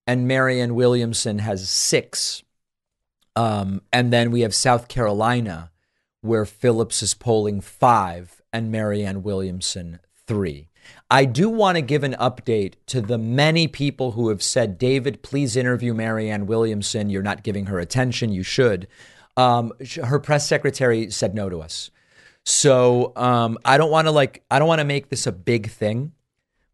and 0.05 0.27
Marianne 0.27 0.75
Williamson 0.75 1.39
has 1.39 1.69
six. 1.69 2.43
Um, 3.35 3.81
and 3.91 4.11
then 4.11 4.31
we 4.31 4.41
have 4.41 4.55
South 4.55 4.87
Carolina, 4.87 5.71
where 6.21 6.45
Phillips 6.45 7.03
is 7.03 7.13
polling 7.13 7.61
five 7.61 8.41
and 8.51 8.71
Marianne 8.71 9.23
Williamson 9.23 9.99
three. 10.27 10.69
I 11.09 11.25
do 11.25 11.49
want 11.49 11.77
to 11.77 11.81
give 11.81 12.03
an 12.03 12.15
update 12.19 12.75
to 12.87 13.01
the 13.01 13.17
many 13.17 13.67
people 13.67 14.11
who 14.11 14.29
have 14.29 14.43
said, 14.43 14.77
David, 14.77 15.21
please 15.23 15.55
interview 15.55 15.93
Marianne 15.93 16.45
Williamson. 16.45 17.09
You're 17.09 17.23
not 17.23 17.43
giving 17.43 17.65
her 17.67 17.79
attention. 17.79 18.31
You 18.31 18.43
should. 18.43 18.87
Um, 19.35 19.73
her 20.03 20.19
press 20.19 20.47
secretary 20.47 21.09
said 21.11 21.33
no 21.33 21.49
to 21.49 21.61
us. 21.61 21.91
So 22.43 23.11
um, 23.15 23.57
I 23.65 23.77
don't 23.77 23.91
want 23.91 24.07
to 24.07 24.11
like, 24.11 24.43
I 24.49 24.59
don't 24.59 24.67
want 24.67 24.79
to 24.79 24.85
make 24.85 25.09
this 25.09 25.27
a 25.27 25.31
big 25.31 25.69
thing. 25.69 26.13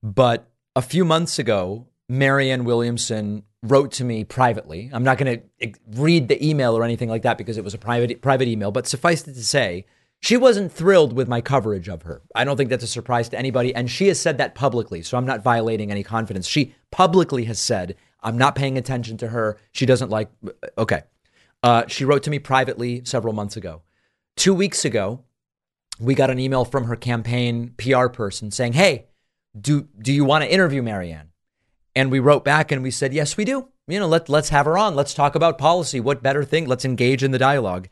But 0.01 0.47
a 0.75 0.81
few 0.81 1.05
months 1.05 1.39
ago, 1.39 1.87
Marianne 2.09 2.65
Williamson 2.65 3.43
wrote 3.63 3.91
to 3.93 4.03
me 4.03 4.23
privately. 4.23 4.89
I'm 4.93 5.03
not 5.03 5.17
going 5.17 5.39
to 5.39 5.73
read 5.95 6.27
the 6.27 6.45
email 6.45 6.77
or 6.77 6.83
anything 6.83 7.09
like 7.09 7.23
that 7.23 7.37
because 7.37 7.57
it 7.57 7.63
was 7.63 7.73
a 7.73 7.77
private 7.77 8.21
private 8.21 8.47
email, 8.47 8.71
but 8.71 8.87
suffice 8.87 9.27
it 9.27 9.33
to 9.33 9.43
say, 9.43 9.85
she 10.24 10.38
wasn't 10.38 10.71
thrilled 10.71 11.11
with 11.11 11.28
my 11.28 11.41
coverage 11.41 11.89
of 11.89 12.03
her. 12.03 12.21
I 12.34 12.45
don't 12.45 12.55
think 12.55 12.69
that's 12.69 12.86
a 12.86 12.88
surprise 12.88 13.28
to 13.28 13.38
anybody. 13.38 13.76
And 13.76 13.91
she 13.91 14.07
has 14.07 14.17
said 14.17 14.38
that 14.38 14.55
publicly. 14.55 15.01
So 15.01 15.17
I'm 15.17 15.26
not 15.26 15.43
violating 15.43 15.91
any 15.91 16.01
confidence. 16.01 16.47
She 16.47 16.74
publicly 16.91 17.43
has 17.43 17.59
said, 17.59 17.97
I'm 18.21 18.38
not 18.38 18.55
paying 18.55 18.78
attention 18.78 19.17
to 19.17 19.28
her. 19.28 19.57
She 19.74 19.86
doesn't 19.86 20.09
like. 20.09 20.32
Okay. 20.78 21.01
Uh, 21.61 21.84
she 21.88 22.05
wrote 22.05 22.24
to 22.24 22.30
me 22.30 22.39
privately 22.39 23.01
several 23.03 23.34
months 23.34 23.57
ago. 23.57 23.82
Two 24.38 24.53
weeks 24.53 24.86
ago, 24.86 25.26
we 25.99 26.15
got 26.15 26.30
an 26.30 26.39
email 26.39 26.63
from 26.63 26.86
her 26.86 26.95
campaign 26.95 27.74
PR 27.78 28.07
person 28.07 28.49
saying, 28.49 28.74
Hey, 28.74 29.07
do, 29.59 29.89
do 29.99 30.13
you 30.13 30.24
want 30.24 30.45
to 30.45 30.51
interview 30.51 30.82
Marianne? 30.82 31.32
And 31.97 32.09
we 32.09 32.19
wrote 32.19 32.45
back 32.45 32.71
and 32.71 32.82
we 32.82 32.91
said, 32.91 33.13
Yes, 33.13 33.36
we 33.36 33.43
do. 33.43 33.67
You 33.89 33.99
know, 33.99 34.07
let, 34.07 34.30
let's 34.30 34.49
have 34.49 34.67
her 34.67 34.78
on. 34.78 34.95
Let's 34.95 35.13
talk 35.13 35.36
about 35.36 35.57
policy. 35.57 35.99
What 35.99 36.24
better 36.24 36.45
thing? 36.45 36.65
Let's 36.65 36.86
engage 36.86 37.24
in 37.24 37.32
the 37.32 37.38
dialogue 37.38 37.89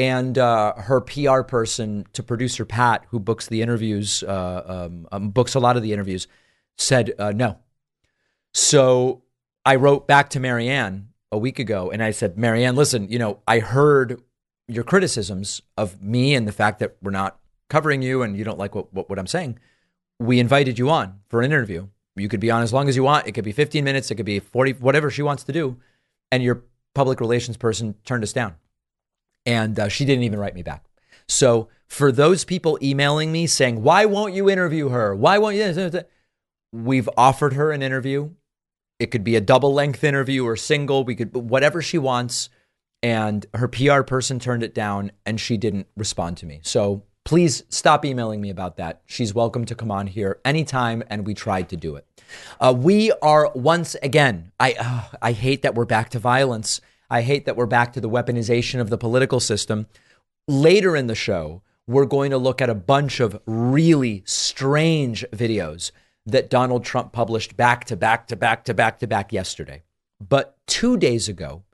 and 0.00 0.38
uh, 0.38 0.72
her 0.76 1.02
PR 1.02 1.42
person 1.42 2.06
to 2.14 2.22
producer 2.22 2.64
Pat, 2.64 3.04
who 3.10 3.20
books 3.20 3.48
the 3.48 3.60
interviews, 3.60 4.22
uh, 4.22 4.88
um, 4.88 5.06
um, 5.12 5.28
books 5.28 5.54
a 5.54 5.60
lot 5.60 5.76
of 5.76 5.82
the 5.82 5.92
interviews, 5.92 6.26
said 6.78 7.12
uh, 7.18 7.32
no. 7.32 7.58
So 8.54 9.22
I 9.66 9.74
wrote 9.76 10.08
back 10.08 10.30
to 10.30 10.40
Marianne 10.40 11.08
a 11.30 11.36
week 11.36 11.58
ago, 11.58 11.90
and 11.90 12.02
I 12.02 12.12
said, 12.12 12.38
Marianne, 12.38 12.76
listen, 12.76 13.10
you 13.10 13.18
know, 13.18 13.40
I 13.46 13.58
heard 13.58 14.22
your 14.68 14.84
criticisms 14.84 15.60
of 15.76 16.02
me 16.02 16.34
and 16.34 16.48
the 16.48 16.52
fact 16.52 16.78
that 16.78 16.96
we're 17.02 17.10
not 17.10 17.38
covering 17.68 18.00
you, 18.00 18.22
and 18.22 18.38
you 18.38 18.42
don't 18.42 18.58
like 18.58 18.74
what, 18.74 18.90
what, 18.94 19.10
what 19.10 19.18
I'm 19.18 19.26
saying. 19.26 19.58
We 20.18 20.40
invited 20.40 20.78
you 20.78 20.88
on 20.88 21.20
for 21.28 21.42
an 21.42 21.52
interview. 21.52 21.88
You 22.16 22.28
could 22.30 22.40
be 22.40 22.50
on 22.50 22.62
as 22.62 22.72
long 22.72 22.88
as 22.88 22.96
you 22.96 23.02
want. 23.02 23.26
It 23.26 23.32
could 23.32 23.44
be 23.44 23.52
15 23.52 23.84
minutes. 23.84 24.10
It 24.10 24.14
could 24.14 24.24
be 24.24 24.40
40, 24.40 24.72
whatever 24.74 25.10
she 25.10 25.20
wants 25.20 25.44
to 25.44 25.52
do. 25.52 25.76
And 26.32 26.42
your 26.42 26.64
public 26.94 27.20
relations 27.20 27.58
person 27.58 27.96
turned 28.06 28.22
us 28.22 28.32
down 28.32 28.56
and 29.46 29.78
uh, 29.78 29.88
she 29.88 30.04
didn't 30.04 30.24
even 30.24 30.38
write 30.38 30.54
me 30.54 30.62
back. 30.62 30.84
So 31.28 31.68
for 31.86 32.12
those 32.12 32.44
people 32.44 32.78
emailing 32.82 33.32
me 33.32 33.46
saying, 33.46 33.82
"Why 33.82 34.04
won't 34.04 34.34
you 34.34 34.48
interview 34.48 34.88
her? 34.88 35.14
Why 35.14 35.38
won't 35.38 35.56
you?" 35.56 36.02
We've 36.72 37.08
offered 37.16 37.54
her 37.54 37.72
an 37.72 37.82
interview. 37.82 38.30
It 38.98 39.10
could 39.10 39.24
be 39.24 39.34
a 39.34 39.40
double 39.40 39.72
length 39.72 40.04
interview 40.04 40.44
or 40.44 40.56
single. 40.56 41.04
We 41.04 41.16
could 41.16 41.34
whatever 41.34 41.82
she 41.82 41.98
wants. 41.98 42.48
And 43.02 43.46
her 43.54 43.66
PR 43.66 44.02
person 44.02 44.38
turned 44.38 44.62
it 44.62 44.74
down, 44.74 45.12
and 45.24 45.40
she 45.40 45.56
didn't 45.56 45.86
respond 45.96 46.36
to 46.38 46.46
me. 46.46 46.60
So 46.62 47.04
Please 47.24 47.64
stop 47.68 48.04
emailing 48.04 48.40
me 48.40 48.50
about 48.50 48.76
that. 48.78 49.02
She's 49.04 49.34
welcome 49.34 49.64
to 49.66 49.74
come 49.74 49.90
on 49.90 50.06
here 50.06 50.40
anytime, 50.44 51.02
and 51.08 51.26
we 51.26 51.34
tried 51.34 51.68
to 51.68 51.76
do 51.76 51.96
it. 51.96 52.06
Uh, 52.58 52.74
we 52.76 53.12
are 53.22 53.52
once 53.54 53.94
again, 54.02 54.52
I, 54.58 54.74
uh, 54.78 55.16
I 55.20 55.32
hate 55.32 55.62
that 55.62 55.74
we're 55.74 55.84
back 55.84 56.08
to 56.10 56.18
violence. 56.18 56.80
I 57.10 57.22
hate 57.22 57.44
that 57.46 57.56
we're 57.56 57.66
back 57.66 57.92
to 57.94 58.00
the 58.00 58.08
weaponization 58.08 58.80
of 58.80 58.88
the 58.88 58.98
political 58.98 59.40
system. 59.40 59.88
Later 60.46 60.94
in 60.94 61.08
the 61.08 61.14
show, 61.14 61.62
we're 61.86 62.06
going 62.06 62.30
to 62.30 62.38
look 62.38 62.62
at 62.62 62.70
a 62.70 62.74
bunch 62.74 63.18
of 63.18 63.40
really 63.46 64.22
strange 64.24 65.24
videos 65.32 65.90
that 66.24 66.48
Donald 66.48 66.84
Trump 66.84 67.12
published 67.12 67.56
back 67.56 67.84
to 67.86 67.96
back 67.96 68.28
to 68.28 68.36
back 68.36 68.64
to 68.64 68.74
back 68.74 69.00
to 69.00 69.08
back 69.08 69.32
yesterday. 69.32 69.82
But 70.20 70.56
two 70.66 70.96
days 70.96 71.28
ago, 71.28 71.64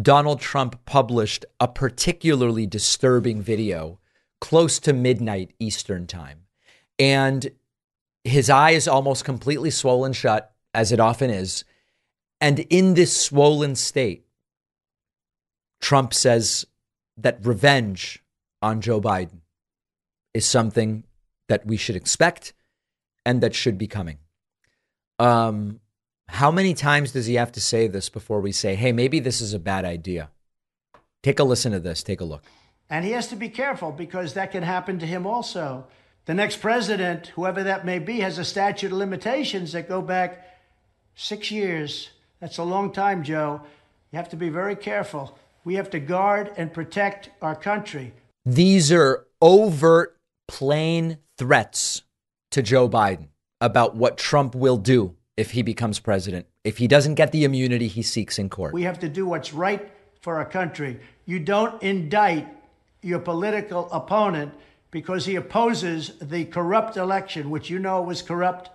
Donald 0.00 0.40
Trump 0.40 0.84
published 0.84 1.44
a 1.58 1.66
particularly 1.66 2.66
disturbing 2.66 3.42
video 3.42 3.98
close 4.40 4.78
to 4.80 4.92
midnight 4.92 5.54
Eastern 5.58 6.06
time. 6.06 6.42
And 6.98 7.50
his 8.22 8.48
eye 8.48 8.70
is 8.70 8.86
almost 8.86 9.24
completely 9.24 9.70
swollen 9.70 10.12
shut, 10.12 10.52
as 10.72 10.92
it 10.92 11.00
often 11.00 11.30
is. 11.30 11.64
And 12.40 12.60
in 12.70 12.94
this 12.94 13.18
swollen 13.18 13.74
state, 13.74 14.26
Trump 15.84 16.14
says 16.14 16.64
that 17.18 17.44
revenge 17.44 18.24
on 18.62 18.80
Joe 18.80 19.02
Biden 19.02 19.40
is 20.32 20.46
something 20.46 21.04
that 21.48 21.66
we 21.66 21.76
should 21.76 21.94
expect 21.94 22.54
and 23.26 23.42
that 23.42 23.54
should 23.54 23.76
be 23.76 23.86
coming. 23.86 24.16
Um, 25.18 25.80
how 26.28 26.50
many 26.50 26.72
times 26.72 27.12
does 27.12 27.26
he 27.26 27.34
have 27.34 27.52
to 27.52 27.60
say 27.60 27.86
this 27.86 28.08
before 28.08 28.40
we 28.40 28.50
say, 28.50 28.76
hey, 28.76 28.92
maybe 28.92 29.20
this 29.20 29.42
is 29.42 29.52
a 29.52 29.58
bad 29.58 29.84
idea? 29.84 30.30
Take 31.22 31.38
a 31.38 31.44
listen 31.44 31.72
to 31.72 31.80
this. 31.80 32.02
Take 32.02 32.22
a 32.22 32.24
look. 32.24 32.44
And 32.88 33.04
he 33.04 33.10
has 33.10 33.28
to 33.28 33.36
be 33.36 33.50
careful 33.50 33.92
because 33.92 34.32
that 34.32 34.52
can 34.52 34.62
happen 34.62 34.98
to 35.00 35.06
him 35.06 35.26
also. 35.26 35.86
The 36.24 36.32
next 36.32 36.62
president, 36.62 37.26
whoever 37.36 37.62
that 37.62 37.84
may 37.84 37.98
be, 37.98 38.20
has 38.20 38.38
a 38.38 38.44
statute 38.46 38.90
of 38.90 38.96
limitations 38.96 39.72
that 39.72 39.86
go 39.86 40.00
back 40.00 40.48
six 41.14 41.50
years. 41.50 42.08
That's 42.40 42.56
a 42.56 42.64
long 42.64 42.90
time, 42.90 43.22
Joe. 43.22 43.60
You 44.12 44.16
have 44.16 44.30
to 44.30 44.36
be 44.36 44.48
very 44.48 44.76
careful. 44.76 45.36
We 45.64 45.76
have 45.76 45.88
to 45.90 45.98
guard 45.98 46.52
and 46.56 46.72
protect 46.72 47.30
our 47.40 47.56
country. 47.56 48.12
These 48.44 48.92
are 48.92 49.26
overt, 49.40 50.18
plain 50.46 51.18
threats 51.38 52.02
to 52.50 52.62
Joe 52.62 52.88
Biden 52.88 53.28
about 53.60 53.96
what 53.96 54.18
Trump 54.18 54.54
will 54.54 54.76
do 54.76 55.16
if 55.38 55.52
he 55.52 55.62
becomes 55.62 55.98
president, 55.98 56.46
if 56.64 56.78
he 56.78 56.86
doesn't 56.86 57.14
get 57.14 57.32
the 57.32 57.44
immunity 57.44 57.88
he 57.88 58.02
seeks 58.02 58.38
in 58.38 58.50
court. 58.50 58.74
We 58.74 58.82
have 58.82 59.00
to 59.00 59.08
do 59.08 59.26
what's 59.26 59.54
right 59.54 59.90
for 60.20 60.36
our 60.36 60.44
country. 60.44 61.00
You 61.24 61.40
don't 61.40 61.82
indict 61.82 62.46
your 63.00 63.18
political 63.18 63.90
opponent 63.90 64.52
because 64.90 65.24
he 65.24 65.34
opposes 65.34 66.12
the 66.20 66.44
corrupt 66.44 66.96
election, 66.96 67.50
which 67.50 67.70
you 67.70 67.78
know 67.78 68.02
was 68.02 68.22
corrupt. 68.22 68.70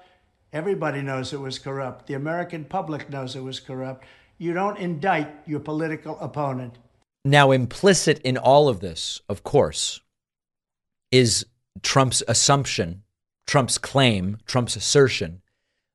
Everybody 0.51 1.01
knows 1.01 1.31
it 1.31 1.39
was 1.39 1.59
corrupt. 1.59 2.07
The 2.07 2.15
American 2.15 2.65
public 2.65 3.09
knows 3.09 3.35
it 3.35 3.43
was 3.43 3.59
corrupt. 3.59 4.03
You 4.39 4.53
don't 4.53 4.77
indict 4.77 5.29
your 5.45 5.59
political 5.59 6.17
opponent. 6.19 6.77
Now, 7.25 7.51
implicit 7.51 8.19
in 8.19 8.37
all 8.37 8.69
of 8.69 8.79
this, 8.79 9.21
of 9.27 9.43
course, 9.43 9.99
is 11.11 11.45
Trump's 11.83 12.23
assumption, 12.25 13.03
Trump's 13.45 13.77
claim, 13.77 14.37
Trump's 14.45 14.77
assertion 14.77 15.41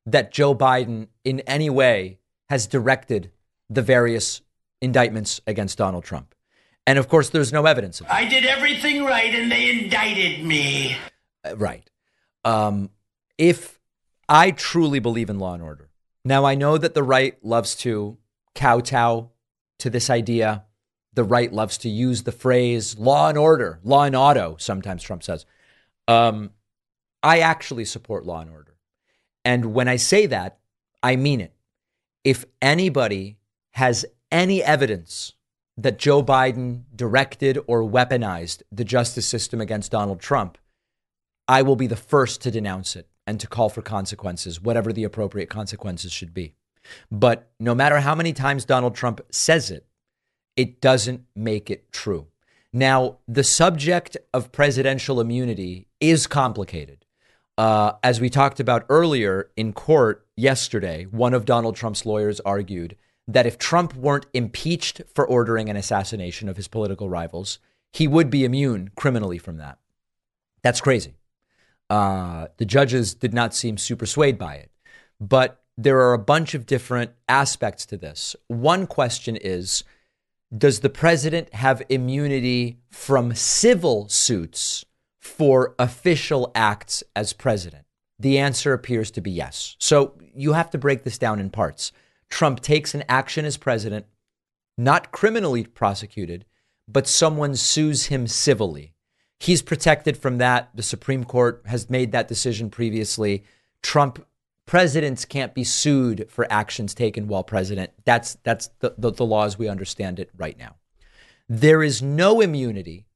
that 0.05 0.31
Joe 0.31 0.55
Biden 0.55 1.09
in 1.25 1.41
any 1.41 1.71
way 1.71 2.19
has 2.51 2.67
directed 2.67 3.31
the 3.71 3.81
various 3.81 4.43
indictments 4.83 5.41
against 5.47 5.79
Donald 5.79 6.05
Trump. 6.05 6.35
And 6.87 6.99
of 6.99 7.09
course, 7.09 7.31
there's 7.31 7.53
no 7.53 7.65
evidence 7.65 8.01
of 8.01 8.09
that. 8.09 8.15
I 8.15 8.29
did 8.29 8.45
everything 8.45 9.05
right 9.05 9.35
and 9.35 9.51
they 9.51 9.71
indicted 9.71 10.45
me. 10.45 10.99
Uh, 11.43 11.57
right. 11.57 11.89
Um, 12.45 12.91
if 13.39 13.81
I 14.29 14.51
truly 14.51 14.99
believe 14.99 15.31
in 15.31 15.39
law 15.39 15.55
and 15.55 15.63
order, 15.63 15.89
now 16.27 16.45
I 16.45 16.55
know 16.55 16.77
that 16.77 16.93
the 16.93 17.03
right 17.03 17.43
loves 17.43 17.75
to 17.77 18.19
kowtow 18.55 19.31
to 19.79 19.91
this 19.91 20.11
idea. 20.11 20.65
The 21.13 21.25
right 21.25 21.53
loves 21.53 21.79
to 21.79 21.89
use 21.89 22.25
the 22.25 22.33
phrase 22.33 22.99
law 22.99 23.29
and 23.29 23.39
order, 23.39 23.79
law 23.85 24.05
and 24.05 24.17
auto, 24.17 24.57
sometimes 24.59 25.03
Trump 25.03 25.23
says. 25.23 25.47
Um, 26.09 26.51
I 27.23 27.39
actually 27.39 27.85
support 27.85 28.27
law 28.27 28.41
and 28.41 28.51
order. 28.51 28.75
And 29.45 29.75
when 29.75 29.89
I 29.89 29.97
say 29.97 30.27
that, 30.27 30.59
I 31.03 31.17
mean 31.17 31.41
it. 31.41 31.53
If 32.25 32.45
anybody 32.61 33.37
has 33.73 34.05
any 34.33 34.63
evidence 34.63 35.35
that 35.77 35.99
Joe 35.99 36.23
Biden 36.23 36.85
directed 36.95 37.59
or 37.67 37.83
weaponized 37.83 38.63
the 38.73 38.85
justice 38.85 39.27
system 39.27 39.61
against 39.61 39.93
Donald 39.93 40.21
Trump, 40.21 40.59
I 41.47 41.63
will 41.63 41.77
be 41.77 41.87
the 41.87 41.97
first 41.97 42.41
to 42.43 42.51
denounce 42.51 42.97
it 42.97 43.09
and 43.27 43.39
to 43.41 43.47
call 43.47 43.69
for 43.69 43.83
consequences, 43.83 44.61
whatever 44.61 44.93
the 44.93 45.05
appropriate 45.05 45.51
consequences 45.51 46.13
should 46.13 46.33
be. 46.33 46.55
But 47.11 47.51
no 47.59 47.75
matter 47.75 48.01
how 48.01 48.15
many 48.15 48.33
times 48.33 48.65
Donald 48.65 48.95
Trump 48.95 49.21
says 49.31 49.71
it, 49.71 49.87
it 50.57 50.81
doesn't 50.81 51.23
make 51.35 51.71
it 51.71 51.93
true. 51.93 52.29
Now, 52.73 53.19
the 53.29 53.45
subject 53.45 54.17
of 54.33 54.53
presidential 54.53 55.21
immunity 55.21 55.87
is 56.01 56.27
complicated. 56.27 57.05
Uh, 57.57 57.93
as 58.03 58.21
we 58.21 58.29
talked 58.29 58.59
about 58.59 58.85
earlier 58.89 59.51
in 59.57 59.73
court 59.73 60.27
yesterday, 60.37 61.05
one 61.05 61.35
of 61.35 61.45
Donald 61.45 61.77
Trump's 61.77 62.05
lawyers 62.05 62.41
argued 62.41 62.97
that 63.29 63.47
if 63.47 63.59
Trump 63.59 63.95
weren't 63.95 64.27
impeached 64.35 65.03
for 65.15 65.27
ordering 65.27 65.69
an 65.69 65.77
assassination 65.77 66.49
of 66.49 66.57
his 66.57 66.69
political 66.69 67.09
rivals, 67.09 67.59
he 67.93 68.09
would 68.09 68.29
be 68.29 68.45
immune 68.45 68.91
criminally 68.97 69.39
from 69.39 69.57
that. 69.59 69.79
That's 70.63 70.81
crazy. 70.81 71.15
Uh, 71.89 72.49
the 72.57 72.65
judges 72.65 73.15
did 73.15 73.33
not 73.33 73.55
seem 73.55 73.79
super 73.79 74.07
swayed 74.07 74.37
by 74.37 74.57
it. 74.57 74.71
But 75.21 75.63
there 75.77 76.01
are 76.01 76.15
a 76.15 76.19
bunch 76.19 76.55
of 76.55 76.67
different 76.67 77.13
aspects 77.29 77.87
to 77.87 77.97
this. 77.97 78.37
One 78.49 78.87
question 78.87 79.37
is 79.37 79.85
Does 80.57 80.81
the 80.81 80.91
president 80.91 81.53
have 81.55 81.83
immunity 81.89 82.79
from 82.91 83.35
civil 83.35 84.09
suits 84.09 84.85
for 85.21 85.75
official 85.79 86.53
acts 86.55 87.03
as 87.17 87.33
president? 87.33 87.85
The 88.19 88.39
answer 88.39 88.73
appears 88.73 89.11
to 89.13 89.21
be 89.21 89.33
yes. 89.33 89.77
So 89.79 90.15
you 90.35 90.53
have 90.53 90.71
to 90.71 90.79
break 90.79 91.03
this 91.03 91.19
down 91.19 91.41
in 91.41 91.51
parts. 91.51 91.93
Trump 92.31 92.61
takes 92.61 92.95
an 92.95 93.05
action 93.09 93.45
as 93.45 93.57
president, 93.57 94.07
not 94.79 95.13
criminally 95.13 95.65
prosecuted, 95.65 96.45
but 96.87 97.07
someone 97.07 97.57
sues 97.57 98.07
him 98.07 98.27
civilly. 98.27 98.95
He's 99.41 99.63
protected 99.63 100.17
from 100.17 100.39
that. 100.39 100.71
The 100.75 100.83
Supreme 100.83 101.25
Court 101.25 101.63
has 101.67 101.91
made 101.91 102.13
that 102.13 102.29
decision 102.29 102.71
previously. 102.71 103.45
Trump 103.83 104.25
presidents 104.67 105.25
can't 105.25 105.55
be 105.55 105.65
sued 105.65 106.27
for 106.31 106.51
actions 106.51 106.95
taken 106.95 107.29
while 107.29 107.45
president. 107.45 107.91
That's 108.05 108.37
that's 108.43 108.69
the, 108.81 108.95
the, 108.97 109.13
the 109.13 109.27
law 109.27 109.45
as 109.45 109.59
we 109.59 109.69
understand 109.69 110.19
it 110.19 110.31
right 110.37 110.59
now. 110.59 110.77
There 111.49 111.83
is 111.83 112.03
no 112.03 112.41
immunity 112.41 113.07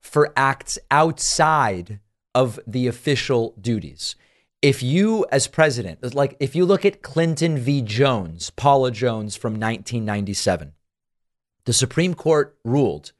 for 0.00 0.32
acts 0.36 0.78
outside 0.90 2.00
of 2.34 2.58
the 2.66 2.86
official 2.86 3.54
duties 3.60 4.16
if 4.62 4.82
you, 4.82 5.26
as 5.30 5.46
president, 5.46 6.14
like 6.14 6.36
if 6.40 6.56
you 6.56 6.64
look 6.64 6.84
at 6.84 7.02
Clinton 7.02 7.56
v. 7.58 7.82
Jones, 7.82 8.50
Paula 8.50 8.90
Jones 8.90 9.36
from 9.36 9.52
1997, 9.52 10.72
the 11.66 11.72
Supreme 11.72 12.14
Court 12.14 12.56
ruled 12.64 13.12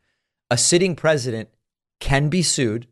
a 0.50 0.56
sitting 0.56 0.96
president 0.96 1.48
can 2.00 2.28
be 2.28 2.42
sued 2.42 2.88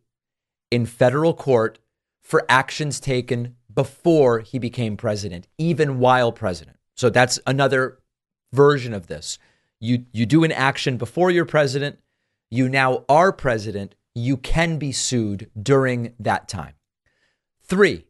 in 0.71 0.87
federal 0.87 1.35
court 1.35 1.79
for 2.23 2.45
actions 2.49 3.01
taken 3.01 3.57
before 3.75 4.41
he 4.41 4.59
became 4.59 4.97
president, 4.97 5.49
even 5.59 5.99
while 5.99 6.33
president. 6.33 6.77
So 6.95 7.11
that's 7.11 7.39
another 7.47 7.99
version 8.53 8.95
of 8.95 9.07
this. 9.07 9.39
You 9.81 10.07
you 10.13 10.27
do 10.27 10.45
an 10.45 10.53
action 10.53 10.97
before 10.97 11.31
you're 11.31 11.45
president, 11.45 11.99
you 12.51 12.69
now 12.69 13.05
are 13.09 13.33
president, 13.33 13.95
you 14.15 14.37
can 14.37 14.79
be 14.79 14.93
sued 14.93 15.51
during 15.61 16.15
that 16.21 16.49
time. 16.49 16.75
3 17.65 18.05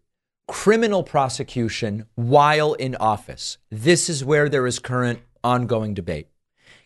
criminal 0.46 1.02
prosecution 1.02 2.06
while 2.16 2.74
in 2.74 2.94
office. 2.96 3.58
This 3.70 4.10
is 4.10 4.24
where 4.24 4.48
there 4.48 4.66
is 4.66 4.78
current 4.78 5.20
ongoing 5.42 5.94
debate. 5.94 6.28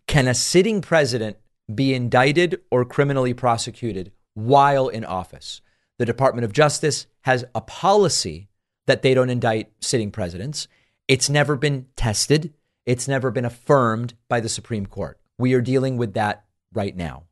Can 0.06 0.28
a 0.28 0.34
sitting 0.34 0.80
president 0.80 1.36
be 1.74 1.92
indicted 1.92 2.60
or 2.70 2.84
criminally 2.84 3.34
prosecuted 3.34 4.12
while 4.34 4.88
in 4.88 5.04
office? 5.04 5.60
The 5.98 6.06
Department 6.06 6.44
of 6.44 6.52
Justice 6.52 7.06
has 7.22 7.44
a 7.54 7.60
policy 7.60 8.48
that 8.88 9.02
they 9.02 9.14
don't 9.14 9.30
indict 9.30 9.70
sitting 9.80 10.10
presidents. 10.10 10.66
It's 11.06 11.30
never 11.30 11.56
been 11.56 11.86
tested, 11.94 12.52
it's 12.84 13.06
never 13.06 13.30
been 13.30 13.44
affirmed 13.44 14.14
by 14.28 14.40
the 14.40 14.48
Supreme 14.48 14.86
Court. 14.86 15.20
We 15.38 15.54
are 15.54 15.60
dealing 15.60 15.96
with 15.96 16.14
that 16.14 16.44
right 16.74 16.96
now. 16.96 17.24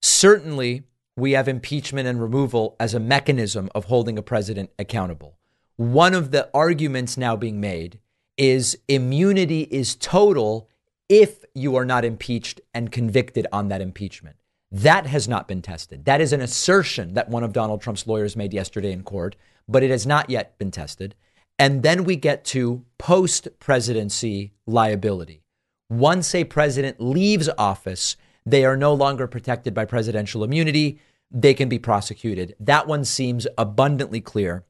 Certainly, 0.00 0.84
we 1.16 1.32
have 1.32 1.48
impeachment 1.48 2.06
and 2.06 2.22
removal 2.22 2.76
as 2.78 2.94
a 2.94 3.00
mechanism 3.00 3.68
of 3.74 3.86
holding 3.86 4.16
a 4.16 4.22
president 4.22 4.70
accountable 4.78 5.40
one 5.80 6.12
of 6.12 6.30
the 6.30 6.46
arguments 6.52 7.16
now 7.16 7.34
being 7.34 7.58
made 7.58 8.00
is 8.36 8.76
immunity 8.86 9.62
is 9.62 9.94
total 9.94 10.68
if 11.08 11.42
you 11.54 11.74
are 11.74 11.86
not 11.86 12.04
impeached 12.04 12.60
and 12.74 12.92
convicted 12.92 13.46
on 13.50 13.68
that 13.68 13.80
impeachment. 13.80 14.36
That 14.70 15.06
has 15.06 15.26
not 15.26 15.48
been 15.48 15.62
tested. 15.62 16.04
That 16.04 16.20
is 16.20 16.34
an 16.34 16.42
assertion 16.42 17.14
that 17.14 17.30
one 17.30 17.42
of 17.42 17.54
Donald 17.54 17.80
Trump's 17.80 18.06
lawyers 18.06 18.36
made 18.36 18.52
yesterday 18.52 18.92
in 18.92 19.04
court, 19.04 19.36
but 19.70 19.82
it 19.82 19.90
has 19.90 20.06
not 20.06 20.28
yet 20.28 20.58
been 20.58 20.70
tested. 20.70 21.14
And 21.58 21.82
then 21.82 22.04
we 22.04 22.16
get 22.16 22.44
to 22.46 22.84
post 22.98 23.48
presidency 23.58 24.52
liability. 24.66 25.42
Once 25.88 26.34
a 26.34 26.44
president 26.44 27.00
leaves 27.00 27.48
office, 27.58 28.16
they 28.46 28.64
are 28.64 28.76
no 28.76 28.94
longer 28.94 29.26
protected 29.26 29.74
by 29.74 29.84
presidential 29.84 30.42
immunity. 30.42 31.00
They 31.30 31.54
can 31.54 31.68
be 31.68 31.78
prosecuted. 31.78 32.56
That 32.58 32.86
one 32.86 33.04
seems 33.04 33.46
abundantly 33.58 34.20
clear. 34.20 34.64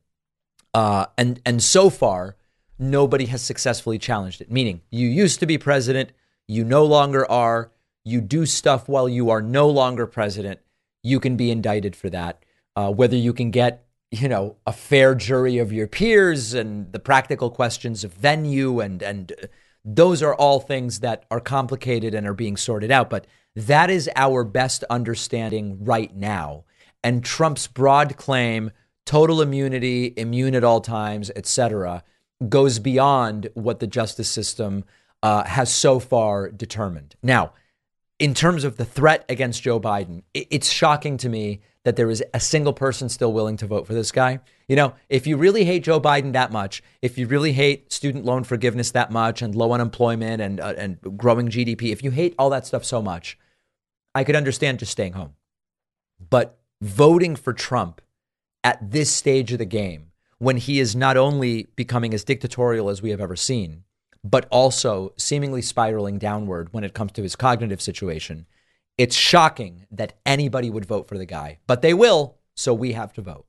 Uh, 0.74 1.06
and 1.16 1.40
and 1.46 1.62
so 1.62 1.90
far, 1.90 2.36
nobody 2.78 3.26
has 3.26 3.42
successfully 3.42 3.98
challenged 3.98 4.40
it. 4.40 4.50
Meaning, 4.50 4.82
you 4.90 5.08
used 5.08 5.40
to 5.40 5.46
be 5.46 5.58
president, 5.58 6.12
you 6.46 6.64
no 6.64 6.84
longer 6.84 7.30
are. 7.30 7.70
You 8.04 8.20
do 8.20 8.46
stuff 8.46 8.88
while 8.88 9.08
you 9.08 9.30
are 9.30 9.42
no 9.42 9.68
longer 9.68 10.06
president. 10.06 10.60
You 11.02 11.20
can 11.20 11.36
be 11.36 11.50
indicted 11.50 11.94
for 11.94 12.10
that. 12.10 12.44
Uh, 12.74 12.90
whether 12.90 13.16
you 13.16 13.32
can 13.32 13.50
get 13.50 13.84
you 14.10 14.28
know 14.28 14.56
a 14.66 14.72
fair 14.72 15.14
jury 15.14 15.58
of 15.58 15.72
your 15.72 15.86
peers 15.86 16.52
and 16.52 16.92
the 16.92 16.98
practical 16.98 17.50
questions 17.50 18.04
of 18.04 18.12
venue 18.12 18.80
and 18.80 19.02
and 19.02 19.32
those 19.84 20.22
are 20.22 20.34
all 20.34 20.60
things 20.60 21.00
that 21.00 21.24
are 21.30 21.40
complicated 21.40 22.14
and 22.14 22.26
are 22.26 22.34
being 22.34 22.56
sorted 22.56 22.90
out. 22.90 23.08
But 23.08 23.26
that 23.56 23.88
is 23.88 24.10
our 24.14 24.44
best 24.44 24.84
understanding 24.90 25.82
right 25.82 26.14
now. 26.14 26.64
And 27.02 27.24
Trump's 27.24 27.66
broad 27.66 28.18
claim 28.18 28.72
total 29.06 29.40
immunity 29.40 30.12
immune 30.16 30.54
at 30.54 30.64
all 30.64 30.80
times 30.80 31.30
etc 31.34 32.04
goes 32.48 32.78
beyond 32.78 33.48
what 33.54 33.80
the 33.80 33.86
justice 33.86 34.28
system 34.28 34.84
uh, 35.22 35.44
has 35.44 35.72
so 35.72 35.98
far 35.98 36.50
determined. 36.50 37.14
Now 37.22 37.52
in 38.18 38.34
terms 38.34 38.64
of 38.64 38.76
the 38.76 38.84
threat 38.84 39.24
against 39.28 39.62
Joe 39.62 39.80
Biden 39.80 40.24
it's 40.34 40.70
shocking 40.70 41.16
to 41.18 41.28
me 41.28 41.60
that 41.84 41.96
there 41.96 42.10
is 42.10 42.22
a 42.34 42.40
single 42.40 42.72
person 42.72 43.08
still 43.08 43.32
willing 43.32 43.56
to 43.56 43.66
vote 43.66 43.86
for 43.86 43.94
this 43.94 44.12
guy. 44.12 44.40
You 44.68 44.76
know, 44.76 44.94
if 45.08 45.26
you 45.26 45.36
really 45.36 45.64
hate 45.64 45.84
Joe 45.84 46.00
Biden 46.00 46.32
that 46.32 46.52
much, 46.52 46.82
if 47.00 47.16
you 47.16 47.26
really 47.26 47.52
hate 47.52 47.92
student 47.92 48.24
loan 48.24 48.44
forgiveness 48.44 48.90
that 48.90 49.10
much 49.10 49.40
and 49.40 49.54
low 49.54 49.72
unemployment 49.72 50.42
and 50.42 50.60
uh, 50.60 50.74
and 50.76 50.98
growing 51.16 51.48
GDP, 51.48 51.90
if 51.90 52.02
you 52.04 52.10
hate 52.10 52.34
all 52.38 52.50
that 52.50 52.66
stuff 52.66 52.84
so 52.84 53.00
much, 53.00 53.38
I 54.14 54.24
could 54.24 54.36
understand 54.36 54.78
just 54.78 54.92
staying 54.92 55.14
home. 55.14 55.34
But 56.28 56.58
voting 56.82 57.34
for 57.34 57.52
Trump 57.52 58.00
at 58.62 58.90
this 58.90 59.10
stage 59.10 59.52
of 59.52 59.58
the 59.58 59.64
game, 59.64 60.10
when 60.38 60.58
he 60.58 60.80
is 60.80 60.94
not 60.94 61.16
only 61.16 61.68
becoming 61.76 62.12
as 62.12 62.24
dictatorial 62.24 62.90
as 62.90 63.00
we 63.00 63.10
have 63.10 63.20
ever 63.20 63.36
seen, 63.36 63.84
but 64.22 64.46
also 64.50 65.12
seemingly 65.16 65.62
spiraling 65.62 66.18
downward 66.18 66.72
when 66.72 66.84
it 66.84 66.94
comes 66.94 67.12
to 67.12 67.22
his 67.22 67.36
cognitive 67.36 67.80
situation, 67.80 68.46
it's 68.98 69.16
shocking 69.16 69.86
that 69.90 70.14
anybody 70.26 70.70
would 70.70 70.84
vote 70.84 71.08
for 71.08 71.18
the 71.18 71.26
guy, 71.26 71.58
but 71.66 71.82
they 71.82 71.94
will, 71.94 72.38
so 72.54 72.74
we 72.74 72.92
have 72.92 73.12
to 73.14 73.22
vote. 73.22 73.46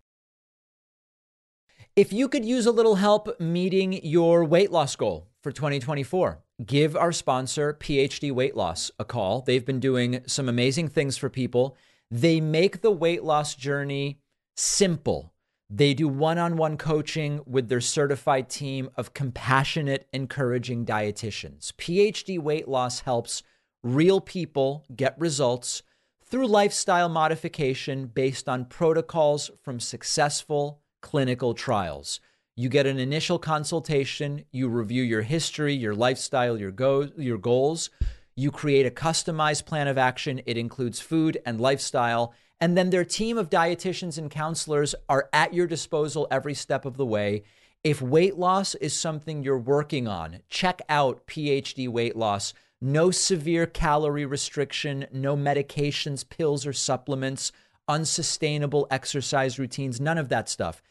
If 1.96 2.14
you 2.14 2.30
could 2.30 2.46
use 2.46 2.66
a 2.66 2.72
little 2.72 2.96
help 2.96 3.40
meeting 3.40 4.00
your 4.06 4.46
weight 4.46 4.72
loss 4.72 4.96
goal 4.96 5.28
for 5.44 5.52
2024, 5.52 6.40
give 6.66 6.96
our 6.96 7.12
sponsor, 7.12 7.74
PhD 7.74 8.32
Weight 8.32 8.56
Loss, 8.56 8.92
a 8.98 9.04
call. 9.04 9.42
They've 9.42 9.66
been 9.66 9.82
doing 9.82 10.22
some 10.26 10.48
amazing 10.48 10.88
things 10.88 11.18
for 11.18 11.30
people. 11.30 11.76
They 12.10 12.40
make 12.40 12.82
the 12.82 12.92
weight 12.92 13.24
loss 13.24 13.56
journey 13.56 14.20
simple. 14.56 15.34
They 15.70 15.94
do 15.94 16.08
one 16.08 16.38
on 16.38 16.58
one 16.58 16.78
coaching 16.78 17.42
with 17.46 17.70
their 17.70 17.82
certified 17.82 18.50
team 18.50 18.90
of 18.96 19.14
compassionate, 19.14 20.08
encouraging 20.14 20.86
dietitians. 20.86 21.74
PhD 21.74 22.40
Weight 22.40 22.68
Loss 22.68 23.02
helps 23.02 23.44
real 23.84 24.22
people 24.22 24.86
get 24.96 25.20
results 25.20 25.84
through 26.24 26.48
lifestyle 26.48 27.10
modification 27.10 28.08
based 28.08 28.48
on 28.48 28.66
protocols 28.66 29.52
from 29.62 29.80
successful 29.80 30.82
clinical 31.02 31.54
trials. 31.54 32.20
You 32.56 32.70
get 32.70 32.86
an 32.86 33.00
initial 33.00 33.40
consultation, 33.40 34.46
you 34.52 34.68
review 34.68 35.04
your 35.04 35.24
history, 35.24 35.74
your 35.74 35.96
lifestyle, 35.96 36.58
your 36.58 36.72
go- 36.72 37.10
your 37.18 37.38
goals. 37.38 37.90
You 38.36 38.52
create 38.52 38.86
a 38.86 38.92
customized 38.92 39.66
plan 39.66 39.88
of 39.88 39.98
action. 39.98 40.42
It 40.46 40.58
includes 40.58 41.00
food 41.00 41.38
and 41.46 41.60
lifestyle, 41.60 42.34
and 42.60 42.78
then 42.78 42.90
their 42.90 43.04
team 43.04 43.38
of 43.38 43.50
dietitians 43.50 44.18
and 44.18 44.30
counselors 44.30 44.96
are 45.10 45.30
at 45.34 45.54
your 45.54 45.68
disposal 45.68 46.28
every 46.30 46.54
step 46.54 46.86
of 46.86 46.98
the 46.98 47.06
way. 47.06 47.44
If 47.84 48.02
weight 48.02 48.38
loss 48.38 48.76
is 48.76 48.94
something 48.98 49.42
you're 49.42 49.58
working 49.58 50.08
on, 50.08 50.40
check 50.50 50.82
out 50.88 51.26
PhD 51.26 51.90
Weight 51.90 52.16
Loss 52.16 52.54
no 52.82 53.12
severe 53.12 53.68
calorie 53.68 54.26
restriction, 54.26 55.06
no 55.14 55.38
medications, 55.38 56.28
pills, 56.28 56.66
or 56.66 56.74
supplements, 56.74 57.52
unsustainable 57.88 58.88
exercise 58.90 59.60
routines, 59.60 60.02
none 60.02 60.18
of 60.18 60.30
that 60.30 60.50
stuff. 60.50 60.82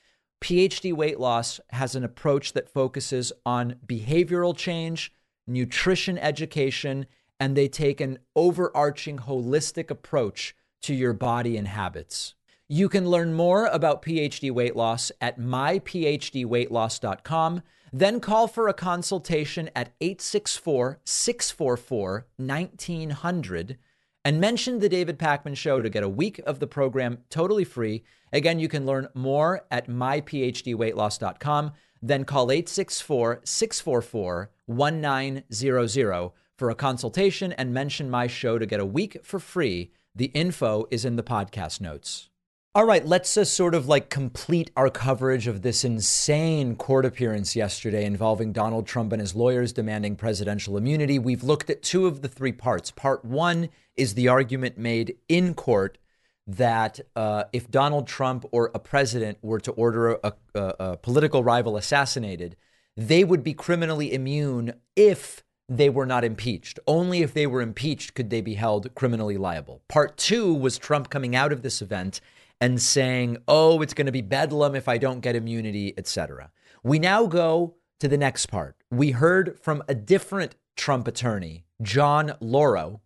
PhD 0.41 0.93
weight 0.93 1.19
loss 1.21 1.61
has 1.71 1.95
an 1.95 2.03
approach 2.05 2.55
that 2.55 2.69
focuses 2.69 3.33
on 3.45 3.77
behavioral 3.87 4.57
change, 4.57 5.13
nutrition 5.47 6.17
education, 6.17 7.07
and 7.39 7.55
they 7.57 7.69
take 7.69 8.01
an 8.01 8.19
overarching 8.37 9.19
holistic 9.19 9.91
approach 9.91 10.55
to 10.83 10.95
your 10.95 11.13
body 11.13 11.57
and 11.57 11.67
habits. 11.69 12.35
You 12.69 12.89
can 12.89 13.11
learn 13.11 13.35
more 13.35 13.67
about 13.67 14.03
PhD 14.03 14.53
weight 14.53 14.77
loss 14.77 15.11
at 15.21 15.41
myphdweightloss.com. 15.41 17.63
Then 17.93 18.21
call 18.21 18.47
for 18.47 18.69
a 18.69 18.75
consultation 18.75 19.71
at 19.75 19.93
864 20.01 21.01
644 21.05 22.27
1900 22.37 23.79
and 24.25 24.41
mention 24.41 24.79
the 24.79 24.89
David 24.89 25.19
Pakman 25.19 25.57
Show 25.57 25.81
to 25.81 25.89
get 25.89 26.03
a 26.03 26.09
week 26.09 26.41
of 26.47 26.61
the 26.61 26.67
program 26.67 27.19
totally 27.31 27.65
free. 27.65 28.05
Again, 28.33 28.59
you 28.59 28.69
can 28.69 28.87
learn 28.87 29.09
more 29.15 29.65
at 29.71 29.89
myphdweightloss.com. 29.89 31.73
Then 32.03 32.25
call 32.25 32.51
864 32.51 33.41
644 33.45 34.51
1900 34.67 36.31
for 36.57 36.71
a 36.71 36.75
consultation 36.75 37.53
and 37.53 37.73
mention 37.73 38.11
my 38.11 38.27
show 38.27 38.59
to 38.59 38.67
get 38.67 38.81
a 38.81 38.87
week 38.87 39.19
for 39.25 39.39
free. 39.39 39.93
The 40.15 40.27
info 40.27 40.87
is 40.91 41.05
in 41.05 41.17
the 41.17 41.23
podcast 41.23 41.81
notes. 41.81 42.30
All 42.73 42.85
right, 42.85 43.05
let's 43.05 43.37
uh, 43.37 43.45
sort 43.45 43.75
of 43.75 43.89
like 43.89 44.11
complete 44.11 44.71
our 44.77 44.91
coverage 44.91 45.49
of 45.49 45.63
this 45.63 45.83
insane 45.85 46.77
court 46.77 47.05
appearance 47.05 47.57
yesterday 47.57 48.05
involving 48.05 48.53
Donald 48.53 48.87
Trump 48.87 49.13
and 49.13 49.21
his 49.21 49.35
lawyers 49.35 49.73
demanding 49.73 50.15
presidential 50.15 50.77
immunity. 50.77 51.19
We've 51.19 51.43
looked 51.43 51.69
at 51.69 51.83
two 51.83 52.07
of 52.07 52.23
the 52.23 52.29
three 52.29 52.53
parts. 52.53 52.93
Part 52.93 53.25
one 53.25 53.71
is 53.97 54.15
the 54.15 54.29
argument 54.29 54.79
made 54.79 55.17
in 55.29 55.55
court 55.55 55.99
that 56.47 57.01
uh, 57.17 57.45
if 57.53 57.69
Donald 57.73 58.07
Trump 58.07 58.47
or 58.53 58.71
a 58.73 58.79
president 58.79 59.39
were 59.43 59.59
to 59.59 59.73
order 59.73 60.13
a, 60.23 60.33
a, 60.55 60.75
a 60.79 60.97
political 60.97 61.43
rival 61.43 61.77
assassinated, 61.77 62.55
they 62.97 63.25
would 63.25 63.43
be 63.43 63.53
criminally 63.53 64.15
immune 64.15 64.75
if 64.95 65.43
they 65.69 65.91
were 65.91 66.07
not 66.07 66.23
impeached. 66.23 66.79
Only 66.87 67.23
if 67.23 67.35
they 67.35 67.49
were 67.49 67.63
impeached 67.63 68.15
could 68.15 68.31
they 68.31 68.41
be 68.41 68.55
held 68.55 68.95
criminally 68.95 69.39
liable. 69.39 69.83
Part 69.89 70.17
two 70.17 70.55
was 70.55 70.79
Trump 70.79 71.11
coming 71.11 71.35
out 71.35 71.53
of 71.53 71.63
this 71.63 71.83
event 71.83 72.21
and 72.61 72.81
saying, 72.81 73.39
oh, 73.49 73.81
it's 73.81 73.95
going 73.95 74.07
to 74.07 74.13
be 74.13 74.23
bedlam 74.23 74.75
if 74.75 74.89
I 74.89 74.99
don't 74.99 75.21
get 75.21 75.37
immunity, 75.37 75.95
etc. 75.97 76.51
We 76.83 76.99
now 76.99 77.27
go 77.27 77.77
to 78.01 78.09
the 78.09 78.19
next 78.19 78.47
part. 78.47 78.77
We 78.91 79.13
heard 79.13 79.59
from 79.61 79.83
a 79.89 79.95
different 79.95 80.57
Trump 80.77 81.07
attorney, 81.09 81.65
John 81.83 82.35
Lauro, 82.41 83.01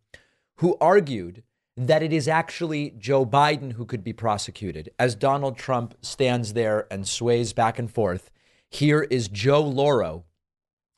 who 0.56 0.76
argued 0.80 1.42
that 1.76 2.02
it 2.02 2.12
is 2.12 2.28
actually 2.28 2.94
Joe 2.98 3.26
Biden 3.26 3.72
who 3.72 3.84
could 3.84 4.04
be 4.04 4.12
prosecuted. 4.12 4.90
As 4.98 5.14
Donald 5.14 5.58
Trump 5.58 5.96
stands 6.02 6.52
there 6.52 6.86
and 6.90 7.06
sways 7.06 7.52
back 7.52 7.78
and 7.78 7.90
forth, 7.90 8.30
here 8.70 9.02
is 9.02 9.28
Joe 9.28 9.62
Lauro 9.62 10.24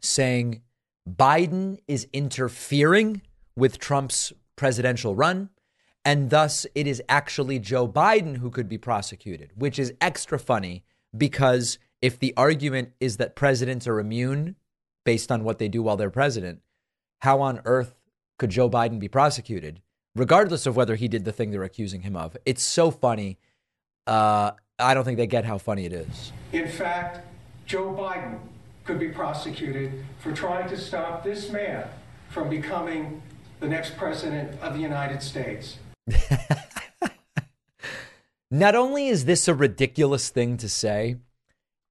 saying 0.00 0.62
Biden 1.08 1.78
is 1.88 2.06
interfering 2.12 3.22
with 3.56 3.78
Trump's 3.78 4.32
presidential 4.56 5.14
run. 5.14 5.50
And 6.06 6.30
thus, 6.30 6.68
it 6.76 6.86
is 6.86 7.02
actually 7.08 7.58
Joe 7.58 7.88
Biden 7.88 8.36
who 8.36 8.48
could 8.48 8.68
be 8.68 8.78
prosecuted, 8.78 9.50
which 9.56 9.76
is 9.76 9.92
extra 10.00 10.38
funny 10.38 10.84
because 11.16 11.80
if 12.00 12.16
the 12.16 12.32
argument 12.36 12.92
is 13.00 13.16
that 13.16 13.34
presidents 13.34 13.88
are 13.88 13.98
immune 13.98 14.54
based 15.04 15.32
on 15.32 15.42
what 15.42 15.58
they 15.58 15.66
do 15.66 15.82
while 15.82 15.96
they're 15.96 16.08
president, 16.08 16.60
how 17.22 17.40
on 17.40 17.60
earth 17.64 17.96
could 18.38 18.50
Joe 18.50 18.70
Biden 18.70 19.00
be 19.00 19.08
prosecuted, 19.08 19.82
regardless 20.14 20.64
of 20.64 20.76
whether 20.76 20.94
he 20.94 21.08
did 21.08 21.24
the 21.24 21.32
thing 21.32 21.50
they're 21.50 21.64
accusing 21.64 22.02
him 22.02 22.14
of? 22.14 22.36
It's 22.46 22.62
so 22.62 22.92
funny. 22.92 23.38
Uh, 24.06 24.52
I 24.78 24.94
don't 24.94 25.02
think 25.02 25.16
they 25.16 25.26
get 25.26 25.44
how 25.44 25.58
funny 25.58 25.86
it 25.86 25.92
is. 25.92 26.30
In 26.52 26.68
fact, 26.68 27.26
Joe 27.66 27.92
Biden 27.92 28.38
could 28.84 29.00
be 29.00 29.08
prosecuted 29.08 30.04
for 30.20 30.30
trying 30.32 30.68
to 30.68 30.76
stop 30.78 31.24
this 31.24 31.50
man 31.50 31.88
from 32.28 32.48
becoming 32.48 33.22
the 33.58 33.66
next 33.66 33.96
president 33.96 34.60
of 34.60 34.74
the 34.74 34.80
United 34.80 35.20
States. 35.20 35.78
Not 38.50 38.74
only 38.74 39.08
is 39.08 39.24
this 39.24 39.48
a 39.48 39.54
ridiculous 39.54 40.28
thing 40.30 40.56
to 40.58 40.68
say, 40.68 41.16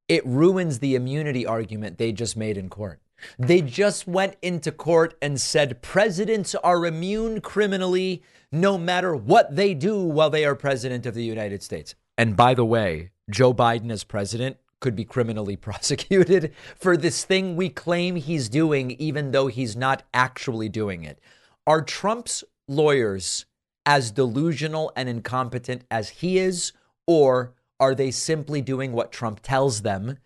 it 0.08 0.26
ruins 0.26 0.80
the 0.80 0.96
immunity 0.96 1.46
argument 1.46 1.98
they 1.98 2.12
just 2.12 2.38
made 2.38 2.58
in 2.58 2.70
court. 2.70 3.02
They 3.38 3.62
just 3.62 4.08
went 4.08 4.36
into 4.42 4.72
court 4.72 5.18
and 5.22 5.40
said 5.40 5.82
presidents 5.82 6.56
are 6.56 6.86
immune 6.86 7.42
criminally 7.42 8.24
no 8.52 8.78
matter 8.78 9.16
what 9.16 9.56
they 9.56 9.74
do 9.74 10.02
while 10.02 10.30
they 10.30 10.46
are 10.46 10.56
president 10.56 11.06
of 11.06 11.14
the 11.14 11.24
United 11.24 11.64
States. 11.64 11.96
And 12.18 12.36
by 12.36 12.54
the 12.54 12.66
way, 12.66 13.12
Joe 13.30 13.54
Biden 13.54 13.92
as 13.92 14.04
president 14.04 14.58
could 14.80 14.96
be 14.96 15.06
criminally 15.06 15.56
prosecuted 15.68 16.54
for 16.78 16.96
this 16.96 17.26
thing 17.26 17.56
we 17.56 17.70
claim 17.70 18.16
he's 18.16 18.50
doing, 18.50 18.92
even 18.92 19.32
though 19.32 19.48
he's 19.48 19.76
not 19.76 20.04
actually 20.14 20.70
doing 20.70 21.04
it. 21.04 21.20
Are 21.68 21.82
Trump's 21.82 22.44
lawyers 22.68 23.46
as 23.86 24.12
delusional 24.12 24.92
and 24.96 25.08
incompetent 25.08 25.84
as 25.92 26.10
he 26.10 26.38
is, 26.40 26.74
or 27.08 27.54
are 27.80 27.96
they 27.96 28.12
simply 28.12 28.62
doing 28.62 28.92
what 28.92 29.12
Trump 29.12 29.42
tells 29.42 29.82
them? 29.82 30.18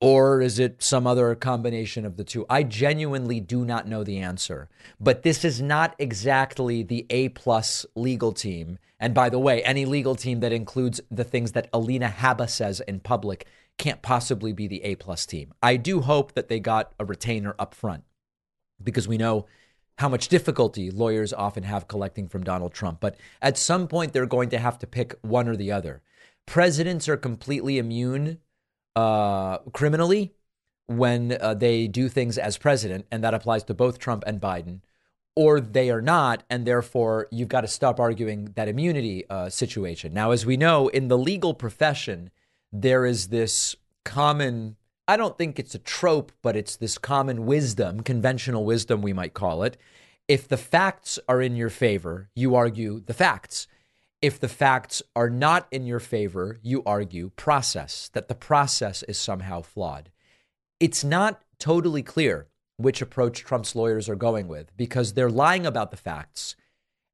Or 0.00 0.42
is 0.42 0.58
it 0.58 0.82
some 0.82 1.06
other 1.06 1.34
combination 1.34 2.04
of 2.04 2.16
the 2.16 2.24
two? 2.24 2.44
I 2.50 2.62
genuinely 2.62 3.40
do 3.40 3.64
not 3.64 3.88
know 3.88 4.04
the 4.04 4.18
answer. 4.18 4.68
But 5.00 5.22
this 5.22 5.44
is 5.44 5.62
not 5.62 5.94
exactly 5.98 6.82
the 6.82 7.06
A 7.08 7.30
plus 7.30 7.86
legal 7.94 8.32
team. 8.32 8.78
And 9.00 9.14
by 9.14 9.30
the 9.30 9.38
way, 9.38 9.62
any 9.62 9.86
legal 9.86 10.14
team 10.14 10.40
that 10.40 10.52
includes 10.52 11.00
the 11.10 11.24
things 11.24 11.52
that 11.52 11.70
Alina 11.72 12.08
Habba 12.08 12.50
says 12.50 12.80
in 12.80 13.00
public 13.00 13.46
can't 13.78 14.02
possibly 14.02 14.52
be 14.52 14.66
the 14.66 14.82
A 14.84 14.94
plus 14.96 15.24
team. 15.24 15.54
I 15.62 15.76
do 15.76 16.02
hope 16.02 16.34
that 16.34 16.48
they 16.48 16.60
got 16.60 16.92
a 17.00 17.04
retainer 17.04 17.54
up 17.58 17.74
front 17.74 18.04
because 18.82 19.08
we 19.08 19.16
know 19.16 19.46
how 19.98 20.08
much 20.08 20.28
difficulty 20.28 20.90
lawyers 20.90 21.32
often 21.32 21.62
have 21.62 21.88
collecting 21.88 22.28
from 22.28 22.44
Donald 22.44 22.74
Trump. 22.74 23.00
But 23.00 23.16
at 23.40 23.56
some 23.56 23.86
point, 23.88 24.12
they're 24.12 24.26
going 24.26 24.50
to 24.50 24.58
have 24.58 24.78
to 24.80 24.86
pick 24.86 25.14
one 25.22 25.48
or 25.48 25.56
the 25.56 25.70
other. 25.70 26.02
Presidents 26.46 27.08
are 27.08 27.16
completely 27.16 27.78
immune 27.78 28.38
uh, 28.96 29.58
criminally 29.72 30.34
when 30.86 31.36
uh, 31.40 31.54
they 31.54 31.86
do 31.86 32.08
things 32.08 32.36
as 32.36 32.58
president, 32.58 33.06
and 33.10 33.24
that 33.24 33.34
applies 33.34 33.64
to 33.64 33.74
both 33.74 33.98
Trump 33.98 34.24
and 34.26 34.40
Biden, 34.40 34.80
or 35.34 35.60
they 35.60 35.90
are 35.90 36.02
not, 36.02 36.42
and 36.50 36.66
therefore 36.66 37.26
you've 37.30 37.48
got 37.48 37.62
to 37.62 37.68
stop 37.68 37.98
arguing 37.98 38.52
that 38.54 38.68
immunity 38.68 39.24
uh, 39.30 39.48
situation. 39.48 40.12
Now, 40.12 40.30
as 40.32 40.44
we 40.44 40.56
know, 40.56 40.88
in 40.88 41.08
the 41.08 41.18
legal 41.18 41.54
profession, 41.54 42.30
there 42.70 43.06
is 43.06 43.28
this 43.28 43.76
common, 44.04 44.76
I 45.06 45.16
don't 45.16 45.36
think 45.36 45.58
it's 45.58 45.74
a 45.74 45.78
trope, 45.78 46.32
but 46.40 46.56
it's 46.56 46.76
this 46.76 46.96
common 46.96 47.44
wisdom, 47.44 48.00
conventional 48.00 48.64
wisdom, 48.64 49.02
we 49.02 49.12
might 49.12 49.34
call 49.34 49.62
it. 49.62 49.76
If 50.28 50.48
the 50.48 50.56
facts 50.56 51.18
are 51.28 51.42
in 51.42 51.56
your 51.56 51.68
favor, 51.68 52.30
you 52.34 52.54
argue 52.54 53.00
the 53.00 53.12
facts. 53.12 53.66
If 54.22 54.40
the 54.40 54.48
facts 54.48 55.02
are 55.14 55.28
not 55.28 55.68
in 55.70 55.84
your 55.84 56.00
favor, 56.00 56.58
you 56.62 56.82
argue 56.86 57.30
process, 57.36 58.08
that 58.14 58.28
the 58.28 58.34
process 58.34 59.02
is 59.02 59.18
somehow 59.18 59.60
flawed. 59.60 60.10
It's 60.80 61.04
not 61.04 61.42
totally 61.58 62.02
clear 62.02 62.48
which 62.78 63.02
approach 63.02 63.44
Trump's 63.44 63.76
lawyers 63.76 64.08
are 64.08 64.16
going 64.16 64.48
with 64.48 64.74
because 64.76 65.12
they're 65.12 65.28
lying 65.28 65.66
about 65.66 65.90
the 65.90 65.98
facts 65.98 66.56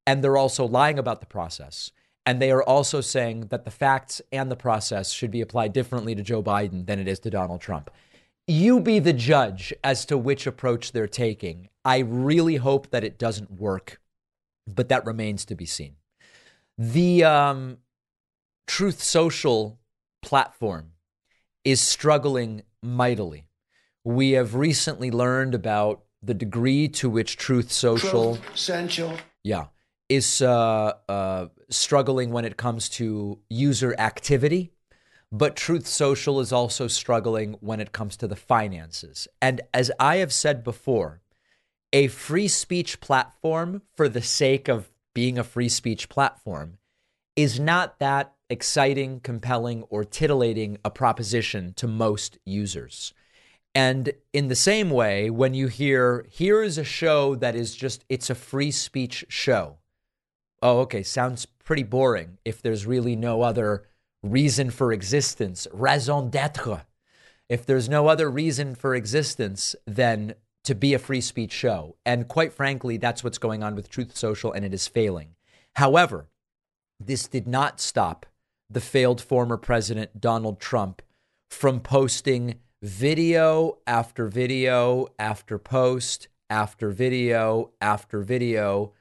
and 0.07 0.23
they're 0.23 0.37
also 0.37 0.65
lying 0.65 0.99
about 0.99 1.21
the 1.21 1.27
process. 1.27 1.91
And 2.27 2.41
they 2.41 2.51
are 2.51 2.63
also 2.63 3.01
saying 3.01 3.49
that 3.49 3.65
the 3.65 3.71
facts 3.71 4.21
and 4.31 4.51
the 4.51 4.57
process 4.57 5.11
should 5.11 5.31
be 5.31 5.41
applied 5.41 5.73
differently 5.73 6.15
to 6.15 6.23
Joe 6.23 6.43
Biden 6.43 6.87
than 6.87 6.99
it 6.99 7.09
is 7.09 7.19
to 7.21 7.31
Donald 7.31 7.61
Trump. 7.61 7.91
You 8.47 8.81
be 8.81 8.99
the 8.99 9.13
judge 9.13 9.73
as 9.83 10.05
to 10.07 10.19
which 10.19 10.47
approach 10.47 10.93
they're 10.93 11.07
taking. 11.07 11.69
I 11.85 11.99
really 11.99 12.57
hope 12.57 12.91
that 12.91 13.05
it 13.05 13.19
doesn't 13.19 13.51
work, 13.51 14.01
but 14.67 14.89
that 14.89 15.07
remains 15.07 15.45
to 15.47 15.55
be 15.55 15.67
seen. 15.67 15.97
The 16.77 17.25
um, 17.25 17.79
Truth 18.67 19.03
Social 19.03 19.79
platform 20.23 20.93
is 21.65 21.81
struggling 21.81 22.63
mightily. 22.83 23.47
We 24.05 24.33
have 24.33 24.55
recently 24.55 25.11
learned 25.11 25.55
about 25.55 26.03
the 26.23 26.35
degree 26.35 26.89
to 26.89 27.09
which 27.09 27.37
Truth 27.37 27.73
Social, 27.73 28.37
Truth 28.37 28.59
Central, 28.59 29.17
yeah, 29.43 29.67
is 30.11 30.43
uh, 30.43 30.93
uh, 31.09 31.47
struggling 31.71 32.33
when 32.33 32.45
it 32.45 32.57
comes 32.57 32.89
to 32.91 33.39
user 33.49 33.95
activity. 33.97 34.73
But 35.33 35.55
Truth 35.55 35.87
Social 35.87 36.41
is 36.41 36.53
also 36.53 36.89
struggling 36.89 37.57
when 37.61 37.79
it 37.79 37.93
comes 37.93 38.17
to 38.17 38.27
the 38.27 38.35
finances. 38.35 39.29
And 39.41 39.61
as 39.73 39.93
I 40.01 40.17
have 40.17 40.33
said 40.33 40.65
before, 40.65 41.21
a 41.93 42.09
free 42.09 42.49
speech 42.49 43.01
platform 43.01 43.83
for 43.97 44.09
the 44.09 44.21
sake 44.21 44.69
of 44.69 44.91
being 45.15 45.39
a 45.39 45.45
free 45.45 45.69
speech 45.69 46.09
platform 46.09 46.79
is 47.37 47.61
not 47.61 48.01
that 48.01 48.35
exciting, 48.49 49.21
compelling, 49.21 49.85
or 49.85 50.03
titillating 50.03 50.79
a 50.85 50.91
proposition 50.91 51.73
to 51.75 51.87
most 51.87 52.39
users. 52.45 53.15
And 53.77 54.13
in 54.33 54.49
the 54.49 54.57
same 54.57 54.91
way, 54.91 55.31
when 55.31 55.55
you 55.55 55.69
hear, 55.69 56.27
here 56.29 56.65
is 56.65 56.77
a 56.79 56.85
show 56.85 57.37
that 57.37 57.55
is 57.55 57.77
just, 57.77 58.05
it's 58.09 58.29
a 58.29 58.35
free 58.35 58.73
speech 58.73 59.25
show. 59.29 59.80
Oh, 60.63 60.81
okay, 60.81 61.03
sounds 61.03 61.47
pretty 61.47 61.83
boring 61.83 62.39
if 62.45 62.61
there's 62.61 62.87
really 62.87 63.17
no 63.17 63.43
other 63.43 63.85
reason 64.23 64.71
for 64.71 64.93
existence, 64.93 65.67
raison 65.73 66.31
d'etre. 66.31 66.83
If 67.49 67.65
there's 67.67 67.89
no 67.89 68.09
other 68.09 68.31
reason 68.31 68.75
for 68.75 68.95
existence 68.95 69.75
than 69.87 70.35
to 70.65 70.75
be 70.75 70.95
a 70.95 70.99
free 70.99 71.21
speech 71.21 71.53
show. 71.53 71.97
And 72.05 72.29
quite 72.29 72.53
frankly, 72.53 72.97
that's 72.97 73.25
what's 73.25 73.39
going 73.39 73.63
on 73.63 73.75
with 73.75 73.89
Truth 73.89 74.17
Social, 74.17 74.53
and 74.53 74.65
it 74.65 74.75
is 74.75 74.87
failing. 74.87 75.35
However, 75.77 76.27
this 76.99 77.27
did 77.27 77.49
not 77.49 77.81
stop 77.81 78.27
the 78.69 78.81
failed 78.81 79.21
former 79.21 79.57
president 79.57 80.21
Donald 80.21 80.61
Trump 80.61 81.03
from 81.51 81.81
posting 81.81 82.61
video 82.83 83.79
after 83.87 84.29
video 84.29 85.09
after 85.19 85.59
post 85.59 86.29
after 86.49 86.91
video 86.91 87.71
after 87.81 88.23
video 88.23 88.93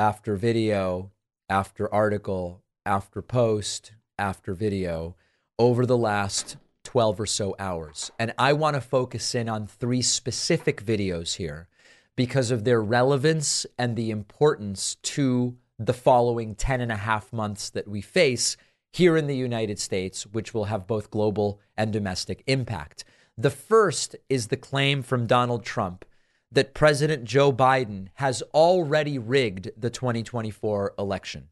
after 0.00 0.34
video 0.34 1.10
after 1.50 1.92
article 1.92 2.62
after 2.86 3.20
post 3.20 3.92
after 4.18 4.54
video 4.54 5.14
over 5.58 5.84
the 5.84 5.96
last 5.96 6.56
12 6.84 7.20
or 7.20 7.26
so 7.26 7.54
hours. 7.58 8.10
And 8.18 8.32
I 8.38 8.54
want 8.54 8.76
to 8.76 8.80
focus 8.80 9.34
in 9.34 9.46
on 9.46 9.66
three 9.66 10.00
specific 10.00 10.82
videos 10.82 11.36
here 11.36 11.68
because 12.16 12.50
of 12.50 12.64
their 12.64 12.80
relevance 12.80 13.66
and 13.76 13.94
the 13.94 14.10
importance 14.10 14.94
to 15.02 15.58
the 15.78 15.92
following 15.92 16.54
10 16.54 16.80
and 16.80 16.90
a 16.90 16.96
half 16.96 17.30
months 17.30 17.68
that 17.68 17.86
we 17.86 18.00
face 18.00 18.56
here 18.94 19.18
in 19.18 19.26
the 19.26 19.36
United 19.36 19.78
States, 19.78 20.26
which 20.26 20.54
will 20.54 20.64
have 20.64 20.86
both 20.86 21.10
global 21.10 21.60
and 21.76 21.92
domestic 21.92 22.42
impact. 22.46 23.04
The 23.36 23.50
first 23.50 24.16
is 24.30 24.46
the 24.46 24.56
claim 24.56 25.02
from 25.02 25.26
Donald 25.26 25.62
Trump 25.62 26.06
that 26.52 26.74
President 26.74 27.24
Joe 27.24 27.52
Biden 27.52 28.08
has 28.14 28.42
already 28.54 29.18
rigged 29.18 29.70
the 29.76 29.90
2024 29.90 30.94
election. 30.98 31.48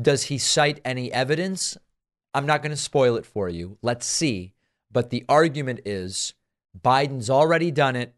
Does 0.00 0.24
he 0.24 0.38
cite 0.38 0.80
any 0.84 1.12
evidence? 1.12 1.76
I'm 2.32 2.46
not 2.46 2.62
going 2.62 2.70
to 2.70 2.76
spoil 2.76 3.16
it 3.16 3.26
for 3.26 3.48
you. 3.48 3.78
Let's 3.82 4.06
see. 4.06 4.54
But 4.90 5.10
the 5.10 5.24
argument 5.28 5.80
is 5.84 6.34
Biden's 6.80 7.28
already 7.28 7.70
done 7.70 7.96
it. 7.96 8.14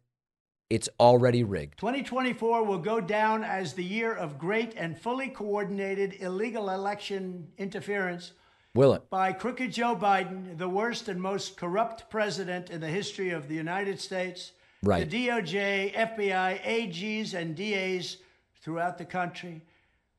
It's 0.68 0.88
already 1.00 1.42
rigged. 1.42 1.78
2024 1.80 2.62
will 2.64 2.78
go 2.78 3.00
down 3.00 3.42
as 3.42 3.72
the 3.72 3.84
year 3.84 4.14
of 4.14 4.38
great 4.38 4.74
and 4.76 4.96
fully 4.96 5.28
coordinated 5.28 6.16
illegal 6.20 6.70
election 6.70 7.48
interference 7.58 8.32
Will 8.74 8.94
it? 8.94 9.10
by 9.10 9.32
crooked 9.32 9.72
Joe 9.72 9.96
Biden, 9.96 10.56
the 10.58 10.68
worst 10.68 11.08
and 11.08 11.20
most 11.20 11.56
corrupt 11.56 12.08
president 12.08 12.70
in 12.70 12.80
the 12.80 12.86
history 12.86 13.30
of 13.30 13.48
the 13.48 13.56
United 13.56 14.00
States. 14.00 14.52
Right. 14.82 15.08
The 15.08 15.28
DOJ, 15.28 15.94
FBI, 15.94 16.62
AGs, 16.62 17.34
and 17.34 17.54
DAs 17.54 18.16
throughout 18.62 18.98
the 18.98 19.04
country. 19.04 19.62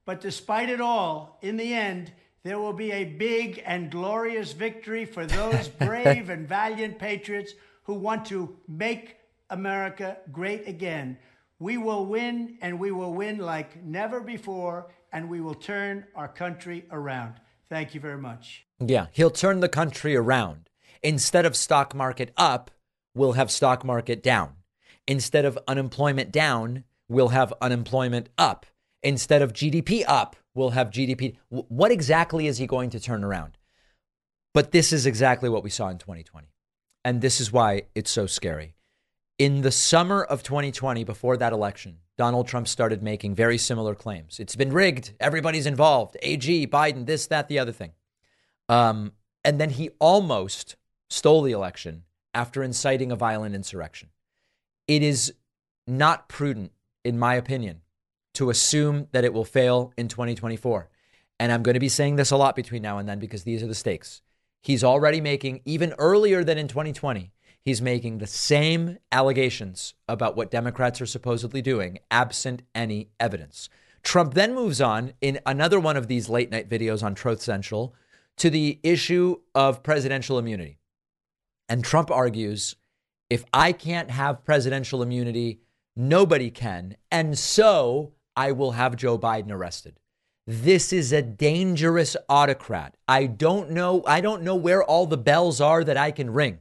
But 0.06 0.22
despite 0.22 0.70
it 0.70 0.82
all, 0.82 1.40
in 1.42 1.58
the 1.58 1.74
end, 1.74 2.12
there 2.44 2.60
will 2.60 2.74
be 2.74 2.92
a 2.92 3.06
big 3.06 3.62
and 3.66 3.92
glorious 3.92 4.52
victory 4.54 5.06
for 5.06 5.26
those 5.26 5.68
brave 5.80 6.30
and 6.30 6.48
valiant 6.48 7.00
patriots 7.00 7.54
who 7.84 7.94
want 7.94 8.26
to 8.26 8.56
make 8.68 9.18
America 9.50 10.18
great 10.32 10.68
again. 10.68 11.18
We 11.60 11.78
will 11.78 12.06
win, 12.06 12.58
and 12.62 12.80
we 12.80 12.92
will 12.92 13.14
win 13.14 13.38
like 13.38 13.84
never 13.84 14.22
before, 14.22 14.92
and 15.12 15.30
we 15.30 15.42
will 15.42 15.54
turn 15.54 16.06
our 16.16 16.28
country 16.28 16.86
around. 16.92 17.36
Thank 17.70 17.94
you 17.94 18.02
very 18.02 18.18
much. 18.18 18.66
Yeah, 18.80 19.08
he'll 19.12 19.30
turn 19.30 19.60
the 19.60 19.70
country 19.70 20.16
around. 20.16 20.70
Instead 21.04 21.46
of 21.46 21.56
stock 21.56 21.94
market 21.94 22.32
up, 22.36 22.72
we'll 23.14 23.34
have 23.34 23.52
stock 23.52 23.84
market 23.84 24.24
down. 24.24 24.54
Instead 25.08 25.46
of 25.46 25.58
unemployment 25.68 26.32
down, 26.32 26.84
we'll 27.10 27.30
have 27.30 27.54
unemployment 27.62 28.30
up. 28.38 28.66
Instead 29.04 29.42
of 29.42 29.54
GDP 29.54 30.04
up, 30.08 30.36
we'll 30.54 30.72
have 30.72 30.90
GDP. 30.90 31.38
What 31.50 31.92
exactly 31.92 32.48
is 32.48 32.58
he 32.58 32.68
going 32.68 32.90
to 32.92 33.00
turn 33.00 33.24
around? 33.24 33.58
But 34.54 34.72
this 34.72 34.94
is 34.94 35.06
exactly 35.06 35.50
what 35.50 35.64
we 35.64 35.70
saw 35.70 35.90
in 35.90 35.98
2020. 35.98 36.48
And 37.04 37.22
this 37.22 37.42
is 37.42 37.52
why 37.52 37.84
it's 37.96 38.12
so 38.12 38.28
scary. 38.28 38.76
In 39.40 39.62
the 39.62 39.72
summer 39.72 40.24
of 40.24 40.44
2020, 40.44 41.04
before 41.04 41.36
that 41.38 41.54
election, 41.54 41.98
Donald 42.18 42.48
Trump 42.48 42.68
started 42.68 43.02
making 43.02 43.34
very 43.34 43.58
similar 43.58 43.96
claims. 43.96 44.40
It's 44.40 44.56
been 44.56 44.72
rigged. 44.72 45.14
Everybody's 45.20 45.66
involved. 45.66 46.16
AG, 46.22 46.68
Biden, 46.68 47.08
this, 47.08 47.26
that, 47.28 47.48
the 47.48 47.58
other 47.58 47.72
thing. 47.72 47.94
Um, 48.70 49.14
and 49.44 49.60
then 49.60 49.72
he 49.72 49.90
almost 50.00 50.76
stole 51.10 51.42
the 51.42 51.54
election 51.54 52.04
after 52.34 52.64
inciting 52.64 53.12
a 53.12 53.16
violent 53.16 53.56
insurrection. 53.56 54.10
It 54.88 55.04
is 55.04 55.34
not 55.88 56.30
prudent, 56.30 56.72
in 57.04 57.20
my 57.20 57.36
opinion, 57.36 57.82
to 58.36 58.50
assume 58.50 59.08
that 59.12 59.24
it 59.24 59.34
will 59.34 59.46
fail 59.46 59.94
in 59.98 60.08
2024. 60.08 60.90
And 61.40 61.52
I'm 61.52 61.64
going 61.64 61.74
to 61.74 61.80
be 61.80 61.90
saying 61.90 62.16
this 62.16 62.32
a 62.32 62.38
lot 62.38 62.56
between 62.56 62.82
now 62.82 62.98
and 62.98 63.10
then 63.10 63.20
because 63.20 63.44
these 63.44 63.64
are 63.64 63.68
the 63.68 63.76
stakes. 63.76 64.22
He's 64.62 64.84
already 64.84 65.22
making, 65.22 65.62
even 65.66 65.94
earlier 65.98 66.44
than 66.44 66.58
in 66.58 66.68
2020, 66.68 67.32
he's 67.62 67.82
making 67.82 68.18
the 68.18 68.28
same 68.28 68.98
allegations 69.12 69.96
about 70.08 70.36
what 70.36 70.52
Democrats 70.52 71.02
are 71.02 71.08
supposedly 71.08 71.62
doing, 71.62 72.00
absent 72.12 72.62
any 72.76 73.10
evidence. 73.20 73.70
Trump 74.04 74.34
then 74.34 74.54
moves 74.54 74.82
on 74.82 75.14
in 75.22 75.40
another 75.46 75.80
one 75.80 75.98
of 75.98 76.08
these 76.08 76.30
late 76.30 76.52
night 76.52 76.70
videos 76.70 77.04
on 77.04 77.16
Truth 77.16 77.42
Central 77.42 77.96
to 78.38 78.50
the 78.50 78.80
issue 78.84 79.38
of 79.54 79.84
presidential 79.84 80.40
immunity. 80.40 80.78
And 81.72 81.86
Trump 81.86 82.12
argues 82.12 82.76
if 83.30 83.46
I 83.54 83.72
can't 83.72 84.12
have 84.12 84.44
presidential 84.44 85.02
immunity, 85.02 85.62
nobody 85.96 86.52
can. 86.52 86.98
And 87.10 87.40
so 87.40 88.12
I 88.36 88.52
will 88.52 88.72
have 88.72 88.98
Joe 88.98 89.18
Biden 89.18 89.52
arrested. 89.52 89.98
This 90.46 90.92
is 90.92 91.14
a 91.14 91.22
dangerous 91.22 92.18
autocrat. 92.28 92.98
I 93.08 93.26
don't 93.26 93.72
know 93.72 94.04
I 94.06 94.20
don't 94.20 94.44
know 94.44 94.58
where 94.58 94.84
all 94.84 95.06
the 95.06 95.18
bells 95.18 95.62
are 95.62 95.82
that 95.86 95.96
I 95.96 96.12
can 96.12 96.34
ring 96.34 96.60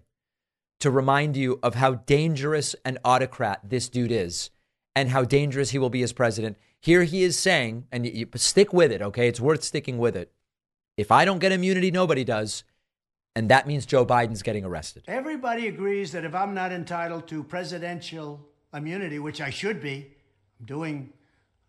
to 0.79 0.93
remind 0.93 1.37
you 1.37 1.59
of 1.61 1.75
how 1.75 1.95
dangerous 1.95 2.77
an 2.85 2.99
autocrat 3.05 3.69
this 3.69 3.89
dude 3.89 4.13
is 4.13 4.51
and 4.95 5.09
how 5.09 5.25
dangerous 5.25 5.71
he 5.71 5.79
will 5.81 5.91
be 5.91 6.05
as 6.05 6.13
president. 6.13 6.57
Here 6.79 7.03
he 7.03 7.25
is 7.25 7.37
saying, 7.37 7.89
and 7.91 8.07
you, 8.07 8.13
you 8.13 8.29
stick 8.37 8.73
with 8.73 8.93
it, 8.93 9.03
okay? 9.03 9.27
It's 9.27 9.41
worth 9.41 9.65
sticking 9.65 9.99
with 9.99 10.15
it. 10.15 10.31
If 10.97 11.11
I 11.11 11.25
don't 11.25 11.41
get 11.41 11.51
immunity, 11.51 11.91
nobody 11.91 12.23
does. 12.23 12.63
And 13.37 13.49
that 13.51 13.67
means 13.67 13.87
Joe 13.87 14.05
Biden's 14.05 14.43
getting 14.43 14.65
arrested. 14.65 15.05
Everybody 15.07 15.69
agrees 15.69 16.13
that 16.13 16.25
if 16.25 16.35
I'm 16.35 16.53
not 16.53 16.73
entitled 16.73 17.29
to 17.29 17.45
presidential 17.45 18.47
immunity, 18.75 19.19
which 19.19 19.41
I 19.41 19.51
should 19.51 19.81
be, 19.81 20.13
I'm 20.59 20.67
doing 20.67 21.13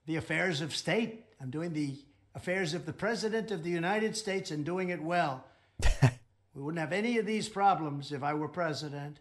the 0.06 0.16
affairs 0.16 0.62
of 0.62 0.76
state, 0.76 1.26
I'm 1.40 1.50
doing 1.50 1.74
the 1.74 2.00
affairs 2.34 2.74
of 2.74 2.86
the 2.86 2.94
President 2.94 3.52
of 3.52 3.64
the 3.64 3.70
United 3.70 4.16
States 4.16 4.52
and 4.52 4.66
doing 4.66 4.90
it 4.90 5.02
well. 5.02 5.46
we 6.02 6.62
wouldn't 6.62 6.80
have 6.80 6.94
any 6.94 7.18
of 7.18 7.26
these 7.26 7.48
problems 7.48 8.12
if 8.12 8.24
I 8.24 8.34
were 8.34 8.48
president. 8.48 9.20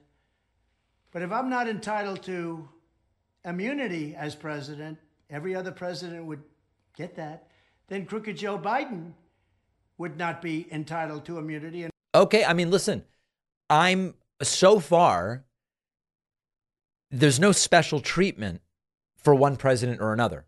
But 1.13 1.23
if 1.23 1.33
I'm 1.33 1.51
not 1.51 1.69
entitled 1.69 2.23
to 2.25 2.69
immunity 3.45 4.15
as 4.15 4.35
president, 4.35 4.99
every 5.29 5.55
other 5.55 5.73
president 5.73 6.25
would 6.27 6.43
get 6.97 7.17
that, 7.17 7.49
then 7.89 8.07
crooked 8.07 8.37
Joe 8.37 8.59
Biden 8.59 9.13
would 9.99 10.17
not 10.17 10.41
be 10.41 10.67
entitled 10.71 11.25
to 11.27 11.39
immunity. 11.39 11.83
And 11.83 11.90
Okay, 12.15 12.45
I 12.45 12.53
mean, 12.53 12.71
listen, 12.71 13.05
I'm 13.69 14.15
so 14.43 14.81
far, 14.81 15.45
there's 17.11 17.39
no 17.39 17.53
special 17.53 18.01
treatment 18.01 18.63
for 19.17 19.35
one 19.35 19.57
president 19.57 20.01
or 20.01 20.13
another. 20.13 20.47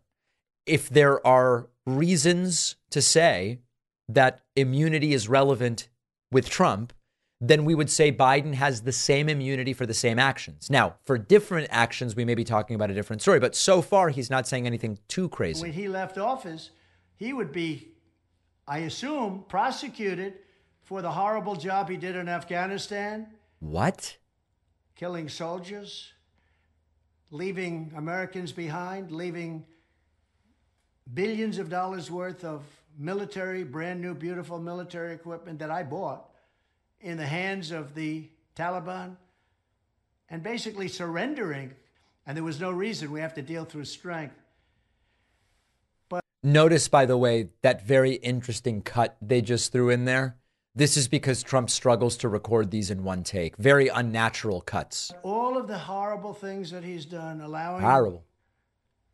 If 0.65 0.89
there 0.89 1.25
are 1.25 1.69
reasons 1.85 2.75
to 2.89 3.01
say 3.01 3.59
that 4.09 4.41
immunity 4.55 5.13
is 5.13 5.29
relevant 5.29 5.89
with 6.31 6.49
Trump, 6.49 6.93
then 7.39 7.65
we 7.65 7.75
would 7.75 7.89
say 7.89 8.11
Biden 8.11 8.53
has 8.53 8.81
the 8.81 8.91
same 8.91 9.27
immunity 9.27 9.73
for 9.73 9.85
the 9.85 9.93
same 9.93 10.17
actions. 10.17 10.69
Now, 10.69 10.95
for 11.03 11.17
different 11.17 11.67
actions, 11.71 12.15
we 12.15 12.23
may 12.23 12.35
be 12.35 12.45
talking 12.45 12.75
about 12.75 12.89
a 12.89 12.93
different 12.93 13.21
story, 13.21 13.39
but 13.39 13.55
so 13.55 13.81
far 13.81 14.09
he's 14.09 14.29
not 14.29 14.47
saying 14.47 14.65
anything 14.65 14.99
too 15.09 15.27
crazy. 15.29 15.61
when 15.61 15.73
he 15.73 15.89
left 15.89 16.17
office, 16.17 16.71
he 17.15 17.33
would 17.33 17.51
be, 17.51 17.89
I 18.65 18.79
assume, 18.79 19.43
prosecuted 19.49 20.35
for 20.93 21.01
the 21.01 21.09
horrible 21.09 21.55
job 21.55 21.89
he 21.89 21.97
did 21.97 22.15
in 22.15 22.29
Afghanistan, 22.29 23.25
What? 23.59 24.15
killing 24.95 25.27
soldiers, 25.27 26.11
leaving 27.31 27.91
Americans 27.95 28.51
behind, 28.51 29.11
leaving 29.11 29.65
billions 31.11 31.57
of 31.57 31.67
dollars 31.67 32.11
worth 32.11 32.43
of 32.43 32.61
military, 32.95 33.63
brand 33.63 34.01
new, 34.01 34.13
beautiful 34.13 34.59
military 34.59 35.15
equipment 35.15 35.57
that 35.57 35.71
I 35.71 35.81
bought 35.81 36.29
in 37.01 37.17
the 37.17 37.25
hands 37.25 37.71
of 37.71 37.95
the 37.95 38.29
Taliban, 38.55 39.15
and 40.29 40.43
basically 40.43 40.87
surrendering. 40.87 41.73
And 42.27 42.37
there 42.37 42.43
was 42.43 42.59
no 42.59 42.69
reason 42.69 43.11
we 43.11 43.19
have 43.21 43.33
to 43.33 43.41
deal 43.41 43.65
through 43.65 43.85
strength. 43.85 44.35
But 46.07 46.23
notice, 46.43 46.87
by 46.87 47.07
the 47.07 47.17
way, 47.17 47.49
that 47.63 47.83
very 47.83 48.13
interesting 48.13 48.83
cut 48.83 49.17
they 49.19 49.41
just 49.41 49.71
threw 49.71 49.89
in 49.89 50.05
there. 50.05 50.37
This 50.75 50.97
is 50.97 51.07
because 51.07 51.43
Trump 51.43 51.69
struggles 51.69 52.17
to 52.17 52.29
record 52.29 52.71
these 52.71 52.89
in 52.89 53.03
one 53.03 53.23
take. 53.23 53.55
Very 53.57 53.89
unnatural 53.89 54.61
cuts. 54.61 55.11
All 55.21 55.55
of 55.55 55.67
the 55.67 55.77
horrible 55.77 56.33
things 56.33 56.71
that 56.71 56.83
he's 56.83 57.05
done, 57.05 57.41
allowing 57.41 57.83
Horrible. 57.83 58.23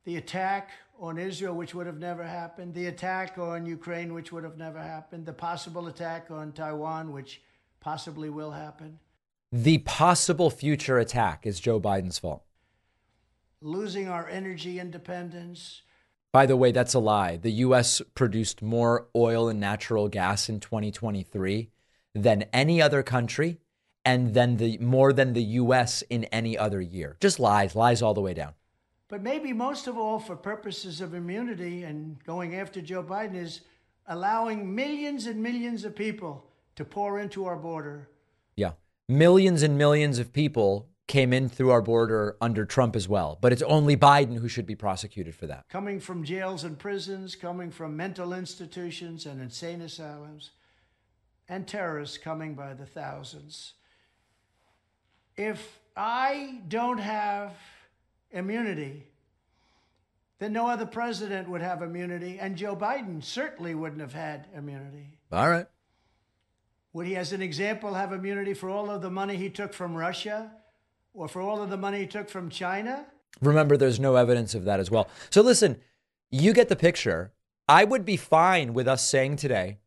the 0.06 0.16
attack 0.16 0.70
on 1.02 1.18
Israel, 1.18 1.56
which 1.56 1.76
would 1.76 1.86
have 1.86 2.00
never 2.00 2.24
happened, 2.24 2.74
the 2.74 2.86
attack 2.88 3.38
on 3.38 3.66
Ukraine, 3.66 4.14
which 4.14 4.32
would 4.32 4.46
have 4.46 4.58
never 4.58 4.80
happened, 4.82 5.26
the 5.26 5.34
possible 5.34 5.88
attack 5.88 6.32
on 6.32 6.54
Taiwan, 6.54 7.12
which 7.12 7.42
possibly 7.82 8.30
will 8.30 8.52
happen, 8.52 9.00
The 9.52 9.80
possible 9.80 10.50
future 10.50 10.98
attack 10.98 11.46
is 11.46 11.60
Joe 11.60 11.80
Biden's 11.82 12.20
fault. 12.20 12.44
losing 13.62 14.08
our 14.08 14.30
energy 14.30 14.80
independence. 14.80 15.82
By 16.32 16.46
the 16.46 16.58
way, 16.58 16.72
that's 16.72 16.94
a 16.94 17.00
lie. 17.00 17.38
The 17.38 17.52
US 17.52 18.02
produced 18.14 18.62
more 18.62 19.08
oil 19.16 19.50
and 19.50 19.60
natural 19.60 20.08
gas 20.10 20.48
in 20.48 20.60
2023 20.60 21.70
than 22.14 22.44
any 22.54 22.82
other 22.82 23.02
country 23.04 23.60
and 24.06 24.34
then 24.34 24.58
the 24.58 24.78
more 24.78 25.12
than 25.14 25.34
the 25.34 25.44
US 25.44 26.02
in 26.04 26.24
any 26.26 26.58
other 26.58 26.82
year. 26.82 27.18
Just 27.20 27.40
lies, 27.40 27.76
lies 27.76 28.02
all 28.02 28.14
the 28.14 28.22
way 28.22 28.34
down. 28.34 28.54
But 29.08 29.22
maybe 29.24 29.54
most 29.54 29.88
of 29.88 29.98
all, 29.98 30.20
for 30.20 30.36
purposes 30.36 31.02
of 31.02 31.14
immunity 31.14 31.84
and 31.84 32.24
going 32.24 32.56
after 32.56 32.80
Joe 32.80 33.04
Biden, 33.04 33.36
is 33.36 33.62
allowing 34.08 34.74
millions 34.74 35.26
and 35.26 35.42
millions 35.42 35.84
of 35.84 35.96
people 35.96 36.46
to 36.76 36.86
pour 36.86 37.20
into 37.20 37.46
our 37.46 37.56
border. 37.56 38.10
Yeah. 38.56 38.74
Millions 39.08 39.64
and 39.64 39.78
millions 39.78 40.20
of 40.20 40.32
people 40.32 40.88
came 41.10 41.34
in 41.34 41.50
through 41.50 41.72
our 41.72 41.82
border 41.82 42.38
under 42.40 42.64
Trump 42.64 42.96
as 42.96 43.10
well, 43.10 43.38
but 43.42 43.52
it's 43.52 43.64
only 43.64 43.98
Biden 43.98 44.38
who 44.38 44.48
should 44.48 44.68
be 44.68 44.76
prosecuted 44.76 45.36
for 45.36 45.48
that. 45.48 45.68
coming 45.68 46.00
from 46.00 46.24
jails 46.24 46.64
and 46.64 46.78
prisons, 46.78 47.36
coming 47.36 47.72
from 47.72 47.98
mental 47.98 48.32
institutions 48.32 49.26
and 49.26 49.42
insane 49.42 49.82
asylums, 49.82 50.52
and 51.50 51.68
terrorists 51.68 52.18
coming 52.18 52.54
by 52.54 52.76
the 52.76 52.86
thousands. 52.86 53.74
If 55.36 55.80
I 55.98 56.62
don't 56.68 57.00
have 57.00 57.54
immunity, 58.32 59.08
then 60.38 60.54
no 60.54 60.68
other 60.68 60.86
president 60.86 61.50
would 61.50 61.62
have 61.62 61.82
immunity, 61.82 62.38
and 62.40 62.56
Joe 62.56 62.76
Biden 62.76 63.24
certainly 63.24 63.74
wouldn't 63.74 64.02
have 64.02 64.14
had 64.14 64.46
immunity. 64.56 65.18
All 65.32 65.50
right. 65.50 65.66
Would 66.94 67.08
he, 67.08 67.16
as 67.16 67.34
an 67.34 67.42
example, 67.42 67.96
have 67.96 68.14
immunity 68.14 68.54
for 68.54 68.70
all 68.70 68.92
of 68.92 69.02
the 69.02 69.10
money 69.10 69.38
he 69.38 69.50
took 69.50 69.74
from 69.74 69.96
Russia 69.96 70.52
or 71.14 71.28
for 71.28 71.42
all 71.42 71.62
of 71.62 71.70
the 71.70 71.78
money 71.78 72.00
he 72.00 72.08
took 72.08 72.30
from 72.30 72.50
China? 72.50 73.06
Remember, 73.42 73.78
there's 73.78 74.00
no 74.00 74.16
evidence 74.16 74.56
of 74.56 74.66
that 74.66 74.80
as 74.80 74.92
well. 74.92 75.08
So 75.30 75.42
listen, 75.42 75.78
you 76.32 76.54
get 76.54 76.70
the 76.70 76.76
picture. 76.76 77.34
I 77.68 77.84
would 77.84 78.06
be 78.06 78.18
fine 78.18 78.74
with 78.74 78.88
us 78.88 79.08
saying 79.08 79.38
today 79.38 79.78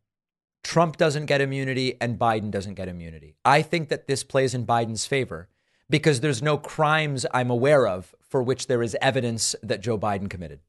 Trump 0.63 0.97
doesn't 0.97 1.25
get 1.25 1.41
immunity 1.41 1.97
and 1.99 2.17
Biden 2.17 2.49
doesn't 2.49 2.75
get 2.75 2.87
immunity. 2.87 3.35
I 3.43 3.61
think 3.61 3.89
that 3.89 4.07
this 4.07 4.23
plays 4.23 4.53
in 4.53 4.65
Biden's 4.65 5.05
favor 5.05 5.49
because 5.89 6.21
there's 6.21 6.41
no 6.41 6.57
crimes 6.57 7.25
I'm 7.33 7.49
aware 7.49 7.85
of 7.85 8.15
for 8.21 8.41
which 8.41 8.67
there 8.67 8.81
is 8.81 8.97
evidence 9.01 9.55
that 9.61 9.81
Joe 9.81 9.97
Biden 9.97 10.29
committed. 10.29 10.59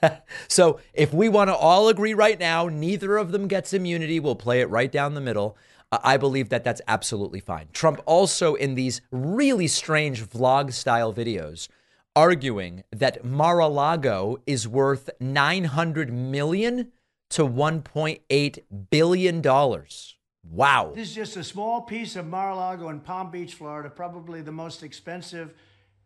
so 0.48 0.78
if 0.94 1.12
we 1.12 1.28
want 1.28 1.48
to 1.48 1.56
all 1.56 1.88
agree 1.88 2.14
right 2.14 2.38
now, 2.38 2.68
neither 2.68 3.16
of 3.16 3.32
them 3.32 3.48
gets 3.48 3.72
immunity, 3.72 4.20
we'll 4.20 4.36
play 4.36 4.60
it 4.60 4.70
right 4.70 4.92
down 4.92 5.14
the 5.14 5.20
middle. 5.20 5.56
I 5.92 6.16
believe 6.16 6.50
that 6.50 6.62
that's 6.62 6.80
absolutely 6.86 7.40
fine. 7.40 7.68
Trump 7.72 8.00
also 8.06 8.54
in 8.54 8.74
these 8.74 9.00
really 9.10 9.66
strange 9.66 10.24
vlog 10.24 10.72
style 10.72 11.12
videos 11.12 11.68
arguing 12.14 12.84
that 12.92 13.24
Mar-a-Lago 13.24 14.38
is 14.46 14.66
worth 14.66 15.10
900 15.20 16.12
million 16.12 16.92
to 17.30 17.46
1.8 17.46 18.58
billion 18.90 19.40
dollars. 19.40 20.16
Wow. 20.42 20.92
This 20.94 21.10
is 21.10 21.14
just 21.14 21.36
a 21.36 21.44
small 21.44 21.82
piece 21.82 22.16
of 22.16 22.26
Mar-a-Lago 22.26 22.88
in 22.88 23.00
Palm 23.00 23.30
Beach, 23.30 23.54
Florida, 23.54 23.90
probably 23.90 24.42
the 24.42 24.52
most 24.52 24.82
expensive 24.82 25.54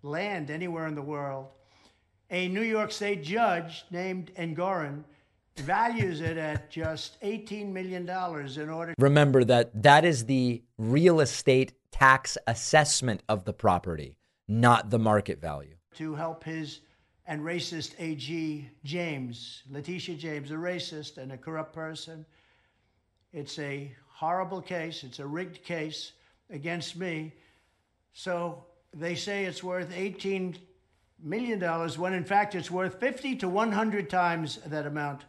land 0.03 0.51
anywhere 0.51 0.87
in 0.87 0.95
the 0.95 1.03
world. 1.03 1.47
A 2.30 2.49
New 2.49 2.62
York 2.62 2.91
State 2.91 3.22
judge 3.22 3.85
named 3.91 4.32
Engoron 4.37 5.05
values 5.57 6.21
it 6.21 6.37
at 6.37 6.71
just 6.71 7.21
$18 7.21 7.73
million 7.73 8.03
in 8.09 8.69
order 8.69 8.95
Remember 8.99 9.45
that 9.45 9.83
that 9.83 10.05
is 10.05 10.27
the 10.27 10.63
real 10.79 11.21
estate 11.21 11.73
tax 11.93 12.37
assessment 12.47 13.23
of 13.29 13.45
the 13.45 13.53
property, 13.53 14.17
not 14.49 14.91
the 14.91 14.99
market 14.99 15.41
value. 15.41 15.75
to 15.97 16.15
help 16.15 16.45
his 16.45 16.81
and 17.27 17.41
racist 17.41 17.95
AG 17.99 18.69
James, 18.85 19.63
Letitia 19.71 20.17
James, 20.17 20.51
a 20.51 20.55
racist 20.55 21.17
and 21.17 21.33
a 21.33 21.39
corrupt 21.39 21.73
person. 21.73 22.27
It's 23.33 23.59
a 23.59 23.91
horrible 24.09 24.61
case. 24.61 25.05
It's 25.05 25.21
a 25.21 25.27
rigged 25.27 25.65
case 25.65 26.13
against 26.51 26.97
me. 26.97 27.33
So 28.13 28.65
they 28.93 29.15
say 29.15 29.45
it's 29.47 29.63
worth 29.63 29.91
18 29.95 30.59
million 31.23 31.59
dollars 31.59 31.97
when 31.97 32.13
in 32.13 32.25
fact 32.25 32.55
it's 32.55 32.71
worth 32.71 33.01
50 33.01 33.37
to 33.37 33.49
100 33.49 34.11
times 34.11 34.59
that 34.67 34.85
amount. 34.87 35.25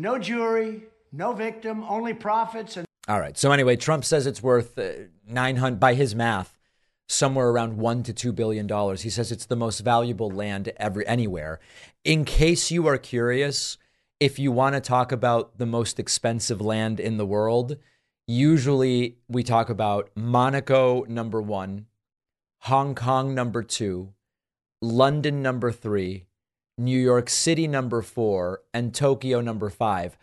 No 0.00 0.18
jury, 0.18 0.84
no 1.12 1.34
victim, 1.34 1.84
only 1.86 2.14
profits 2.14 2.78
and 2.78 2.86
All 3.06 3.20
right. 3.20 3.36
So 3.36 3.52
anyway, 3.52 3.76
Trump 3.76 4.06
says 4.06 4.26
it's 4.26 4.42
worth 4.42 4.78
uh, 4.78 4.92
900 5.28 5.78
by 5.78 5.92
his 5.92 6.14
math, 6.14 6.58
somewhere 7.06 7.50
around 7.50 7.76
1 7.76 8.04
to 8.04 8.14
2 8.14 8.32
billion 8.32 8.66
dollars. 8.66 9.02
He 9.02 9.10
says 9.10 9.30
it's 9.30 9.44
the 9.44 9.56
most 9.56 9.80
valuable 9.80 10.30
land 10.30 10.72
ever 10.78 11.02
anywhere. 11.02 11.60
In 12.02 12.24
case 12.24 12.70
you 12.70 12.86
are 12.86 12.96
curious, 12.96 13.76
if 14.18 14.38
you 14.38 14.50
want 14.50 14.74
to 14.74 14.80
talk 14.80 15.12
about 15.12 15.58
the 15.58 15.66
most 15.66 16.00
expensive 16.00 16.62
land 16.62 16.98
in 16.98 17.18
the 17.18 17.26
world, 17.26 17.76
usually 18.26 19.18
we 19.28 19.42
talk 19.42 19.68
about 19.68 20.08
Monaco 20.14 21.04
number 21.10 21.42
1, 21.42 21.84
Hong 22.60 22.94
Kong 22.94 23.34
number 23.34 23.62
2, 23.62 24.14
London 24.80 25.42
number 25.42 25.70
3, 25.70 26.24
New 26.80 26.98
York 26.98 27.28
City 27.28 27.68
number 27.68 28.02
4, 28.02 28.62
and 28.74 28.94
Tokyo 28.94 29.40
number 29.40 29.70
5 29.70 30.16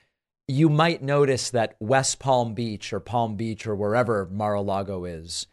you 0.48 0.70
might 0.70 1.04
notice 1.04 1.50
that 1.50 1.76
West 1.80 2.20
Palm 2.20 2.54
Beach 2.54 2.94
or 2.94 3.00
Palm 3.00 3.36
Beach 3.36 3.68
or 3.68 3.76
wherever 3.76 4.26
Mar-a-Lago 4.26 5.06
is 5.06 5.48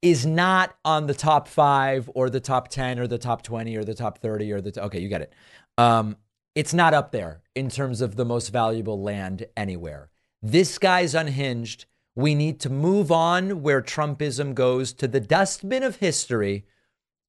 is 0.00 0.24
not 0.24 0.76
on 0.84 1.08
the 1.08 1.14
top 1.14 1.48
five 1.48 2.08
or 2.14 2.30
the 2.30 2.38
top 2.38 2.68
10 2.68 3.00
or 3.00 3.08
the 3.08 3.18
top 3.18 3.42
20 3.42 3.76
or 3.76 3.82
the 3.82 3.94
top 3.94 4.18
30 4.18 4.52
or 4.52 4.60
the 4.60 4.70
t- 4.70 4.80
okay 4.80 5.00
you 5.00 5.08
get 5.08 5.22
it. 5.22 5.32
Um, 5.76 6.16
it's 6.54 6.72
not 6.72 6.94
up 6.94 7.10
there 7.10 7.42
in 7.56 7.68
terms 7.68 8.00
of 8.00 8.14
the 8.14 8.24
most 8.24 8.50
valuable 8.50 9.02
land 9.02 9.46
anywhere. 9.56 10.10
This 10.40 10.78
guy's 10.78 11.16
unhinged. 11.16 11.86
We 12.14 12.36
need 12.36 12.60
to 12.60 12.70
move 12.70 13.10
on 13.10 13.60
where 13.62 13.82
trumpism 13.82 14.54
goes 14.54 14.92
to 14.94 15.08
the 15.08 15.20
dustbin 15.20 15.82
of 15.82 15.96
history 15.96 16.64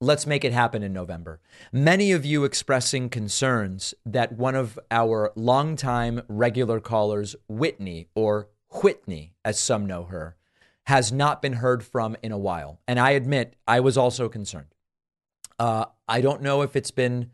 Let's 0.02 0.26
make 0.26 0.46
it 0.46 0.54
happen 0.54 0.82
in 0.82 0.94
November. 0.94 1.42
Many 1.74 2.14
of 2.14 2.26
you 2.26 2.46
expressing 2.46 3.10
concerns 3.10 3.94
that 4.06 4.32
one 4.32 4.56
of 4.56 4.80
our 4.90 5.34
longtime 5.36 6.22
regular 6.30 6.80
callers, 6.80 7.36
Whitney, 7.50 8.08
or 8.16 8.48
Whitney, 8.82 9.34
as 9.44 9.60
some 9.60 9.86
know 9.86 10.06
her, 10.06 10.38
has 10.86 11.12
not 11.12 11.42
been 11.42 11.54
heard 11.54 11.84
from 11.84 12.16
in 12.24 12.32
a 12.32 12.38
while. 12.38 12.80
And 12.88 12.98
I 12.98 13.12
admit 13.12 13.56
I 13.68 13.82
was 13.82 13.98
also 13.98 14.30
concerned. 14.30 14.74
Uh, 15.60 15.86
I 16.08 16.22
don't 16.22 16.42
know 16.42 16.62
if 16.62 16.78
it's 16.78 16.92
been 16.92 17.32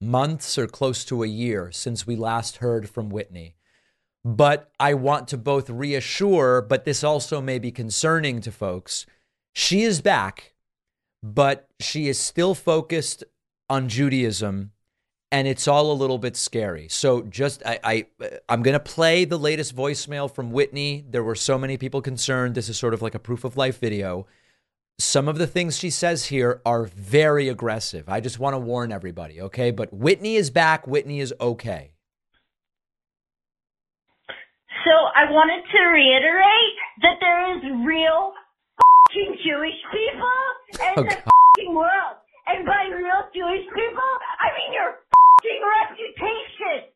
months 0.00 0.58
or 0.58 0.66
close 0.66 1.04
to 1.04 1.22
a 1.22 1.28
year 1.28 1.70
since 1.70 2.04
we 2.04 2.16
last 2.16 2.56
heard 2.56 2.90
from 2.90 3.10
Whitney. 3.10 3.54
But 4.24 4.72
I 4.80 4.94
want 4.94 5.28
to 5.28 5.38
both 5.38 5.70
reassure, 5.70 6.62
but 6.62 6.84
this 6.84 7.04
also 7.04 7.40
may 7.40 7.60
be 7.60 7.70
concerning 7.70 8.40
to 8.40 8.50
folks. 8.50 9.06
She 9.52 9.82
is 9.82 10.00
back 10.00 10.51
but 11.22 11.68
she 11.80 12.08
is 12.08 12.18
still 12.18 12.54
focused 12.54 13.24
on 13.68 13.88
Judaism 13.88 14.72
and 15.32 15.48
it's 15.48 15.66
all 15.66 15.90
a 15.90 15.94
little 15.94 16.18
bit 16.18 16.36
scary. 16.36 16.88
So 16.88 17.22
just 17.22 17.62
I, 17.64 17.78
I 17.82 18.06
I'm 18.48 18.62
gonna 18.62 18.78
play 18.78 19.24
the 19.24 19.38
latest 19.38 19.74
voicemail 19.74 20.32
from 20.32 20.52
Whitney. 20.52 21.04
There 21.08 21.24
were 21.24 21.34
so 21.34 21.58
many 21.58 21.78
people 21.78 22.02
concerned. 22.02 22.54
This 22.54 22.68
is 22.68 22.76
sort 22.76 22.92
of 22.92 23.00
like 23.00 23.14
a 23.14 23.18
proof 23.18 23.42
of 23.42 23.56
life 23.56 23.78
video. 23.78 24.26
Some 24.98 25.28
of 25.28 25.38
the 25.38 25.46
things 25.46 25.78
she 25.78 25.88
says 25.88 26.26
here 26.26 26.60
are 26.66 26.84
very 26.84 27.48
aggressive. 27.48 28.08
I 28.08 28.20
just 28.20 28.38
want 28.38 28.54
to 28.54 28.58
warn 28.58 28.92
everybody, 28.92 29.40
okay? 29.40 29.70
But 29.70 29.92
Whitney 29.92 30.36
is 30.36 30.50
back. 30.50 30.86
Whitney 30.86 31.18
is 31.20 31.32
okay. 31.40 31.94
So 34.84 34.90
I 34.90 35.30
wanted 35.30 35.62
to 35.72 35.80
reiterate 35.86 36.76
that 37.02 37.16
there 37.20 37.56
is 37.56 37.86
real 37.86 38.34
Jewish 39.14 39.78
people 39.92 40.38
and 40.80 40.98
Oh, 40.98 41.02
the 41.02 41.14
God. 41.14 41.32
fing 41.56 41.74
world. 41.74 42.16
And 42.46 42.66
by 42.66 42.88
real 42.90 43.22
Jewish 43.34 43.66
people, 43.74 44.10
I 44.40 44.48
mean 44.56 44.72
your 44.72 44.94
fing 45.42 45.62
reputation. 45.80 46.90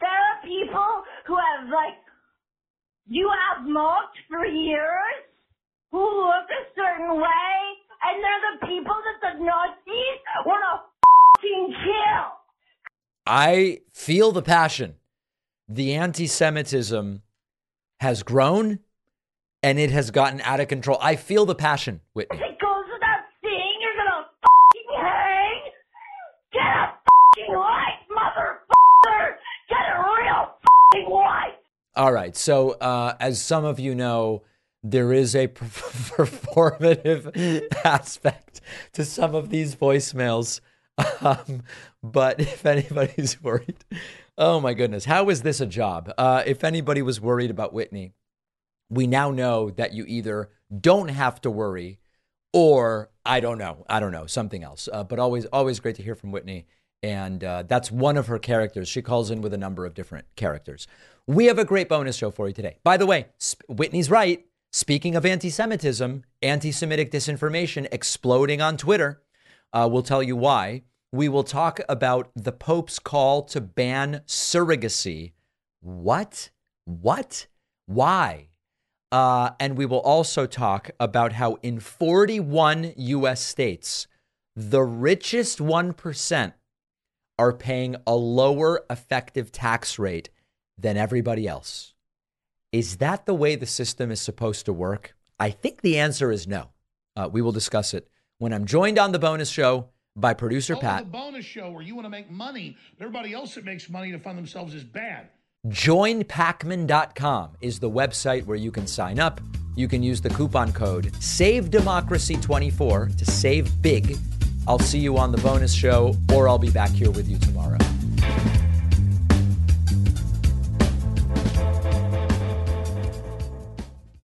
There 0.00 0.10
are 0.10 0.42
people 0.42 0.90
who 1.26 1.36
have 1.36 1.68
like, 1.68 1.94
you 3.06 3.30
have 3.30 3.66
mocked 3.66 4.18
for 4.28 4.44
years, 4.44 5.18
who 5.92 6.00
look 6.02 6.46
a 6.50 6.62
certain 6.74 7.16
way, 7.20 7.54
and 8.02 8.22
they're 8.22 8.46
the 8.52 8.66
people 8.66 8.94
that 8.94 9.18
the 9.38 9.44
Nazis 9.44 10.18
want 10.44 10.62
to 10.66 11.40
fing 11.40 11.74
kill. 11.84 12.24
I 13.26 13.78
feel 13.92 14.32
the 14.32 14.42
passion. 14.42 14.96
The 15.68 15.94
anti 15.94 16.26
Semitism 16.26 17.22
has 18.00 18.22
grown 18.24 18.80
and 19.62 19.78
it 19.78 19.90
has 19.90 20.10
gotten 20.10 20.40
out 20.40 20.60
of 20.60 20.68
control. 20.68 20.98
I 21.00 21.16
feel 21.16 21.46
the 21.46 21.54
passion, 21.54 22.00
Whitney. 22.14 22.36
If 22.38 22.42
it 22.42 22.58
goes 22.60 22.84
without 22.92 23.20
saying, 23.42 23.78
you're 23.80 23.96
gonna 23.96 24.26
fucking 24.42 24.90
hang. 25.00 25.60
Get 26.52 26.62
a 26.62 26.92
fucking 27.06 27.54
life, 27.54 28.00
motherfucker. 28.10 29.36
Get 29.68 29.78
a 29.78 29.98
real 29.98 30.58
fucking 30.92 31.10
life. 31.10 31.54
All 31.94 32.12
right. 32.12 32.36
So, 32.36 32.72
uh, 32.72 33.14
as 33.20 33.40
some 33.40 33.64
of 33.64 33.78
you 33.78 33.94
know, 33.94 34.42
there 34.82 35.12
is 35.12 35.34
a 35.36 35.46
performative 36.12 37.30
aspect 37.84 38.60
to 38.94 39.04
some 39.04 39.34
of 39.34 39.50
these 39.50 39.76
voicemails. 39.76 40.60
Um, 41.20 41.62
but 42.02 42.40
if 42.40 42.66
anybody's 42.66 43.42
worried, 43.44 43.84
oh 44.36 44.60
my 44.60 44.74
goodness, 44.74 45.04
how 45.04 45.30
is 45.30 45.42
this 45.42 45.60
a 45.60 45.66
job? 45.66 46.12
Uh, 46.18 46.42
if 46.44 46.64
anybody 46.64 47.00
was 47.00 47.20
worried 47.20 47.50
about 47.50 47.72
Whitney, 47.72 48.12
we 48.92 49.06
now 49.06 49.30
know 49.30 49.70
that 49.70 49.94
you 49.94 50.04
either 50.06 50.50
don't 50.80 51.08
have 51.08 51.40
to 51.40 51.50
worry 51.50 51.98
or 52.52 53.10
I 53.24 53.40
don't 53.40 53.56
know, 53.56 53.86
I 53.88 54.00
don't 54.00 54.12
know, 54.12 54.26
something 54.26 54.62
else. 54.62 54.88
Uh, 54.92 55.02
but 55.02 55.18
always, 55.18 55.46
always 55.46 55.80
great 55.80 55.96
to 55.96 56.02
hear 56.02 56.14
from 56.14 56.30
Whitney. 56.30 56.66
And 57.02 57.42
uh, 57.42 57.62
that's 57.66 57.90
one 57.90 58.18
of 58.18 58.26
her 58.26 58.38
characters. 58.38 58.88
She 58.88 59.00
calls 59.00 59.30
in 59.30 59.40
with 59.40 59.54
a 59.54 59.58
number 59.58 59.86
of 59.86 59.94
different 59.94 60.26
characters. 60.36 60.86
We 61.26 61.46
have 61.46 61.58
a 61.58 61.64
great 61.64 61.88
bonus 61.88 62.16
show 62.16 62.30
for 62.30 62.48
you 62.48 62.54
today. 62.54 62.76
By 62.84 62.98
the 62.98 63.06
way, 63.06 63.28
sp- 63.40 63.64
Whitney's 63.66 64.10
right. 64.10 64.44
Speaking 64.72 65.16
of 65.16 65.24
anti 65.24 65.50
Semitism, 65.50 66.24
anti 66.42 66.70
Semitic 66.70 67.10
disinformation 67.10 67.88
exploding 67.90 68.60
on 68.60 68.76
Twitter. 68.76 69.22
Uh, 69.72 69.88
we'll 69.90 70.02
tell 70.02 70.22
you 70.22 70.36
why. 70.36 70.82
We 71.12 71.28
will 71.28 71.44
talk 71.44 71.80
about 71.88 72.30
the 72.34 72.52
Pope's 72.52 72.98
call 72.98 73.42
to 73.44 73.60
ban 73.60 74.22
surrogacy. 74.26 75.32
What? 75.80 76.50
What? 76.84 77.46
Why? 77.86 78.48
Uh, 79.12 79.50
and 79.60 79.76
we 79.76 79.84
will 79.84 80.00
also 80.00 80.46
talk 80.46 80.90
about 80.98 81.34
how 81.34 81.58
in 81.62 81.78
41 81.78 82.94
US 82.96 83.42
states, 83.44 84.06
the 84.56 84.82
richest 84.82 85.58
1% 85.58 86.52
are 87.38 87.52
paying 87.52 87.96
a 88.06 88.14
lower 88.14 88.84
effective 88.88 89.52
tax 89.52 89.98
rate 89.98 90.30
than 90.78 90.96
everybody 90.96 91.46
else. 91.46 91.92
Is 92.72 92.96
that 92.96 93.26
the 93.26 93.34
way 93.34 93.54
the 93.54 93.66
system 93.66 94.10
is 94.10 94.20
supposed 94.20 94.64
to 94.64 94.72
work? 94.72 95.14
I 95.38 95.50
think 95.50 95.82
the 95.82 95.98
answer 95.98 96.32
is 96.32 96.46
no. 96.46 96.70
Uh, 97.14 97.28
we 97.30 97.42
will 97.42 97.52
discuss 97.52 97.92
it 97.92 98.08
when 98.38 98.54
I'm 98.54 98.64
joined 98.64 98.98
on 98.98 99.12
the 99.12 99.18
bonus 99.18 99.50
show 99.50 99.90
by 100.16 100.32
producer 100.32 100.74
Oh, 100.76 100.80
Pat. 100.80 101.04
the 101.04 101.10
bonus 101.10 101.44
show 101.44 101.70
where 101.70 101.82
you 101.82 101.94
want 101.94 102.06
to 102.06 102.10
make 102.10 102.30
money, 102.30 102.76
but 102.96 103.04
everybody 103.04 103.34
else 103.34 103.54
that 103.56 103.64
makes 103.64 103.90
money 103.90 104.10
to 104.12 104.18
fund 104.18 104.38
themselves 104.38 104.74
is 104.74 104.84
bad. 104.84 105.28
JoinPakman.com 105.68 107.50
is 107.60 107.78
the 107.78 107.88
website 107.88 108.44
where 108.46 108.56
you 108.56 108.72
can 108.72 108.84
sign 108.84 109.20
up. 109.20 109.40
You 109.76 109.86
can 109.86 110.02
use 110.02 110.20
the 110.20 110.28
coupon 110.28 110.72
code 110.72 111.12
SaveDemocracy24 111.12 113.16
to 113.16 113.24
save 113.24 113.80
big. 113.80 114.18
I'll 114.66 114.80
see 114.80 114.98
you 114.98 115.18
on 115.18 115.30
the 115.30 115.38
bonus 115.38 115.72
show, 115.72 116.16
or 116.32 116.48
I'll 116.48 116.58
be 116.58 116.72
back 116.72 116.90
here 116.90 117.12
with 117.12 117.28
you 117.28 117.38
tomorrow. 117.38 117.78